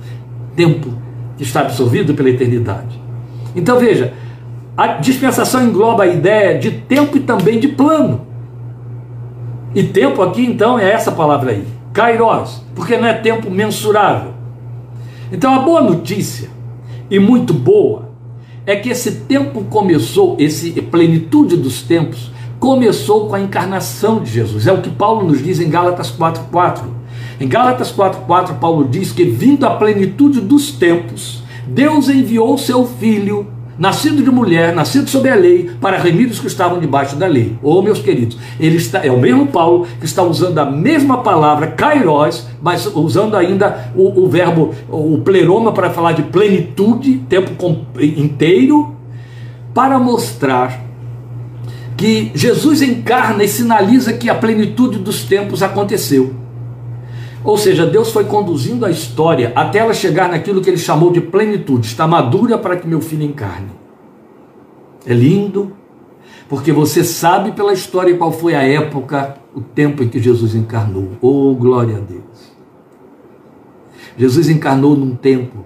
tempo 0.55 0.89
que 1.35 1.41
está 1.41 1.61
absorvido 1.61 2.13
pela 2.13 2.29
eternidade. 2.29 3.01
Então 3.55 3.79
veja, 3.79 4.13
a 4.77 4.87
dispensação 4.99 5.65
engloba 5.65 6.03
a 6.03 6.07
ideia 6.07 6.59
de 6.59 6.69
tempo 6.69 7.17
e 7.17 7.21
também 7.21 7.59
de 7.59 7.67
plano. 7.67 8.27
E 9.73 9.81
tempo 9.81 10.21
aqui 10.21 10.45
então 10.45 10.77
é 10.77 10.91
essa 10.91 11.11
palavra 11.11 11.49
aí, 11.49 11.65
kairos, 11.91 12.61
porque 12.75 12.95
não 12.95 13.07
é 13.07 13.13
tempo 13.15 13.49
mensurável. 13.49 14.33
Então 15.31 15.55
a 15.55 15.59
boa 15.59 15.81
notícia, 15.81 16.49
e 17.09 17.17
muito 17.17 17.55
boa, 17.55 18.11
é 18.67 18.75
que 18.75 18.89
esse 18.89 19.21
tempo 19.21 19.63
começou, 19.63 20.35
esse 20.37 20.71
plenitude 20.79 21.57
dos 21.57 21.81
tempos, 21.81 22.31
começou 22.59 23.27
com 23.27 23.35
a 23.35 23.41
encarnação 23.41 24.19
de 24.19 24.29
Jesus. 24.29 24.67
É 24.67 24.71
o 24.71 24.81
que 24.81 24.91
Paulo 24.91 25.27
nos 25.27 25.43
diz 25.43 25.59
em 25.59 25.69
Gálatas 25.71 26.11
4:4. 26.11 26.83
Em 27.39 27.47
Gálatas 27.47 27.91
4:4 27.91 28.59
Paulo 28.59 28.87
diz 28.87 29.11
que 29.11 29.23
vindo 29.23 29.65
a 29.65 29.71
plenitude 29.71 30.39
dos 30.39 30.71
tempos, 30.71 31.41
Deus 31.65 32.09
enviou 32.09 32.57
seu 32.59 32.85
filho 32.85 33.56
nascido 33.77 34.23
de 34.23 34.31
mulher, 34.31 34.73
nascido 34.73 35.09
sob 35.09 35.29
a 35.29 35.35
lei, 35.35 35.69
para 35.79 35.97
remir 35.97 36.27
os 36.29 36.39
que 36.39 36.47
estavam 36.47 36.79
debaixo 36.79 37.15
da 37.15 37.27
lei. 37.27 37.57
Ô 37.61 37.75
oh, 37.75 37.81
meus 37.81 37.99
queridos, 37.99 38.37
ele 38.59 38.77
está, 38.77 39.05
é 39.05 39.11
o 39.11 39.19
mesmo 39.19 39.47
Paulo 39.47 39.87
que 39.99 40.05
está 40.05 40.23
usando 40.23 40.57
a 40.57 40.65
mesma 40.65 41.19
palavra, 41.19 41.67
kairos, 41.67 42.47
mas 42.61 42.85
usando 42.87 43.35
ainda 43.35 43.91
o, 43.95 44.23
o 44.23 44.27
verbo, 44.27 44.73
o 44.89 45.19
pleroma 45.19 45.71
para 45.71 45.89
falar 45.89 46.13
de 46.13 46.23
plenitude, 46.23 47.19
tempo 47.29 47.51
inteiro, 47.99 48.95
para 49.73 49.99
mostrar 49.99 50.87
que 51.95 52.31
Jesus 52.35 52.81
encarna 52.81 53.43
e 53.43 53.47
sinaliza 53.47 54.13
que 54.13 54.29
a 54.29 54.35
plenitude 54.35 54.99
dos 54.99 55.23
tempos 55.23 55.63
aconteceu. 55.63 56.46
Ou 57.47 57.57
seja, 57.57 57.85
Deus 57.85 58.11
foi 58.11 58.25
conduzindo 58.25 58.85
a 58.85 58.91
história 58.91 59.53
até 59.55 59.79
ela 59.79 59.93
chegar 59.93 60.27
naquilo 60.27 60.59
que 60.59 60.69
ele 60.69 60.77
chamou 60.77 61.13
de 61.13 61.21
plenitude. 61.21 61.87
Está 61.87 62.05
madura 62.05 62.57
para 62.57 62.75
que 62.75 62.85
meu 62.85 62.99
filho 62.99 63.23
encarne. 63.23 63.69
É 65.05 65.13
lindo, 65.13 65.71
porque 66.49 66.73
você 66.73 67.05
sabe 67.05 67.53
pela 67.53 67.71
história 67.71 68.17
qual 68.17 68.33
foi 68.33 68.53
a 68.53 68.63
época, 68.63 69.37
o 69.55 69.61
tempo 69.61 70.03
em 70.03 70.09
que 70.09 70.19
Jesus 70.19 70.55
encarnou. 70.55 71.11
Oh, 71.21 71.55
glória 71.55 71.95
a 71.95 71.99
Deus! 72.01 72.51
Jesus 74.17 74.49
encarnou 74.49 74.97
num 74.97 75.15
tempo 75.15 75.63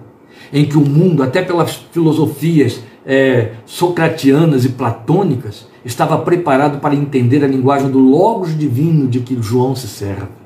em 0.52 0.64
que 0.64 0.78
o 0.78 0.88
mundo, 0.88 1.20
até 1.20 1.42
pelas 1.42 1.74
filosofias 1.90 2.80
é, 3.04 3.54
socratianas 3.66 4.64
e 4.64 4.68
platônicas, 4.68 5.66
estava 5.84 6.16
preparado 6.18 6.78
para 6.78 6.94
entender 6.94 7.42
a 7.42 7.48
linguagem 7.48 7.90
do 7.90 7.98
Logos 7.98 8.56
divino 8.56 9.08
de 9.08 9.18
que 9.18 9.36
João 9.42 9.74
se 9.74 9.88
serve. 9.88 10.41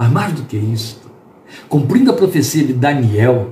Mas 0.00 0.10
mais 0.10 0.32
do 0.32 0.44
que 0.44 0.56
isso, 0.56 0.98
cumprindo 1.68 2.10
a 2.10 2.14
profecia 2.14 2.64
de 2.64 2.72
Daniel, 2.72 3.50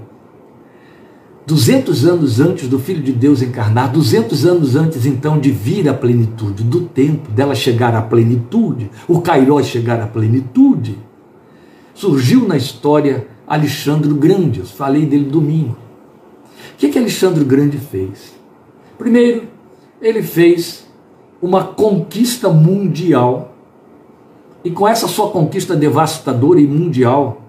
200 1.44 2.06
anos 2.06 2.40
antes 2.40 2.66
do 2.70 2.78
Filho 2.78 3.02
de 3.02 3.12
Deus 3.12 3.42
encarnar, 3.42 3.92
200 3.92 4.46
anos 4.46 4.74
antes 4.74 5.04
então 5.04 5.38
de 5.38 5.50
vir 5.50 5.86
a 5.90 5.92
plenitude, 5.92 6.64
do 6.64 6.86
tempo 6.86 7.30
dela 7.30 7.54
chegar 7.54 7.94
à 7.94 8.00
plenitude, 8.00 8.90
o 9.06 9.20
Cairó 9.20 9.62
chegar 9.62 10.00
à 10.00 10.06
plenitude, 10.06 10.96
surgiu 11.92 12.48
na 12.48 12.56
história 12.56 13.28
Alexandre 13.46 14.10
o 14.10 14.14
Grande, 14.14 14.60
eu 14.60 14.66
falei 14.66 15.04
dele 15.04 15.26
domingo. 15.26 15.76
O 16.72 16.76
que, 16.78 16.88
que 16.88 16.98
Alexandre 16.98 17.42
o 17.42 17.46
Grande 17.46 17.76
fez? 17.76 18.34
Primeiro, 18.96 19.48
ele 20.00 20.22
fez 20.22 20.86
uma 21.42 21.62
conquista 21.62 22.48
mundial 22.48 23.47
e 24.64 24.70
com 24.70 24.86
essa 24.86 25.06
sua 25.06 25.30
conquista 25.30 25.76
devastadora 25.76 26.60
e 26.60 26.66
mundial, 26.66 27.42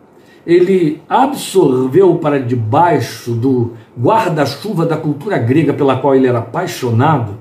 ele 0.45 1.01
absorveu 1.09 2.15
para 2.15 2.39
debaixo 2.39 3.31
do 3.31 3.73
guarda-chuva 3.99 4.85
da 4.85 4.97
cultura 4.97 5.37
grega 5.37 5.73
pela 5.73 5.97
qual 5.97 6.15
ele 6.15 6.27
era 6.27 6.39
apaixonado 6.39 7.37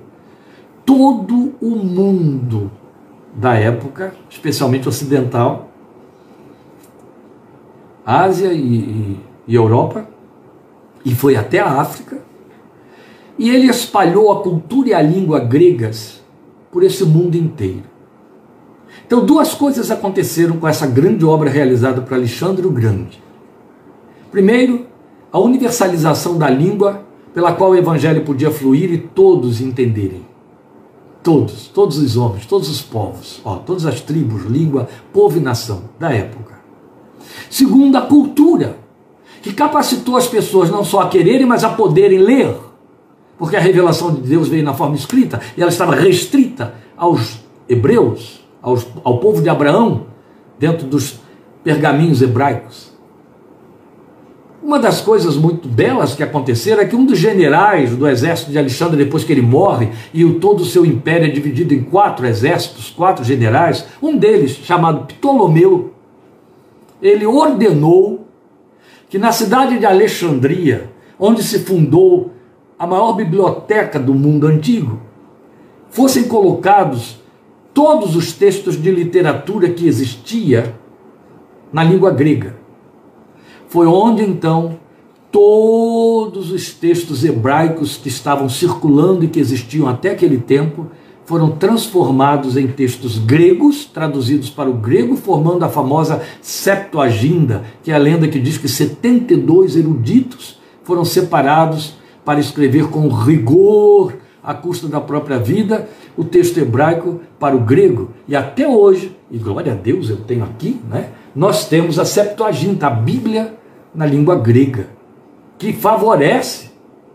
todo 0.84 1.54
o 1.60 1.76
mundo 1.76 2.70
da 3.34 3.54
época, 3.54 4.14
especialmente 4.28 4.88
ocidental, 4.88 5.68
Ásia 8.04 8.52
e, 8.52 8.58
e, 8.58 9.20
e 9.46 9.54
Europa, 9.54 10.08
e 11.04 11.14
foi 11.14 11.36
até 11.36 11.60
a 11.60 11.80
África, 11.80 12.18
e 13.38 13.50
ele 13.50 13.68
espalhou 13.68 14.32
a 14.32 14.42
cultura 14.42 14.88
e 14.88 14.94
a 14.94 15.02
língua 15.02 15.38
gregas 15.40 16.20
por 16.72 16.82
esse 16.82 17.04
mundo 17.04 17.36
inteiro. 17.36 17.97
Então, 19.06 19.24
duas 19.24 19.54
coisas 19.54 19.90
aconteceram 19.90 20.56
com 20.58 20.68
essa 20.68 20.86
grande 20.86 21.24
obra 21.24 21.48
realizada 21.48 22.00
por 22.00 22.14
Alexandre 22.14 22.66
o 22.66 22.70
Grande. 22.70 23.22
Primeiro, 24.30 24.86
a 25.32 25.38
universalização 25.38 26.36
da 26.36 26.48
língua 26.48 27.02
pela 27.32 27.52
qual 27.52 27.70
o 27.70 27.76
evangelho 27.76 28.24
podia 28.24 28.50
fluir 28.50 28.92
e 28.92 28.98
todos 28.98 29.60
entenderem. 29.60 30.26
Todos, 31.22 31.68
todos 31.68 31.98
os 31.98 32.16
homens, 32.16 32.46
todos 32.46 32.68
os 32.68 32.80
povos, 32.80 33.40
ó, 33.44 33.56
todas 33.56 33.84
as 33.86 34.00
tribos, 34.00 34.44
língua, 34.44 34.88
povo 35.12 35.36
e 35.38 35.40
nação 35.40 35.84
da 35.98 36.12
época. 36.12 36.58
Segundo, 37.50 37.96
a 37.96 38.02
cultura, 38.02 38.78
que 39.42 39.52
capacitou 39.52 40.16
as 40.16 40.26
pessoas 40.26 40.70
não 40.70 40.84
só 40.84 41.00
a 41.00 41.08
quererem, 41.08 41.46
mas 41.46 41.64
a 41.64 41.70
poderem 41.70 42.18
ler. 42.18 42.54
Porque 43.38 43.56
a 43.56 43.60
revelação 43.60 44.14
de 44.14 44.22
Deus 44.22 44.48
veio 44.48 44.64
na 44.64 44.74
forma 44.74 44.96
escrita 44.96 45.40
e 45.56 45.60
ela 45.60 45.70
estava 45.70 45.94
restrita 45.94 46.74
aos 46.96 47.38
hebreus, 47.68 48.40
ao 48.62 49.18
povo 49.18 49.42
de 49.42 49.48
Abraão 49.48 50.06
dentro 50.58 50.86
dos 50.86 51.20
pergaminhos 51.62 52.22
hebraicos. 52.22 52.88
Uma 54.62 54.78
das 54.78 55.00
coisas 55.00 55.36
muito 55.36 55.68
belas 55.68 56.14
que 56.14 56.22
aconteceram 56.22 56.82
é 56.82 56.84
que 56.84 56.96
um 56.96 57.06
dos 57.06 57.18
generais 57.18 57.94
do 57.96 58.06
exército 58.08 58.50
de 58.50 58.58
Alexandre, 58.58 59.02
depois 59.02 59.22
que 59.22 59.32
ele 59.32 59.40
morre, 59.40 59.90
e 60.12 60.24
o, 60.24 60.40
todo 60.40 60.60
o 60.60 60.66
seu 60.66 60.84
império 60.84 61.26
é 61.26 61.30
dividido 61.30 61.72
em 61.72 61.82
quatro 61.82 62.26
exércitos, 62.26 62.90
quatro 62.90 63.24
generais, 63.24 63.86
um 64.02 64.16
deles, 64.16 64.50
chamado 64.50 65.06
Ptolomeu, 65.06 65.94
ele 67.00 67.24
ordenou 67.24 68.26
que 69.08 69.16
na 69.16 69.32
cidade 69.32 69.78
de 69.78 69.86
Alexandria, 69.86 70.90
onde 71.18 71.42
se 71.42 71.60
fundou 71.60 72.32
a 72.78 72.86
maior 72.86 73.12
biblioteca 73.14 73.98
do 73.98 74.12
mundo 74.12 74.46
antigo, 74.46 75.00
fossem 75.88 76.24
colocados 76.24 77.20
todos 77.78 78.16
os 78.16 78.32
textos 78.32 78.74
de 78.74 78.90
literatura 78.90 79.70
que 79.70 79.86
existia 79.86 80.74
na 81.72 81.84
língua 81.84 82.10
grega. 82.10 82.56
Foi 83.68 83.86
onde 83.86 84.24
então 84.24 84.80
todos 85.30 86.50
os 86.50 86.72
textos 86.72 87.24
hebraicos 87.24 87.96
que 87.96 88.08
estavam 88.08 88.48
circulando 88.48 89.24
e 89.24 89.28
que 89.28 89.38
existiam 89.38 89.86
até 89.86 90.10
aquele 90.10 90.38
tempo 90.38 90.88
foram 91.24 91.52
transformados 91.52 92.56
em 92.56 92.66
textos 92.66 93.16
gregos, 93.16 93.84
traduzidos 93.84 94.50
para 94.50 94.68
o 94.68 94.74
grego, 94.74 95.14
formando 95.14 95.64
a 95.64 95.68
famosa 95.68 96.20
Septuaginta, 96.42 97.62
que 97.84 97.92
é 97.92 97.94
a 97.94 97.98
lenda 97.98 98.26
que 98.26 98.40
diz 98.40 98.58
que 98.58 98.66
72 98.68 99.76
eruditos 99.76 100.58
foram 100.82 101.04
separados 101.04 101.94
para 102.24 102.40
escrever 102.40 102.88
com 102.88 103.06
rigor 103.06 104.14
à 104.48 104.54
custa 104.54 104.88
da 104.88 104.98
própria 104.98 105.38
vida 105.38 105.86
o 106.16 106.24
texto 106.24 106.56
hebraico 106.56 107.20
para 107.38 107.54
o 107.54 107.60
grego. 107.60 108.12
E 108.26 108.34
até 108.34 108.66
hoje, 108.66 109.14
e 109.30 109.36
glória 109.36 109.72
a 109.72 109.74
Deus 109.74 110.08
eu 110.08 110.16
tenho 110.16 110.42
aqui, 110.42 110.80
né? 110.88 111.10
Nós 111.36 111.68
temos 111.68 111.98
a 111.98 112.06
Septuaginta, 112.06 112.86
a 112.86 112.90
Bíblia 112.90 113.54
na 113.94 114.06
língua 114.06 114.36
grega. 114.36 114.88
que 115.58 115.72
favorece 115.72 116.70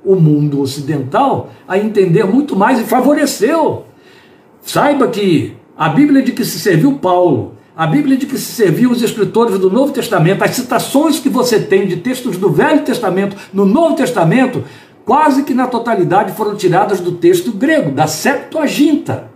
o 0.06 0.16
mundo 0.16 0.62
ocidental 0.62 1.50
a 1.68 1.78
entender 1.78 2.26
muito 2.26 2.56
mais 2.56 2.80
e 2.80 2.84
favoreceu. 2.84 3.86
Saiba 4.62 5.08
que 5.08 5.56
a 5.76 5.90
Bíblia 5.90 6.22
de 6.22 6.34
que 6.34 6.44
se 6.44 6.60
serviu 6.60 7.00
Paulo, 7.00 7.54
a 7.76 7.88
Bíblia 7.88 8.18
de 8.18 8.28
que 8.28 8.38
se 8.38 8.52
serviu 8.52 8.92
os 8.92 9.02
escritores 9.02 9.58
do 9.58 9.72
Novo 9.72 9.92
Testamento, 9.92 10.44
as 10.44 10.52
citações 10.52 11.20
que 11.20 11.30
você 11.30 11.60
tem 11.60 11.88
de 11.88 11.96
textos 11.96 12.38
do 12.38 12.52
Velho 12.52 12.84
Testamento 12.84 13.36
no 13.52 13.66
Novo 13.66 13.96
Testamento, 13.96 14.64
quase 15.06 15.44
que 15.44 15.54
na 15.54 15.68
totalidade 15.68 16.34
foram 16.34 16.56
tiradas 16.56 17.00
do 17.00 17.14
texto 17.14 17.52
grego, 17.52 17.92
da 17.92 18.08
Septuaginta. 18.08 19.32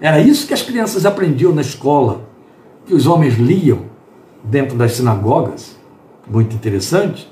Era 0.00 0.18
isso 0.20 0.46
que 0.46 0.54
as 0.54 0.62
crianças 0.62 1.04
aprendiam 1.04 1.52
na 1.52 1.60
escola, 1.60 2.28
que 2.86 2.94
os 2.94 3.06
homens 3.06 3.38
liam 3.38 3.80
dentro 4.42 4.76
das 4.76 4.92
sinagogas. 4.92 5.76
Muito 6.28 6.54
interessante. 6.54 7.30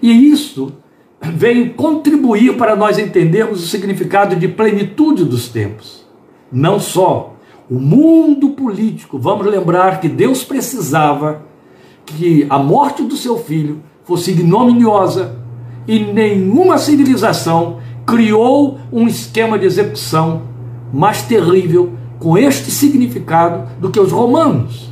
E 0.00 0.10
isso 0.10 0.72
veio 1.20 1.74
contribuir 1.74 2.56
para 2.56 2.76
nós 2.76 2.98
entendermos 2.98 3.62
o 3.62 3.66
significado 3.66 4.36
de 4.36 4.48
plenitude 4.48 5.24
dos 5.24 5.48
tempos. 5.48 6.06
Não 6.50 6.78
só 6.78 7.34
o 7.68 7.74
mundo 7.74 8.50
político, 8.50 9.18
vamos 9.18 9.46
lembrar 9.46 10.00
que 10.00 10.08
Deus 10.08 10.44
precisava 10.44 11.42
que 12.04 12.46
a 12.48 12.58
morte 12.58 13.02
do 13.02 13.16
seu 13.16 13.36
filho 13.36 13.82
fosse 14.04 14.30
ignominiosa 14.30 15.45
e 15.86 16.00
nenhuma 16.00 16.78
civilização 16.78 17.78
criou 18.04 18.78
um 18.92 19.06
esquema 19.06 19.58
de 19.58 19.66
execução 19.66 20.42
mais 20.92 21.22
terrível 21.22 21.92
com 22.18 22.38
este 22.38 22.70
significado 22.70 23.68
do 23.78 23.90
que 23.90 24.00
os 24.00 24.10
romanos, 24.12 24.90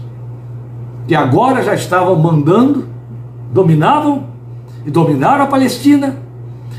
que 1.07 1.15
agora 1.15 1.63
já 1.63 1.75
estavam 1.75 2.17
mandando, 2.17 2.89
dominavam 3.53 4.25
e 4.85 4.91
dominaram 4.91 5.45
a 5.45 5.47
Palestina, 5.47 6.19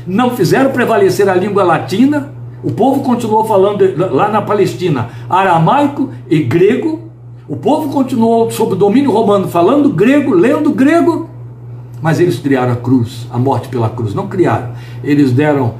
não 0.06 0.30
fizeram 0.30 0.70
prevalecer 0.70 1.28
a 1.28 1.34
língua 1.34 1.64
latina, 1.64 2.32
o 2.62 2.70
povo 2.70 3.02
continuou 3.02 3.44
falando 3.44 3.84
lá 4.14 4.28
na 4.28 4.42
Palestina 4.42 5.08
aramaico 5.28 6.10
e 6.28 6.40
grego, 6.40 7.10
o 7.48 7.56
povo 7.56 7.92
continuou 7.92 8.50
sob 8.50 8.74
domínio 8.74 9.10
romano 9.10 9.48
falando 9.48 9.88
grego, 9.88 10.34
lendo 10.34 10.70
grego, 10.70 11.25
mas 12.00 12.20
eles 12.20 12.38
criaram 12.38 12.72
a 12.72 12.76
cruz, 12.76 13.26
a 13.30 13.38
morte 13.38 13.68
pela 13.68 13.88
cruz. 13.88 14.14
Não 14.14 14.28
criaram, 14.28 14.72
eles 15.02 15.32
deram 15.32 15.74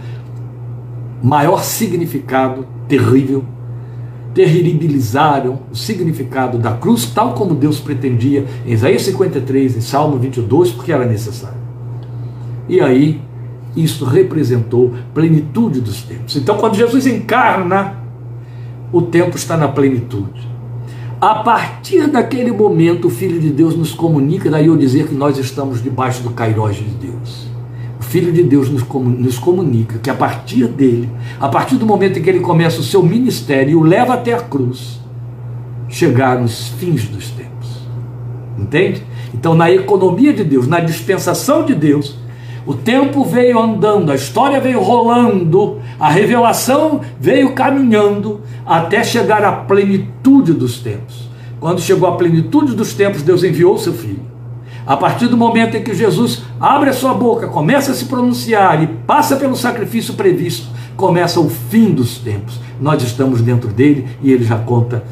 maior 1.22 1.62
significado 1.62 2.66
terrível, 2.88 3.44
terribilizaram 4.34 5.60
o 5.72 5.74
significado 5.74 6.58
da 6.58 6.72
cruz, 6.72 7.06
tal 7.06 7.34
como 7.34 7.54
Deus 7.54 7.80
pretendia 7.80 8.46
em 8.66 8.72
Isaías 8.72 9.02
53, 9.02 9.76
em 9.76 9.80
Salmo 9.80 10.18
22, 10.18 10.72
porque 10.72 10.92
era 10.92 11.06
necessário. 11.06 11.56
E 12.68 12.80
aí, 12.80 13.20
isso 13.74 14.04
representou 14.04 14.94
plenitude 15.14 15.80
dos 15.80 16.02
tempos. 16.02 16.36
Então, 16.36 16.56
quando 16.56 16.74
Jesus 16.74 17.06
encarna, 17.06 17.94
o 18.92 19.02
tempo 19.02 19.36
está 19.36 19.56
na 19.56 19.68
plenitude. 19.68 20.55
A 21.20 21.36
partir 21.36 22.08
daquele 22.08 22.52
momento, 22.52 23.08
o 23.08 23.10
Filho 23.10 23.40
de 23.40 23.48
Deus 23.48 23.74
nos 23.74 23.94
comunica, 23.94 24.50
daí 24.50 24.66
eu 24.66 24.76
dizer 24.76 25.08
que 25.08 25.14
nós 25.14 25.38
estamos 25.38 25.82
debaixo 25.82 26.22
do 26.22 26.30
Cairós 26.30 26.76
de 26.76 26.84
Deus. 26.84 27.46
O 27.98 28.04
Filho 28.04 28.30
de 28.30 28.42
Deus 28.42 28.68
nos, 28.68 28.82
nos 28.82 29.38
comunica 29.38 29.98
que 29.98 30.10
a 30.10 30.14
partir 30.14 30.66
dele, 30.68 31.08
a 31.40 31.48
partir 31.48 31.76
do 31.76 31.86
momento 31.86 32.18
em 32.18 32.22
que 32.22 32.28
ele 32.28 32.40
começa 32.40 32.80
o 32.80 32.84
seu 32.84 33.02
ministério 33.02 33.72
e 33.72 33.74
o 33.74 33.82
leva 33.82 34.12
até 34.12 34.34
a 34.34 34.40
cruz, 34.40 35.00
chegaram 35.88 36.44
os 36.44 36.68
fins 36.68 37.08
dos 37.08 37.30
tempos. 37.30 37.88
Entende? 38.58 39.02
Então, 39.32 39.54
na 39.54 39.70
economia 39.70 40.34
de 40.34 40.44
Deus, 40.44 40.68
na 40.68 40.80
dispensação 40.80 41.64
de 41.64 41.74
Deus, 41.74 42.18
o 42.66 42.74
tempo 42.74 43.24
veio 43.24 43.60
andando, 43.60 44.10
a 44.10 44.16
história 44.16 44.60
veio 44.60 44.82
rolando, 44.82 45.78
a 46.00 46.10
revelação 46.10 47.00
veio 47.20 47.52
caminhando 47.52 48.40
até 48.66 49.04
chegar 49.04 49.44
à 49.44 49.52
plenitude 49.52 50.52
dos 50.52 50.80
tempos. 50.80 51.28
Quando 51.60 51.80
chegou 51.80 52.08
à 52.08 52.16
plenitude 52.16 52.74
dos 52.74 52.92
tempos, 52.92 53.22
Deus 53.22 53.44
enviou 53.44 53.78
seu 53.78 53.92
filho. 53.92 54.20
A 54.84 54.96
partir 54.96 55.28
do 55.28 55.36
momento 55.36 55.76
em 55.76 55.82
que 55.82 55.94
Jesus 55.94 56.42
abre 56.60 56.90
a 56.90 56.92
sua 56.92 57.14
boca, 57.14 57.46
começa 57.46 57.92
a 57.92 57.94
se 57.94 58.06
pronunciar 58.06 58.82
e 58.82 58.88
passa 58.88 59.36
pelo 59.36 59.54
sacrifício 59.54 60.14
previsto, 60.14 60.66
começa 60.96 61.38
o 61.38 61.48
fim 61.48 61.92
dos 61.92 62.18
tempos. 62.18 62.60
Nós 62.80 63.00
estamos 63.00 63.40
dentro 63.42 63.68
dele 63.68 64.08
e 64.22 64.32
ele 64.32 64.44
já 64.44 64.58
conta 64.58 65.04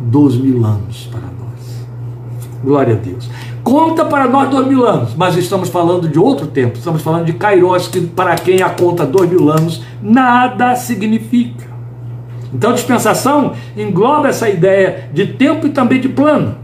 dois 0.00 0.34
mil 0.34 0.64
anos 0.64 1.08
para 1.10 1.20
nós. 1.20 1.86
Glória 2.64 2.94
a 2.94 2.98
Deus 2.98 3.28
conta 3.62 4.04
para 4.04 4.28
nós 4.28 4.50
dois 4.50 4.66
mil 4.66 4.86
anos, 4.86 5.14
mas 5.14 5.36
estamos 5.36 5.68
falando 5.68 6.08
de 6.08 6.18
outro 6.18 6.46
tempo, 6.46 6.76
estamos 6.76 7.02
falando 7.02 7.24
de 7.24 7.32
Kairos, 7.32 7.88
que 7.88 8.00
para 8.00 8.34
quem 8.34 8.62
a 8.62 8.70
conta 8.70 9.06
dois 9.06 9.28
mil 9.28 9.50
anos 9.50 9.82
nada 10.02 10.74
significa. 10.76 11.70
Então, 12.52 12.72
dispensação 12.72 13.54
engloba 13.76 14.28
essa 14.28 14.48
ideia 14.48 15.08
de 15.12 15.26
tempo 15.26 15.66
e 15.66 15.70
também 15.70 16.00
de 16.00 16.08
plano. 16.08 16.56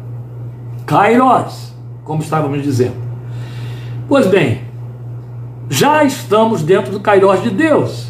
Kairos, 0.84 1.74
como 2.04 2.22
estávamos 2.22 2.62
dizendo. 2.62 2.96
Pois 4.06 4.26
bem, 4.26 4.62
já 5.70 6.04
estamos 6.04 6.62
dentro 6.62 6.92
do 6.92 7.00
Kairos 7.00 7.42
de 7.42 7.50
Deus. 7.50 8.08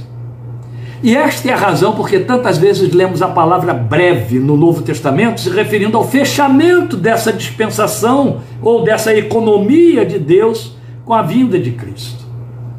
E 1.03 1.16
esta 1.16 1.49
é 1.49 1.53
a 1.53 1.57
razão 1.57 1.92
porque 1.92 2.18
tantas 2.18 2.59
vezes 2.59 2.92
lemos 2.92 3.22
a 3.22 3.28
palavra 3.28 3.72
breve 3.72 4.38
no 4.40 4.57
Novo 4.57 4.82
Testamento, 4.82 5.40
se 5.40 5.49
referindo 5.51 5.96
ao 5.96 6.07
fechamento 6.07 6.96
dessa 6.96 7.32
dispensação 7.32 8.40
ou 8.61 8.82
dessa 8.82 9.14
economia 9.14 10.05
de 10.05 10.18
Deus 10.18 10.76
com 11.05 11.14
a 11.14 11.22
vinda 11.22 11.59
de 11.59 11.70
Cristo. 11.70 12.24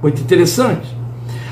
Muito 0.01 0.21
interessante. 0.21 0.87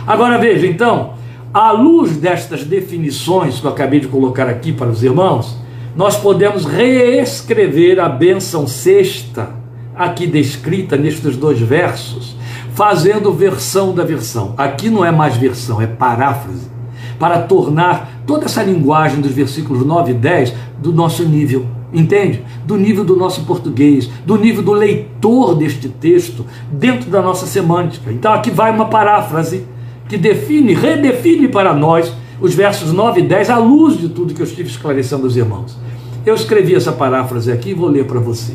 Agora 0.05 0.37
veja, 0.37 0.67
então, 0.67 1.13
à 1.53 1.71
luz 1.71 2.17
destas 2.17 2.63
definições 2.63 3.59
que 3.59 3.65
eu 3.65 3.71
acabei 3.71 3.99
de 3.99 4.07
colocar 4.07 4.47
aqui 4.47 4.71
para 4.71 4.87
os 4.87 5.03
irmãos, 5.03 5.57
nós 5.95 6.15
podemos 6.15 6.65
reescrever 6.65 7.99
a 7.99 8.07
bênção 8.07 8.67
sexta, 8.67 9.49
aqui 9.95 10.27
descrita 10.27 10.95
nestes 10.95 11.35
dois 11.35 11.59
versos, 11.59 12.36
fazendo 12.77 13.33
versão 13.33 13.91
da 13.91 14.03
versão. 14.03 14.53
Aqui 14.55 14.87
não 14.87 15.03
é 15.03 15.09
mais 15.09 15.35
versão, 15.35 15.81
é 15.81 15.87
paráfrase, 15.87 16.69
para 17.17 17.41
tornar 17.41 18.21
toda 18.27 18.45
essa 18.45 18.61
linguagem 18.61 19.19
dos 19.19 19.31
versículos 19.31 19.83
9 19.83 20.11
e 20.11 20.13
10 20.13 20.53
do 20.77 20.93
nosso 20.93 21.23
nível. 21.23 21.65
Entende? 21.91 22.43
Do 22.67 22.77
nível 22.77 23.03
do 23.03 23.15
nosso 23.15 23.45
português, 23.45 24.07
do 24.23 24.37
nível 24.37 24.61
do 24.61 24.73
leitor 24.73 25.55
deste 25.55 25.89
texto, 25.89 26.45
dentro 26.71 27.09
da 27.09 27.19
nossa 27.19 27.47
semântica. 27.47 28.11
Então 28.11 28.31
aqui 28.31 28.51
vai 28.51 28.69
uma 28.69 28.85
paráfrase 28.85 29.65
que 30.07 30.15
define, 30.15 30.75
redefine 30.75 31.47
para 31.47 31.73
nós 31.73 32.13
os 32.39 32.53
versos 32.53 32.93
9 32.93 33.21
e 33.21 33.23
10 33.23 33.49
à 33.49 33.57
luz 33.57 33.97
de 33.97 34.07
tudo 34.07 34.35
que 34.35 34.41
eu 34.41 34.45
estive 34.45 34.69
esclarecendo 34.69 35.23
aos 35.23 35.35
irmãos. 35.35 35.75
Eu 36.23 36.35
escrevi 36.35 36.75
essa 36.75 36.91
paráfrase 36.91 37.51
aqui 37.51 37.71
e 37.71 37.73
vou 37.73 37.89
ler 37.89 38.05
para 38.05 38.19
você. 38.19 38.53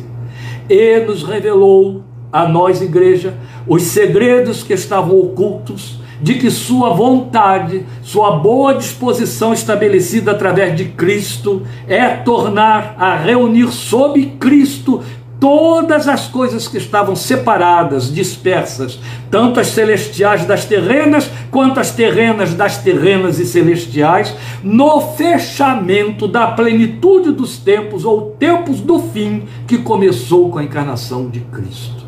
E 0.70 1.00
nos 1.00 1.24
revelou 1.24 2.04
a 2.32 2.48
nós, 2.48 2.80
igreja, 2.80 3.34
os 3.66 3.82
segredos 3.82 4.62
que 4.62 4.72
estavam 4.72 5.18
ocultos, 5.18 6.00
de 6.20 6.34
que 6.34 6.50
Sua 6.50 6.90
vontade, 6.90 7.84
Sua 8.00 8.36
boa 8.36 8.74
disposição 8.74 9.52
estabelecida 9.52 10.30
através 10.30 10.76
de 10.76 10.86
Cristo 10.86 11.62
é 11.86 12.08
tornar 12.08 12.94
a 12.98 13.16
reunir 13.16 13.68
sob 13.72 14.24
Cristo 14.38 15.02
todas 15.42 16.06
as 16.06 16.28
coisas 16.28 16.68
que 16.68 16.78
estavam 16.78 17.16
separadas, 17.16 18.14
dispersas, 18.14 19.00
tanto 19.28 19.58
as 19.58 19.66
celestiais 19.66 20.44
das 20.44 20.64
terrenas, 20.64 21.28
quanto 21.50 21.80
as 21.80 21.90
terrenas 21.90 22.54
das 22.54 22.78
terrenas 22.78 23.40
e 23.40 23.44
celestiais, 23.44 24.32
no 24.62 25.00
fechamento 25.00 26.28
da 26.28 26.46
plenitude 26.46 27.32
dos 27.32 27.58
tempos, 27.58 28.04
ou 28.04 28.36
tempos 28.38 28.80
do 28.80 29.00
fim, 29.00 29.42
que 29.66 29.78
começou 29.78 30.48
com 30.48 30.60
a 30.60 30.64
encarnação 30.64 31.28
de 31.28 31.40
Cristo. 31.40 32.01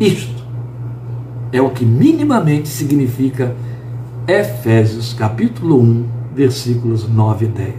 Isto 0.00 0.42
é 1.52 1.60
o 1.60 1.68
que 1.68 1.84
minimamente 1.84 2.70
significa 2.70 3.54
Efésios 4.26 5.12
capítulo 5.12 5.78
1, 5.78 6.08
versículos 6.34 7.06
9 7.06 7.44
e 7.44 7.48
10. 7.48 7.74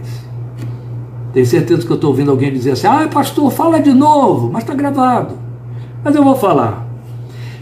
Tenho 1.32 1.46
certeza 1.46 1.84
que 1.84 1.90
eu 1.90 1.96
estou 1.96 2.10
ouvindo 2.10 2.30
alguém 2.30 2.52
dizer 2.52 2.72
assim: 2.72 2.86
ah, 2.86 3.08
pastor, 3.12 3.50
fala 3.50 3.80
de 3.80 3.92
novo, 3.92 4.48
mas 4.52 4.62
está 4.62 4.72
gravado. 4.72 5.34
Mas 6.04 6.14
eu 6.14 6.22
vou 6.22 6.36
falar. 6.36 6.86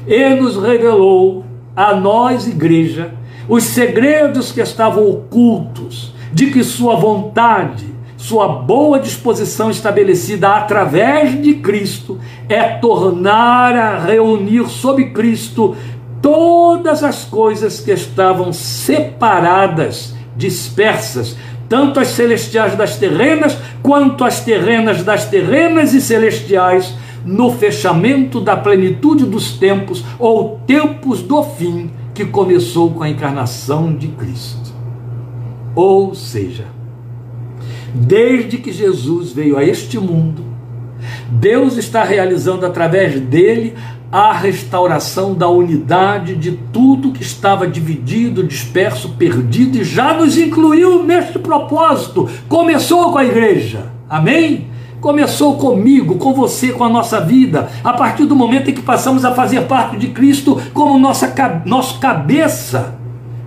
Ele 0.06 0.42
nos 0.42 0.62
revelou 0.62 1.42
a 1.74 1.96
nós, 1.96 2.46
igreja, 2.46 3.14
os 3.48 3.64
segredos 3.64 4.52
que 4.52 4.60
estavam 4.60 5.08
ocultos, 5.08 6.14
de 6.34 6.50
que 6.50 6.62
Sua 6.62 6.96
vontade 6.96 7.86
sua 8.20 8.46
boa 8.46 9.00
disposição 9.00 9.70
estabelecida 9.70 10.50
através 10.50 11.40
de 11.40 11.54
Cristo 11.54 12.18
é 12.50 12.62
tornar 12.62 13.74
a 13.74 13.98
reunir 13.98 14.68
sob 14.68 15.06
Cristo 15.06 15.74
todas 16.20 17.02
as 17.02 17.24
coisas 17.24 17.80
que 17.80 17.90
estavam 17.90 18.52
separadas, 18.52 20.14
dispersas, 20.36 21.34
tanto 21.66 21.98
as 21.98 22.08
celestiais 22.08 22.76
das 22.76 22.96
terrenas, 22.96 23.56
quanto 23.82 24.22
as 24.22 24.40
terrenas 24.40 25.02
das 25.02 25.24
terrenas 25.24 25.94
e 25.94 26.00
celestiais, 26.00 26.94
no 27.24 27.50
fechamento 27.50 28.38
da 28.38 28.54
plenitude 28.54 29.24
dos 29.24 29.52
tempos 29.52 30.04
ou 30.18 30.60
tempos 30.66 31.22
do 31.22 31.42
fim 31.42 31.90
que 32.14 32.26
começou 32.26 32.90
com 32.90 33.02
a 33.02 33.08
encarnação 33.08 33.94
de 33.94 34.08
Cristo. 34.08 34.74
Ou 35.74 36.14
seja, 36.14 36.79
desde 37.94 38.58
que 38.58 38.72
Jesus 38.72 39.32
veio 39.32 39.56
a 39.56 39.64
este 39.64 39.98
mundo, 39.98 40.44
Deus 41.30 41.76
está 41.76 42.04
realizando 42.04 42.66
através 42.66 43.18
dele 43.20 43.74
a 44.12 44.32
restauração 44.32 45.34
da 45.34 45.48
unidade 45.48 46.34
de 46.34 46.52
tudo 46.72 47.12
que 47.12 47.22
estava 47.22 47.66
dividido, 47.66 48.42
disperso, 48.42 49.10
perdido 49.10 49.78
e 49.78 49.84
já 49.84 50.12
nos 50.12 50.36
incluiu 50.36 51.04
neste 51.04 51.38
propósito. 51.38 52.28
Começou 52.48 53.12
com 53.12 53.18
a 53.18 53.24
igreja. 53.24 53.92
Amém? 54.08 54.68
Começou 55.00 55.56
comigo, 55.56 56.16
com 56.16 56.34
você, 56.34 56.72
com 56.72 56.84
a 56.84 56.88
nossa 56.88 57.20
vida, 57.20 57.70
a 57.84 57.92
partir 57.92 58.26
do 58.26 58.36
momento 58.36 58.70
em 58.70 58.74
que 58.74 58.82
passamos 58.82 59.24
a 59.24 59.32
fazer 59.32 59.62
parte 59.62 59.96
de 59.96 60.08
Cristo 60.08 60.60
como 60.74 60.98
nossa 60.98 61.32
nosso 61.64 62.00
cabeça 62.00 62.98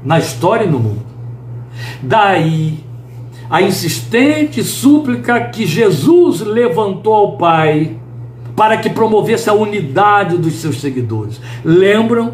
na 0.04 0.18
história 0.18 0.66
e 0.66 0.70
no 0.70 0.80
mundo. 0.80 1.06
Daí 2.02 2.80
a 3.54 3.62
insistente 3.62 4.64
súplica 4.64 5.40
que 5.40 5.68
Jesus 5.68 6.42
levantou 6.42 7.14
ao 7.14 7.38
Pai 7.38 8.00
para 8.56 8.78
que 8.78 8.90
promovesse 8.90 9.48
a 9.48 9.54
unidade 9.54 10.40
dos 10.40 10.56
seus 10.56 10.82
seguidores. 10.82 11.40
Lembram 11.64 12.34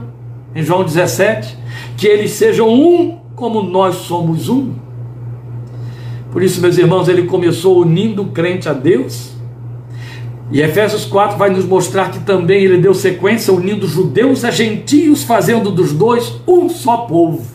em 0.56 0.64
João 0.64 0.82
17 0.82 1.58
que 1.98 2.08
eles 2.08 2.32
sejam 2.32 2.70
um 2.70 3.20
como 3.36 3.62
nós 3.62 3.96
somos 3.96 4.48
um. 4.48 4.72
Por 6.32 6.42
isso, 6.42 6.62
meus 6.62 6.78
irmãos, 6.78 7.10
ele 7.10 7.24
começou 7.24 7.82
unindo 7.82 8.22
o 8.22 8.28
crente 8.28 8.70
a 8.70 8.74
Deus. 8.74 9.34
E 10.54 10.62
Efésios 10.62 11.04
4 11.04 11.38
vai 11.38 11.50
nos 11.50 11.66
mostrar 11.66 12.12
que 12.12 12.20
também 12.20 12.64
ele 12.64 12.78
deu 12.78 12.94
sequência 12.94 13.54
unindo 13.54 13.86
judeus 13.86 14.46
a 14.46 14.52
gentios, 14.52 15.24
fazendo 15.24 15.70
dos 15.70 15.92
dois 15.92 16.40
um 16.48 16.70
só 16.70 17.00
povo. 17.00 17.46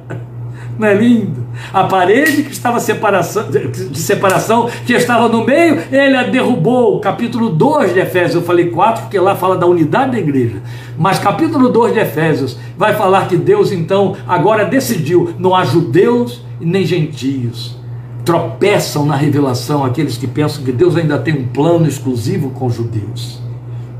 Não 0.78 0.86
é 0.86 0.92
lindo? 0.92 1.43
A 1.72 1.84
parede 1.84 2.42
que 2.42 2.52
estava 2.52 2.80
separação, 2.80 3.50
de 3.50 3.98
separação, 3.98 4.68
que 4.86 4.92
estava 4.92 5.28
no 5.28 5.44
meio, 5.44 5.82
ele 5.90 6.16
a 6.16 6.24
derrubou. 6.24 7.00
Capítulo 7.00 7.50
2 7.50 7.94
de 7.94 8.00
Efésios, 8.00 8.34
eu 8.34 8.42
falei 8.42 8.70
4, 8.70 9.02
porque 9.02 9.18
lá 9.18 9.34
fala 9.34 9.56
da 9.56 9.66
unidade 9.66 10.12
da 10.12 10.18
igreja. 10.18 10.62
Mas 10.96 11.18
capítulo 11.18 11.68
2 11.68 11.94
de 11.94 12.00
Efésios 12.00 12.56
vai 12.76 12.94
falar 12.94 13.28
que 13.28 13.36
Deus 13.36 13.72
então 13.72 14.16
agora 14.26 14.64
decidiu: 14.64 15.34
não 15.38 15.54
há 15.54 15.64
judeus 15.64 16.44
nem 16.60 16.84
gentios. 16.84 17.76
Tropeçam 18.24 19.04
na 19.04 19.16
revelação 19.16 19.84
aqueles 19.84 20.16
que 20.16 20.26
pensam 20.26 20.64
que 20.64 20.72
Deus 20.72 20.96
ainda 20.96 21.18
tem 21.18 21.34
um 21.34 21.46
plano 21.46 21.86
exclusivo 21.86 22.50
com 22.50 22.66
os 22.66 22.74
judeus. 22.74 23.42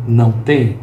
Não 0.06 0.32
tem. 0.32 0.78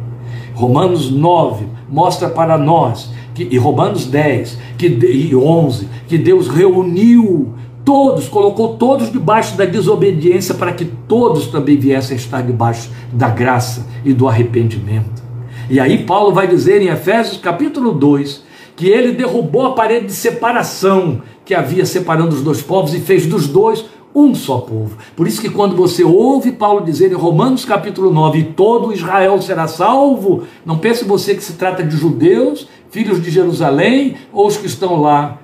Romanos 0.54 1.10
9 1.10 1.66
mostra 1.88 2.28
para 2.28 2.56
nós 2.56 3.10
que, 3.34 3.48
e 3.50 3.58
Romanos 3.58 4.06
10 4.06 4.58
que, 4.76 4.86
e 4.86 5.34
11, 5.34 5.88
que 6.06 6.18
Deus 6.18 6.48
reuniu 6.48 7.54
todos, 7.84 8.28
colocou 8.28 8.76
todos 8.76 9.10
debaixo 9.10 9.56
da 9.56 9.64
desobediência 9.64 10.54
para 10.54 10.72
que 10.72 10.84
todos 10.84 11.48
também 11.48 11.76
viessem 11.76 12.16
estar 12.16 12.42
debaixo 12.42 12.90
da 13.12 13.28
graça 13.28 13.86
e 14.04 14.12
do 14.12 14.28
arrependimento. 14.28 15.22
E 15.68 15.80
aí 15.80 16.04
Paulo 16.04 16.32
vai 16.32 16.46
dizer 16.46 16.82
em 16.82 16.88
Efésios 16.88 17.38
capítulo 17.38 17.92
2 17.92 18.42
que 18.76 18.88
ele 18.88 19.12
derrubou 19.12 19.66
a 19.66 19.72
parede 19.72 20.06
de 20.06 20.12
separação 20.12 21.22
que 21.44 21.54
havia 21.54 21.84
separando 21.84 22.34
os 22.34 22.42
dois 22.42 22.62
povos 22.62 22.94
e 22.94 23.00
fez 23.00 23.26
dos 23.26 23.48
dois 23.48 23.84
um 24.14 24.34
só 24.34 24.58
povo. 24.58 24.96
Por 25.16 25.26
isso 25.26 25.40
que 25.40 25.48
quando 25.48 25.74
você 25.74 26.04
ouve 26.04 26.52
Paulo 26.52 26.84
dizer 26.84 27.10
em 27.10 27.14
Romanos 27.14 27.64
capítulo 27.64 28.12
9, 28.12 28.52
todo 28.56 28.92
Israel 28.92 29.40
será 29.40 29.66
salvo, 29.66 30.42
não 30.66 30.78
pense 30.78 31.04
você 31.04 31.34
que 31.34 31.42
se 31.42 31.54
trata 31.54 31.82
de 31.82 31.96
judeus, 31.96 32.68
filhos 32.92 33.22
de 33.22 33.30
Jerusalém 33.30 34.16
ou 34.30 34.46
os 34.46 34.58
que 34.58 34.66
estão 34.66 35.00
lá 35.00 35.40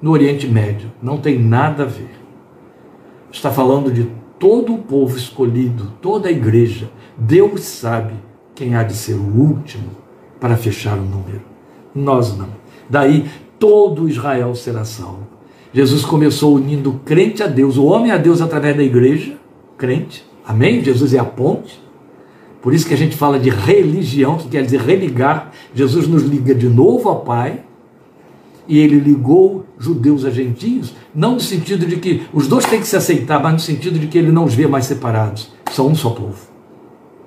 no 0.00 0.10
Oriente 0.10 0.48
Médio. 0.48 0.90
Não 1.00 1.18
tem 1.18 1.38
nada 1.38 1.82
a 1.82 1.86
ver. 1.86 2.10
Está 3.30 3.50
falando 3.52 3.92
de 3.92 4.10
todo 4.38 4.74
o 4.74 4.78
povo 4.78 5.16
escolhido, 5.16 5.92
toda 6.00 6.28
a 6.28 6.32
igreja. 6.32 6.90
Deus 7.16 7.60
sabe 7.60 8.14
quem 8.54 8.74
há 8.74 8.82
de 8.82 8.94
ser 8.94 9.12
o 9.12 9.22
último 9.22 9.90
para 10.40 10.56
fechar 10.56 10.98
o 10.98 11.02
número. 11.02 11.42
Nós 11.94 12.36
não. 12.36 12.48
Daí 12.88 13.26
todo 13.58 14.08
Israel 14.08 14.54
será 14.54 14.84
salvo. 14.84 15.26
Jesus 15.74 16.02
começou 16.02 16.54
unindo 16.54 16.90
o 16.90 16.98
crente 17.00 17.42
a 17.42 17.46
Deus, 17.46 17.76
o 17.76 17.84
homem 17.84 18.10
a 18.10 18.16
Deus 18.16 18.40
através 18.40 18.74
da 18.74 18.82
igreja, 18.82 19.36
crente. 19.76 20.26
Amém? 20.46 20.82
Jesus 20.82 21.12
é 21.12 21.18
a 21.18 21.24
ponte. 21.24 21.78
Por 22.66 22.74
isso 22.74 22.84
que 22.84 22.94
a 22.94 22.96
gente 22.96 23.16
fala 23.16 23.38
de 23.38 23.48
religião, 23.48 24.38
que 24.38 24.48
quer 24.48 24.64
dizer 24.64 24.80
religar. 24.80 25.52
Jesus 25.72 26.08
nos 26.08 26.24
liga 26.24 26.52
de 26.52 26.68
novo 26.68 27.08
ao 27.08 27.20
Pai, 27.20 27.60
e 28.66 28.80
ele 28.80 28.98
ligou 28.98 29.64
judeus 29.78 30.24
a 30.24 30.30
gentios, 30.30 30.92
não 31.14 31.34
no 31.34 31.40
sentido 31.40 31.86
de 31.86 31.94
que 31.98 32.22
os 32.32 32.48
dois 32.48 32.66
têm 32.66 32.80
que 32.80 32.88
se 32.88 32.96
aceitar, 32.96 33.40
mas 33.40 33.52
no 33.52 33.60
sentido 33.60 34.00
de 34.00 34.08
que 34.08 34.18
ele 34.18 34.32
não 34.32 34.46
os 34.46 34.52
vê 34.52 34.66
mais 34.66 34.84
separados. 34.84 35.52
São 35.70 35.86
um 35.86 35.94
só 35.94 36.10
povo. 36.10 36.44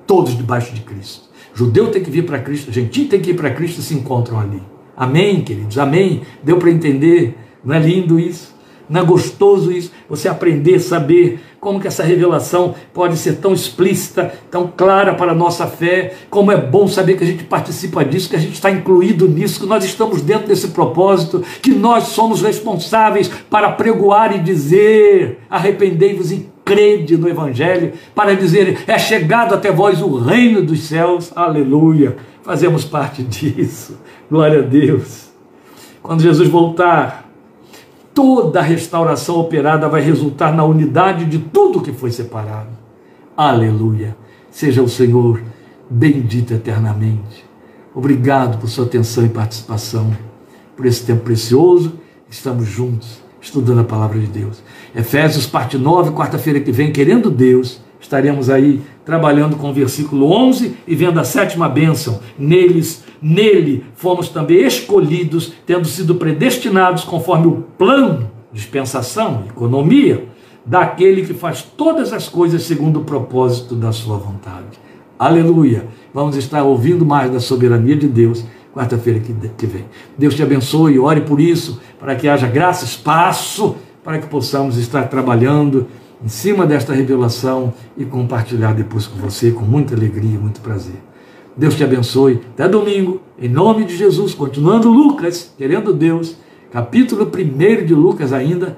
Todos 0.06 0.36
debaixo 0.36 0.76
de 0.76 0.82
Cristo. 0.82 1.30
Judeu 1.54 1.90
tem 1.90 2.04
que 2.04 2.12
vir 2.12 2.26
para 2.26 2.40
Cristo, 2.40 2.70
gentio 2.74 3.08
tem 3.08 3.22
que 3.22 3.30
ir 3.30 3.36
para 3.36 3.50
Cristo 3.50 3.80
e 3.80 3.82
se 3.82 3.94
encontram 3.94 4.42
ali. 4.42 4.62
Amém, 4.94 5.40
queridos? 5.40 5.78
Amém? 5.78 6.24
Deu 6.44 6.58
para 6.58 6.70
entender? 6.70 7.38
Não 7.64 7.74
é 7.74 7.80
lindo 7.80 8.20
isso? 8.20 8.54
Não 8.90 9.00
é 9.00 9.06
gostoso 9.06 9.72
isso? 9.72 9.90
Você 10.10 10.28
aprender, 10.28 10.82
saber 10.82 11.40
como 11.60 11.80
que 11.80 11.88
essa 11.88 12.04
revelação 12.04 12.74
pode 12.94 13.18
ser 13.18 13.38
tão 13.38 13.54
explícita, 13.54 14.34
tão 14.50 14.68
clara 14.68 15.14
para 15.14 15.34
a 15.34 15.36
nossa 15.36 15.68
fé, 15.68 16.14
como 16.30 16.52
é 16.52 16.58
bom 16.58 16.88
saber 16.88 17.18
que 17.18 17.24
a 17.24 17.28
gente 17.28 17.44
participa 17.44 18.04
disso, 18.06 18.30
que 18.30 18.36
a 18.36 18.40
gente 18.40 18.54
está 18.54 18.72
incluído 18.72 19.28
nisso, 19.28 19.60
que 19.60 19.66
nós 19.66 19.84
estamos 19.84 20.22
dentro 20.22 20.48
desse 20.48 20.70
propósito, 20.70 21.44
que 21.62 21.72
nós 21.72 22.06
somos 22.06 22.42
responsáveis 22.42 23.30
para 23.50 23.72
pregoar 23.72 24.36
e 24.36 24.40
dizer: 24.40 25.40
arrependei-vos 25.50 26.32
e 26.32 26.50
crede 26.64 27.18
no 27.18 27.28
Evangelho, 27.28 27.94
para 28.16 28.36
dizer: 28.36 28.84
é 28.88 28.98
chegado 28.98 29.54
até 29.54 29.72
vós 29.72 30.02
o 30.02 30.18
reino 30.18 30.62
dos 30.62 30.82
céus, 30.82 31.32
aleluia. 31.36 32.16
Fazemos 32.44 32.86
parte 32.86 33.22
disso, 33.24 34.00
glória 34.30 34.60
a 34.60 34.64
Deus. 34.64 35.30
Quando 36.02 36.24
Jesus 36.24 36.48
voltar, 36.48 37.29
toda 38.20 38.60
a 38.60 38.64
restauração 38.64 39.40
operada 39.40 39.88
vai 39.88 40.02
resultar 40.02 40.54
na 40.54 40.66
unidade 40.66 41.24
de 41.24 41.40
tudo 41.40 41.80
que 41.80 41.94
foi 41.94 42.12
separado. 42.12 42.68
Aleluia. 43.36 44.14
Seja 44.52 44.84
o 44.84 44.90
Senhor 44.90 45.42
bendito 45.90 46.54
eternamente. 46.54 47.46
Obrigado 47.96 48.58
por 48.58 48.68
sua 48.68 48.84
atenção 48.84 49.26
e 49.26 49.30
participação, 49.30 50.12
por 50.76 50.86
esse 50.86 51.06
tempo 51.06 51.22
precioso. 51.22 51.94
Estamos 52.30 52.68
juntos, 52.68 53.22
estudando 53.40 53.80
a 53.80 53.86
palavra 53.86 54.20
de 54.20 54.28
Deus. 54.28 54.62
Efésios, 54.94 55.48
parte 55.48 55.78
9, 55.78 56.12
quarta-feira 56.12 56.60
que 56.60 56.74
vem, 56.74 56.92
querendo 56.92 57.32
Deus, 57.32 57.80
estaremos 58.00 58.50
aí 58.50 58.82
trabalhando 59.06 59.56
com 59.56 59.70
o 59.70 59.74
versículo 59.74 60.32
11 60.32 60.78
e 60.88 60.96
vendo 60.96 61.20
a 61.20 61.24
sétima 61.24 61.68
bênção. 61.68 62.20
Neles 62.38 63.04
Nele 63.22 63.84
fomos 63.96 64.30
também 64.30 64.66
escolhidos, 64.66 65.54
tendo 65.66 65.88
sido 65.88 66.16
predestinados 66.16 67.04
conforme 67.04 67.48
o 67.48 67.64
plano, 67.78 68.32
dispensação, 68.54 69.44
economia, 69.50 70.28
daquele 70.66 71.26
que 71.26 71.34
faz 71.34 71.62
todas 71.62 72.14
as 72.14 72.30
coisas 72.30 72.64
segundo 72.64 73.02
o 73.02 73.04
propósito 73.04 73.76
da 73.76 73.92
sua 73.92 74.18
vontade. 74.18 74.80
Aleluia! 75.18 75.88
Vamos 76.14 76.38
estar 76.38 76.64
ouvindo 76.64 77.06
mais 77.06 77.30
da 77.30 77.40
soberania 77.40 77.96
de 77.96 78.08
Deus 78.08 78.46
quarta-feira 78.74 79.20
que 79.20 79.66
vem. 79.66 79.86
Deus 80.18 80.36
te 80.36 80.44
abençoe, 80.44 80.98
ore 81.00 81.22
por 81.22 81.42
isso, 81.42 81.82
para 82.00 82.16
que 82.16 82.28
haja 82.28 82.48
graça, 82.48 82.86
espaço, 82.86 83.76
para 84.04 84.20
que 84.20 84.28
possamos 84.28 84.78
estar 84.78 85.10
trabalhando 85.10 85.88
em 86.24 86.28
cima 86.28 86.66
desta 86.66 86.94
revelação 86.94 87.74
e 87.98 88.06
compartilhar 88.06 88.74
depois 88.74 89.08
com 89.08 89.18
você 89.18 89.52
com 89.52 89.64
muita 89.64 89.96
alegria, 89.96 90.40
muito 90.40 90.62
prazer. 90.62 91.02
Deus 91.56 91.76
te 91.76 91.84
abençoe. 91.84 92.42
Até 92.54 92.68
domingo, 92.68 93.22
em 93.38 93.50
nome 93.50 93.86
de 93.86 93.96
Jesus. 93.96 94.34
Continuando 94.34 94.90
Lucas, 94.90 95.54
querendo 95.58 95.94
Deus, 95.94 96.38
capítulo 96.72 97.26
1 97.26 97.86
de 97.86 97.94
Lucas 97.94 98.32
ainda, 98.32 98.78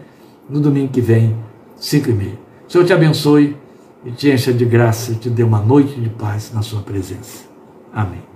no 0.49 0.59
domingo 0.59 0.91
que 0.91 1.01
vem, 1.01 1.35
5 1.77 2.09
e 2.09 2.13
meia. 2.13 2.39
Senhor 2.67 2.85
te 2.85 2.93
abençoe 2.93 3.57
e 4.05 4.11
te 4.11 4.31
encha 4.31 4.53
de 4.53 4.65
graça 4.65 5.11
e 5.11 5.15
te 5.15 5.29
dê 5.29 5.43
uma 5.43 5.59
noite 5.59 5.99
de 5.99 6.09
paz 6.09 6.51
na 6.53 6.61
sua 6.61 6.81
presença. 6.81 7.45
Amém. 7.93 8.30